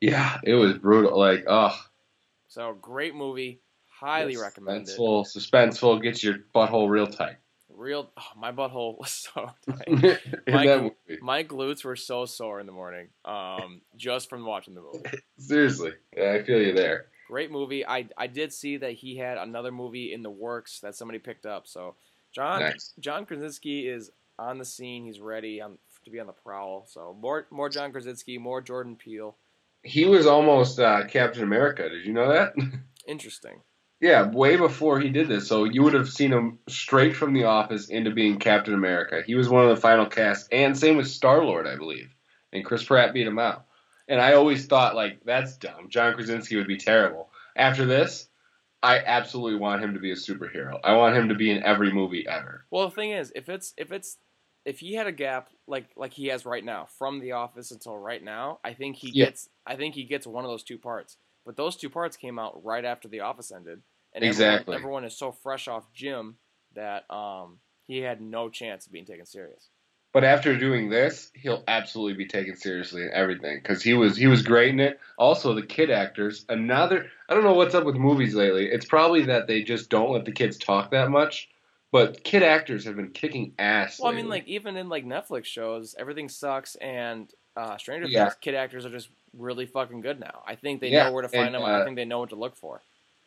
[0.01, 1.17] Yeah, it was brutal.
[1.17, 1.79] Like, oh,
[2.47, 4.97] So great movie, highly recommend it.
[4.97, 7.35] Suspenseful, suspenseful, gets your butthole real tight.
[7.69, 9.87] Real, oh, my butthole was so tight.
[9.87, 11.21] in My that movie.
[11.21, 15.03] my glutes were so sore in the morning, um, just from watching the movie.
[15.37, 17.05] Seriously, yeah, I feel you there.
[17.31, 17.87] Great movie.
[17.87, 21.45] I I did see that he had another movie in the works that somebody picked
[21.45, 21.65] up.
[21.65, 21.95] So
[22.33, 22.91] John Nice.
[22.99, 25.05] John Krasinski is on the scene.
[25.05, 25.61] He's ready.
[25.61, 26.85] I'm to be on the prowl.
[26.89, 29.37] So more more John Krasinski, more Jordan Peele.
[29.81, 31.87] He was almost uh, Captain America.
[31.87, 32.53] Did you know that?
[33.07, 33.61] Interesting.
[34.01, 35.47] yeah, way before he did this.
[35.47, 39.23] So you would have seen him straight from The Office into being Captain America.
[39.25, 42.13] He was one of the final cast, and same with Star Lord, I believe.
[42.51, 43.67] And Chris Pratt beat him out.
[44.11, 45.87] And I always thought like that's dumb.
[45.87, 47.29] John Krasinski would be terrible.
[47.55, 48.27] After this,
[48.83, 50.81] I absolutely want him to be a superhero.
[50.83, 52.65] I want him to be in every movie ever.
[52.71, 54.17] Well, the thing is, if it's if it's
[54.65, 57.97] if he had a gap like like he has right now from The Office until
[57.97, 59.27] right now, I think he Yeah.
[59.27, 61.15] gets I think he gets one of those two parts.
[61.45, 63.81] But those two parts came out right after The Office ended,
[64.13, 64.75] and Exactly.
[64.75, 66.35] everyone, everyone is so fresh off Jim
[66.75, 69.69] that um he had no chance of being taken serious.
[70.13, 74.27] But after doing this, he'll absolutely be taken seriously in everything because he was he
[74.27, 74.99] was great in it.
[75.17, 76.45] Also, the kid actors.
[76.49, 77.09] Another.
[77.29, 78.65] I don't know what's up with movies lately.
[78.67, 81.49] It's probably that they just don't let the kids talk that much.
[81.93, 83.99] But kid actors have been kicking ass.
[83.99, 88.25] Well, I mean, like even in like Netflix shows, everything sucks, and uh, Stranger Yeah.
[88.25, 90.41] Things kid actors are just really fucking good now.
[90.45, 91.63] I think they Yeah, know where to find and, them.
[91.63, 92.81] uh, I think they know what to look for.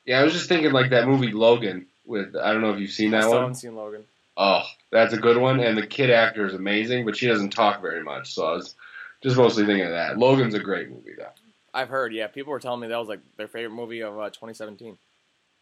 [0.05, 2.91] yeah, I was just thinking like that movie Logan with I don't know if you've
[2.91, 3.41] seen I that still one.
[3.43, 4.05] haven't seen Logan.
[4.37, 7.81] Oh, that's a good one, and the kid actor is amazing, but she doesn't talk
[7.81, 8.35] very much.
[8.35, 8.75] So I was
[9.23, 10.19] just mostly thinking of that.
[10.19, 11.31] Logan's a great movie though.
[11.73, 14.31] I've heard, yeah, people were telling me that was like their favorite movie of uh,
[14.31, 14.97] 2017.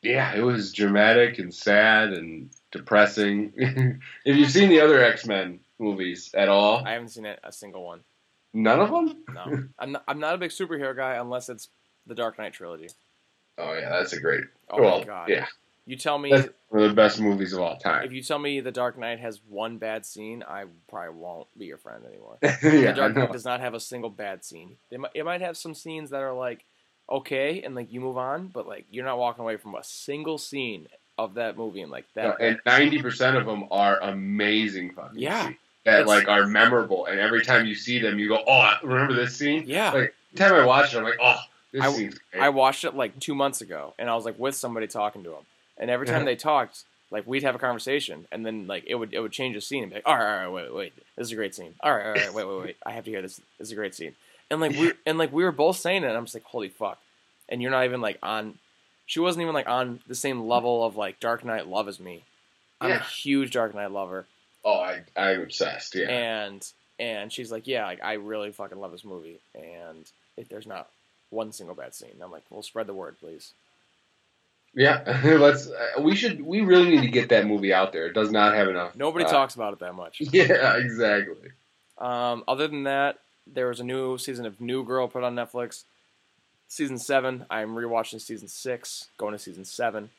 [0.02, 3.52] Yeah, it was dramatic and sad and depressing.
[4.24, 7.52] if you've seen the other X Men movies at all, I haven't seen it, a
[7.52, 8.00] single one.
[8.52, 9.24] none of them.
[9.32, 11.68] No, I'm not, I'm not a big superhero guy unless it's
[12.06, 12.88] the Dark Knight trilogy.
[13.58, 14.44] Oh yeah, that's a great.
[14.70, 15.28] Oh well, my god!
[15.28, 15.46] yeah,
[15.86, 18.04] You tell me that's one of the best movies of all time.
[18.04, 21.66] if you tell me the Dark Knight has one bad scene, I probably won't be
[21.66, 22.38] your friend anymore.
[22.42, 23.16] yeah, the Dark.
[23.16, 24.76] Knight does not have a single bad scene.
[24.90, 26.64] They might, it might have some scenes that are like
[27.10, 30.38] okay and like you move on, but like you're not walking away from a single
[30.38, 30.86] scene
[31.18, 32.40] of that movie and like that.
[32.40, 35.46] and ninety percent of them are amazing fucking Yeah.
[35.46, 37.06] scenes that like are memorable.
[37.06, 40.36] And every time you see them, you go, "Oh, remember this scene?" yeah, Like every
[40.36, 41.40] time I watch it, I'm like, "Oh,
[41.72, 44.38] this I- scene's great." I watched it like two months ago, and I was like
[44.38, 45.44] with somebody talking to them,
[45.78, 46.24] and every time Yeah.
[46.26, 49.54] they talked, like we'd have a conversation, and then like it would it would change
[49.54, 51.54] the scene and be like, all right, all right, wait, wait, this is a great
[51.54, 51.74] scene.
[51.80, 53.36] All right, all right, wait, wait, wait, I have to hear this.
[53.58, 54.14] This is a great scene.
[54.50, 56.68] And like we and like we were both saying it, and I'm just like, holy
[56.68, 56.98] fuck.
[57.48, 58.58] And you're not even like on.
[59.06, 62.24] She wasn't even like on the same level of like Dark Knight love as me.
[62.80, 64.26] I'm a huge Dark Knight lover,
[64.64, 65.94] oh, I I'm obsessed.
[65.94, 66.08] Yeah.
[66.08, 66.66] and
[66.98, 70.88] and she's like, yeah, like I really fucking love this movie, and if there's not
[71.30, 73.52] one single bad scene, I'm like, well, spread the word, please.
[74.74, 75.68] Yeah, let's.
[75.68, 76.40] Uh, we should.
[76.40, 78.06] We really need to get that movie out there.
[78.06, 78.96] It does not have enough.
[78.96, 80.20] Nobody uh, talks about it that much.
[80.32, 81.50] Yeah, exactly.
[81.98, 85.84] Um, other than that, there was a new season of New Girl put on Netflix.
[86.68, 87.44] Season seven.
[87.50, 90.10] I'm rewatching season six, going to season seven.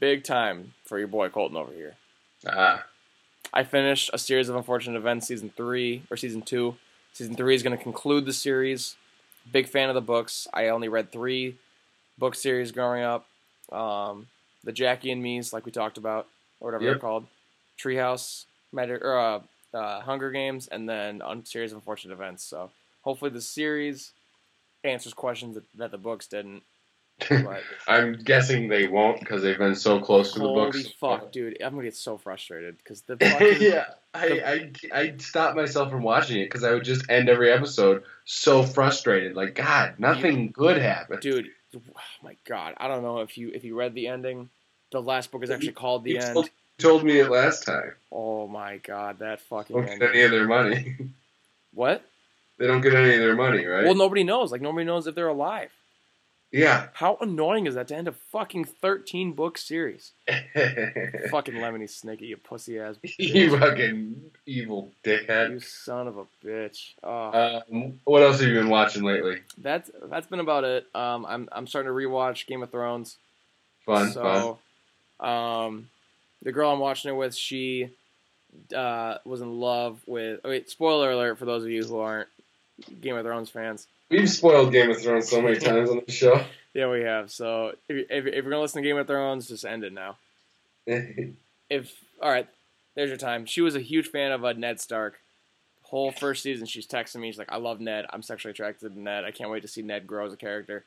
[0.00, 1.94] Big time for your boy Colton over here.
[2.46, 2.86] Ah,
[3.52, 6.76] I finished a series of unfortunate events, season three or season two.
[7.12, 8.96] Season three is going to conclude the series.
[9.52, 10.48] Big fan of the books.
[10.54, 11.58] I only read three
[12.16, 13.26] book series growing up.
[13.72, 14.26] Um,
[14.64, 16.26] the Jackie and Me's, like we talked about,
[16.60, 16.92] or whatever Yep.
[16.92, 17.26] they're called.
[17.78, 19.40] Treehouse, or uh,
[19.76, 22.44] uh, Hunger Games, and then a series of unfortunate events.
[22.44, 22.70] So
[23.02, 24.12] hopefully the series
[24.84, 26.62] answers questions that, that the books didn't.
[27.86, 30.88] I'm guessing they won't because they've been so close to the holy books.
[30.98, 31.56] fuck, dude!
[31.62, 36.02] I'm gonna get so frustrated because the fucking yeah, I, I I stopped myself from
[36.02, 39.36] watching it because I would just end every episode so frustrated.
[39.36, 41.20] Like, God, nothing good happened.
[41.20, 41.80] dude oh
[42.22, 44.48] my god i don't know if you if you read the ending
[44.92, 47.64] the last book is actually called the You end told, you told me it last
[47.66, 47.92] time.
[48.12, 50.96] oh my god that fucking Don't get any of their money.
[51.72, 52.04] what
[52.58, 53.84] they don't get any of their money, right?
[53.84, 55.70] well nobody knows like nobody knows if they're alive
[56.54, 56.86] yeah.
[56.94, 60.12] how annoying is that to end a fucking 13 book series
[61.30, 65.50] fucking lemony snicket you pussy ass you fucking evil dickhead.
[65.50, 69.40] you son of a bitch oh, Um, what else have you been watching lately?
[69.58, 73.16] that's that's been about it um i'm i'm starting to rewatch game of thrones
[73.86, 74.12] Fun, fun.
[74.12, 74.58] so,
[75.26, 75.88] um,
[76.42, 77.90] the girl I'm watching it with, she
[78.74, 80.40] uh, was in love with.
[80.42, 82.28] Oh wait, spoiler alert for those of you who aren't
[83.00, 83.86] Game of Thrones fans.
[84.10, 86.44] We've spoiled Game of Thrones so many times on the show.
[86.72, 87.30] Yeah, we have.
[87.30, 90.16] So if, if, if you're gonna listen to Game of Thrones, just end it now.
[91.70, 92.46] If all right,
[92.94, 93.46] there's your time.
[93.46, 95.18] She was a huge fan of uh, Ned Stark.
[95.84, 97.30] Whole first season, she's texting me.
[97.30, 98.04] She's like, "I love Ned.
[98.10, 99.24] I'm sexually attracted to Ned.
[99.24, 100.84] I can't wait to see Ned grow as a character."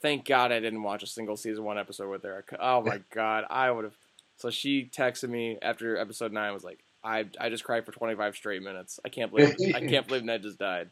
[0.00, 2.44] Thank God I didn't watch a single season one episode with her.
[2.60, 3.96] Oh my God, I would have.
[4.38, 6.54] So she texted me after episode nine.
[6.54, 9.00] Was like, "I I just cried for 25 straight minutes.
[9.04, 10.90] I can't believe I can't believe Ned just died."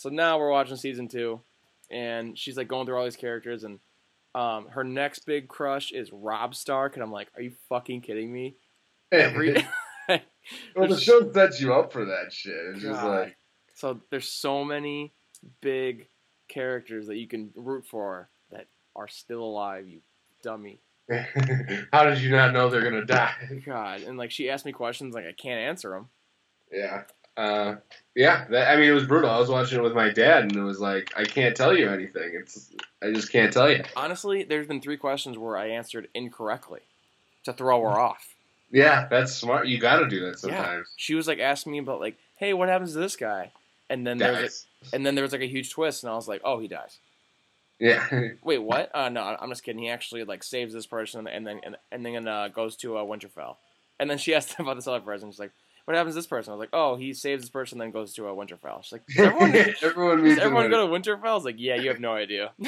[0.00, 1.42] So now we're watching season two,
[1.90, 3.80] and she's like going through all these characters, and
[4.34, 8.32] um, her next big crush is Rob Stark, and I'm like, "Are you fucking kidding
[8.32, 8.56] me?"
[9.12, 9.62] Every
[10.74, 12.56] Well, the show sets you up for that shit.
[12.72, 13.36] It's just like,
[13.74, 15.12] So there's so many
[15.60, 16.08] big
[16.48, 19.86] characters that you can root for that are still alive.
[19.86, 20.00] You
[20.42, 20.80] dummy.
[21.92, 23.34] how did you not know they're gonna die?
[23.66, 26.08] God, and like she asked me questions, like I can't answer them.
[26.72, 27.02] Yeah.
[27.40, 27.76] Uh,
[28.14, 29.30] yeah, that, I mean, it was brutal.
[29.30, 31.88] I was watching it with my dad, and it was like, I can't tell you
[31.88, 32.32] anything.
[32.34, 32.70] It's,
[33.02, 33.82] I just can't tell you.
[33.96, 36.80] Honestly, there's been three questions where I answered incorrectly
[37.44, 38.34] to throw her off.
[38.70, 39.68] Yeah, that's smart.
[39.68, 40.88] You got to do that sometimes.
[40.96, 43.52] She was like asking me about like, hey, what happens to this guy?
[43.88, 46.14] And then there was like, and then there was like a huge twist, and I
[46.14, 46.98] was like, oh, he dies.
[47.78, 48.06] Yeah.
[48.44, 48.90] Wait, what?
[48.94, 49.82] Uh, no, I'm just kidding.
[49.82, 53.02] He actually like saves this person, and then and, and then uh, goes to uh,
[53.02, 53.56] Winterfell.
[53.98, 55.30] And then she asked about this other person.
[55.30, 55.52] She's like,
[55.90, 58.14] "What happens to this person?" I was like, "Oh, he saves this person, then goes
[58.14, 61.44] to a Winterfell." She's like, "Does everyone, does everyone everyone go to Winterfell?" I was
[61.44, 62.52] like, "Yeah, you have no idea."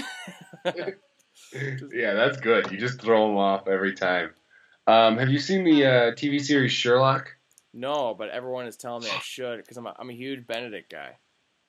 [1.93, 2.71] Yeah, that's good.
[2.71, 4.31] You just throw them off every time.
[4.87, 7.29] Um, have you seen the uh, TV series Sherlock?
[7.75, 10.91] no, but everyone is telling me I should because I'm a, I'm a huge Benedict
[10.91, 11.17] guy.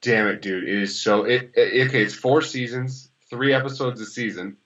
[0.02, 0.64] Damn it, dude!
[0.64, 1.24] It is so.
[1.24, 2.02] It, it okay.
[2.02, 4.58] It's four seasons, three episodes a season,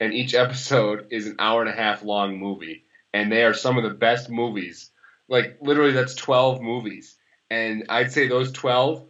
[0.00, 3.76] and each episode is an hour and a half long movie, and they are some
[3.76, 4.90] of the best movies.
[5.28, 7.16] Like literally, that's twelve movies,
[7.50, 9.04] and I'd say those twelve.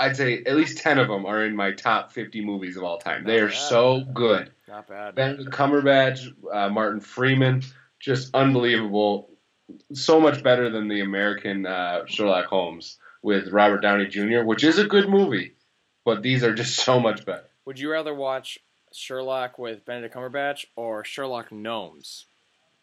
[0.00, 2.98] I'd say at least ten of them are in my top fifty movies of all
[2.98, 3.24] time.
[3.24, 3.56] They are bad.
[3.56, 4.52] so good.
[4.68, 5.14] Not bad.
[5.14, 7.62] Benedict Cumberbatch, uh, Martin Freeman,
[8.00, 9.30] just unbelievable.
[9.92, 14.78] So much better than the American uh, Sherlock Holmes with Robert Downey Jr., which is
[14.78, 15.54] a good movie,
[16.04, 17.44] but these are just so much better.
[17.64, 18.58] Would you rather watch
[18.92, 22.26] Sherlock with Benedict Cumberbatch or Sherlock Gnomes?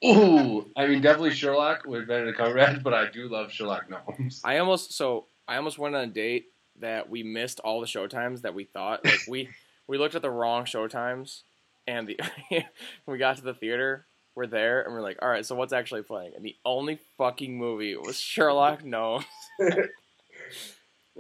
[0.06, 4.42] Ooh, I mean definitely Sherlock with Benedict Cumberbatch, but I do love Sherlock Gnomes.
[4.44, 6.48] I almost so I almost went on a date
[6.80, 9.50] that we missed all the showtimes that we thought like we
[9.88, 11.42] we looked at the wrong showtimes
[11.88, 12.20] and the
[13.06, 14.06] we got to the theater
[14.36, 17.58] we're there and we're like all right so what's actually playing and the only fucking
[17.58, 19.24] movie was Sherlock Gnomes
[19.60, 19.88] and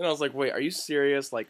[0.03, 1.47] I was like wait are you serious like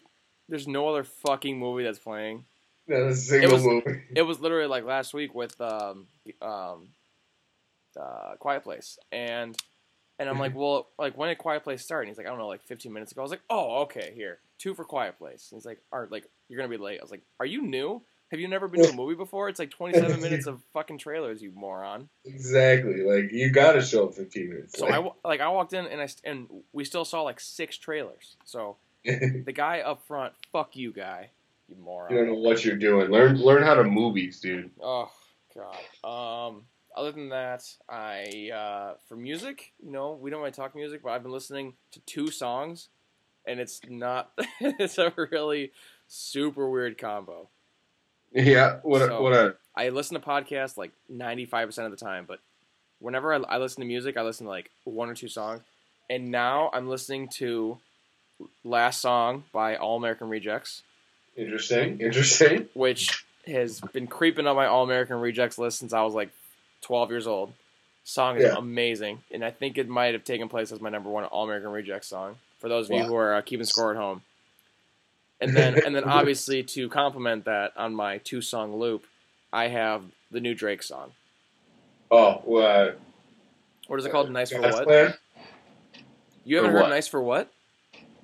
[0.47, 2.45] there's no other fucking movie that's playing
[2.87, 4.01] Not a single It was- movie.
[4.15, 6.05] it was literally like last week with um
[6.41, 6.89] um
[7.97, 9.55] uh, Quiet Place and
[10.19, 12.39] and I'm like well like when did Quiet Place start and he's like I don't
[12.39, 15.49] know like 15 minutes ago I was like oh okay here two for Quiet Place
[15.51, 18.01] and he's like are like you're gonna be late I was like are you new
[18.31, 21.41] have you never been to a movie before it's like 27 minutes of fucking trailers
[21.41, 23.01] you moron Exactly.
[23.01, 24.77] Like you got to show up 15 minutes.
[24.79, 28.35] so I like I walked in and I and we still saw like six trailers
[28.45, 31.29] so the guy up front fuck you guy
[31.67, 33.09] you moron you don't know what you're doing.
[33.09, 34.69] Learn learn how to movies, dude.
[34.81, 35.09] Oh
[35.55, 36.47] God.
[36.47, 36.63] Um.
[36.95, 41.09] Other than that, I uh, for music, you know, we don't really talk music, but
[41.09, 42.87] I've been listening to two songs,
[43.45, 44.31] and it's not.
[44.61, 45.71] it's a really
[46.07, 47.49] super weird combo.
[48.33, 48.77] Yeah.
[48.83, 52.03] What a, So- what a I listen to podcasts like ninety five percent of the
[52.03, 52.39] time, but
[52.99, 55.61] whenever I, I listen to music, I listen to like one or two songs,
[56.09, 57.77] and now I'm listening to
[58.63, 60.81] "Last Song" by All American Rejects.
[61.35, 61.99] interesting.
[61.99, 62.69] Interesting.
[62.73, 66.29] which has been creeping on my All American Rejects list since I was like
[66.85, 67.51] 12 years old.
[68.03, 68.57] Song is Yeah.
[68.57, 71.71] amazing, and I think it might have taken place as my number one All American
[71.71, 72.37] Rejects song.
[72.59, 74.21] For those of you who are uh, keeping score at home,
[75.41, 79.07] and then and then obviously to complement that on my two song loop,
[79.51, 81.13] I have the new Drake song.
[82.11, 82.93] Oh, uh,
[83.87, 84.29] What is it called?
[84.29, 84.83] Nice for what?
[84.83, 85.15] Plan?
[86.43, 86.89] You haven't heard what?
[86.89, 87.51] Nice for what?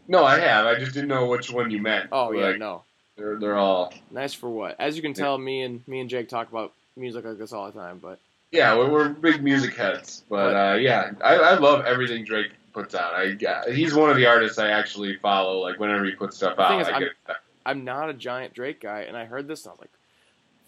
[0.08, 0.68] No, I have.
[0.68, 2.10] I just didn't know which one you meant.
[2.12, 2.84] Oh yeah, Like, no.
[3.18, 3.92] They're they're all.
[4.12, 4.76] Nice for what?
[4.80, 7.66] As you can tell, me and me and Jake talk about music like this all
[7.66, 8.20] the time, but
[8.52, 12.94] Yeah, we're, we're big music heads, but uh, yeah, I, I love everything Drake puts
[12.96, 13.14] out.
[13.14, 15.60] I yeah, he's one of the artists I actually follow.
[15.60, 18.54] Like whenever he puts stuff The out, is, I I'm- get I'm not a giant
[18.54, 19.92] Drake guy, and I heard this and I was like,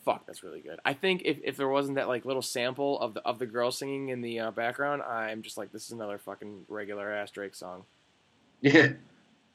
[0.05, 3.15] "Fuck, that's really good." I think if, if there wasn't that like little sample of
[3.15, 6.17] the of the girl singing in the uh, background, I'm just like, "This is another
[6.19, 7.83] fucking regular ass Drake song."
[8.61, 8.89] yeah,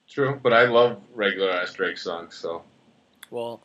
[0.09, 0.39] true.
[0.43, 2.35] But I love regular ass Drake songs.
[2.35, 2.63] So
[3.31, 3.61] Well,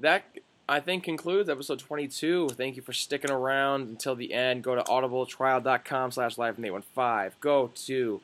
[0.00, 0.22] that
[0.68, 2.50] I think concludes episode 22.
[2.50, 4.62] Thank you for sticking around until the end.
[4.62, 7.38] Go to audibletrial.com slash live from 815.
[7.40, 8.20] Go to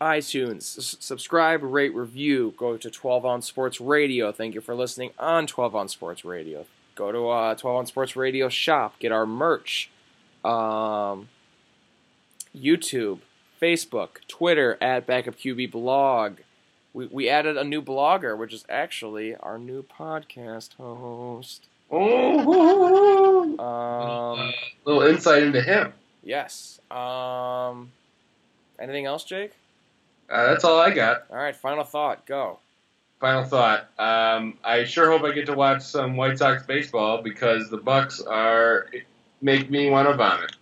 [0.00, 0.78] iTunes.
[0.78, 2.54] S- subscribe, rate, review.
[2.56, 4.32] Go to 12 on Sports Radio.
[4.32, 6.64] Thank you for listening on 12 on Sports Radio.
[6.94, 8.98] Go to uh, 12 on Sports Radio shop.
[8.98, 9.90] Get our merch.
[10.42, 11.28] Um,
[12.56, 13.18] YouTube,
[13.60, 16.38] Facebook, Twitter at BackupQB blog.
[16.94, 21.68] We, we added a new blogger, which is actually our new podcast host.
[21.92, 24.52] Oh, Um,
[24.84, 25.92] little insight into him.
[26.22, 26.80] yes.
[26.90, 27.92] Um,
[28.78, 29.52] anything else, Jake?
[30.30, 31.24] Uh, that's all I got.
[31.30, 32.26] All right, final thought.
[32.26, 32.58] Go.
[33.20, 33.88] Final thought.
[33.98, 38.20] Um, I sure hope I get to watch some White Sox baseball because the Bucks
[38.20, 38.88] are
[39.40, 40.52] make me want to vomit.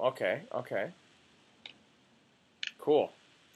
[0.00, 0.90] Okay, okay.
[2.78, 3.10] Cool.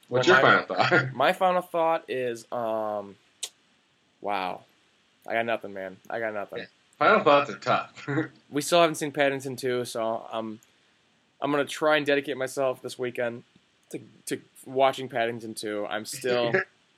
[0.09, 1.12] What's Well, your my- final thought?
[1.15, 3.16] My final thought is, um,
[4.20, 4.61] wow,
[5.28, 5.97] I got nothing, man.
[6.09, 6.61] I got nothing.
[6.61, 6.66] Yeah.
[6.98, 8.06] Final thoughts are tough.
[8.51, 10.60] We still haven't seen Paddington 2, so um,
[11.40, 13.43] I'm gonna try and dedicate myself this weekend
[13.90, 15.86] to to watching Paddington 2.
[15.86, 16.52] I'm still,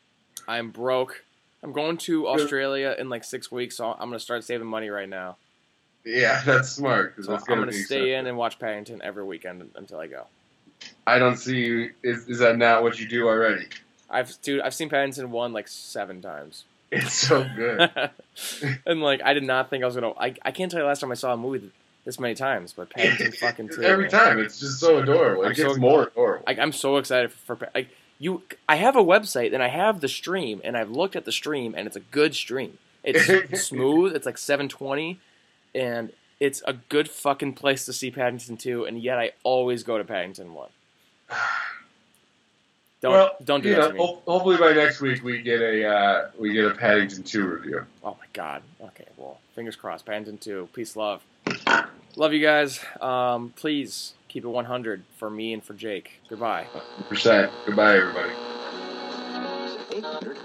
[0.49, 1.25] I'm broke.
[1.63, 5.09] I'm going to Australia in like six weeks, so I'm gonna start saving money right
[5.09, 5.37] now.
[6.05, 7.15] yeah, that's smart.
[7.21, 10.27] So that's I'm gonna gonna stay in and watch Paddington every weekend until I go.
[11.07, 11.93] I don't see you.
[12.05, 13.67] Is, is that not what you do already?
[14.11, 16.65] I've dude, I've seen Paddington 1 like seven times.
[16.91, 17.91] It's so good.
[18.87, 20.13] and like I did not think I was gonna.
[20.13, 21.71] I, I can't tell you the last time I saw a movie
[22.05, 23.83] this many times, but Paddington fucking two.
[23.83, 24.11] Every man.
[24.11, 25.43] time, it's just so adorable.
[25.43, 26.45] It I'm gets so- more adorable.
[26.47, 27.89] Like I'm so excited for, for like
[28.19, 28.43] you.
[28.69, 31.75] I have a website and I have the stream and I've looked at the stream
[31.77, 32.79] and it's a good stream.
[33.05, 34.15] It's smooth.
[34.17, 35.19] It's like 720,
[35.75, 38.85] and it's a good fucking place to see Paddington two.
[38.85, 40.71] And yet I always go to Paddington one.
[43.01, 44.19] Don't well, don't do you that know, to me.
[44.27, 47.85] hopefully by next week we get a uh, we get a Paddington two review.
[48.03, 48.63] Oh my god.
[48.83, 50.05] Okay, well, fingers crossed.
[50.05, 50.69] Paddington 2.
[50.73, 51.23] Peace, love.
[52.17, 52.81] Love you guys.
[53.01, 56.21] Um, please keep it 100 for me and for Jake.
[56.29, 56.67] Goodbye.
[57.09, 57.53] Percent.
[57.67, 58.33] Goodbye, everybody.
[59.93, 60.38] 800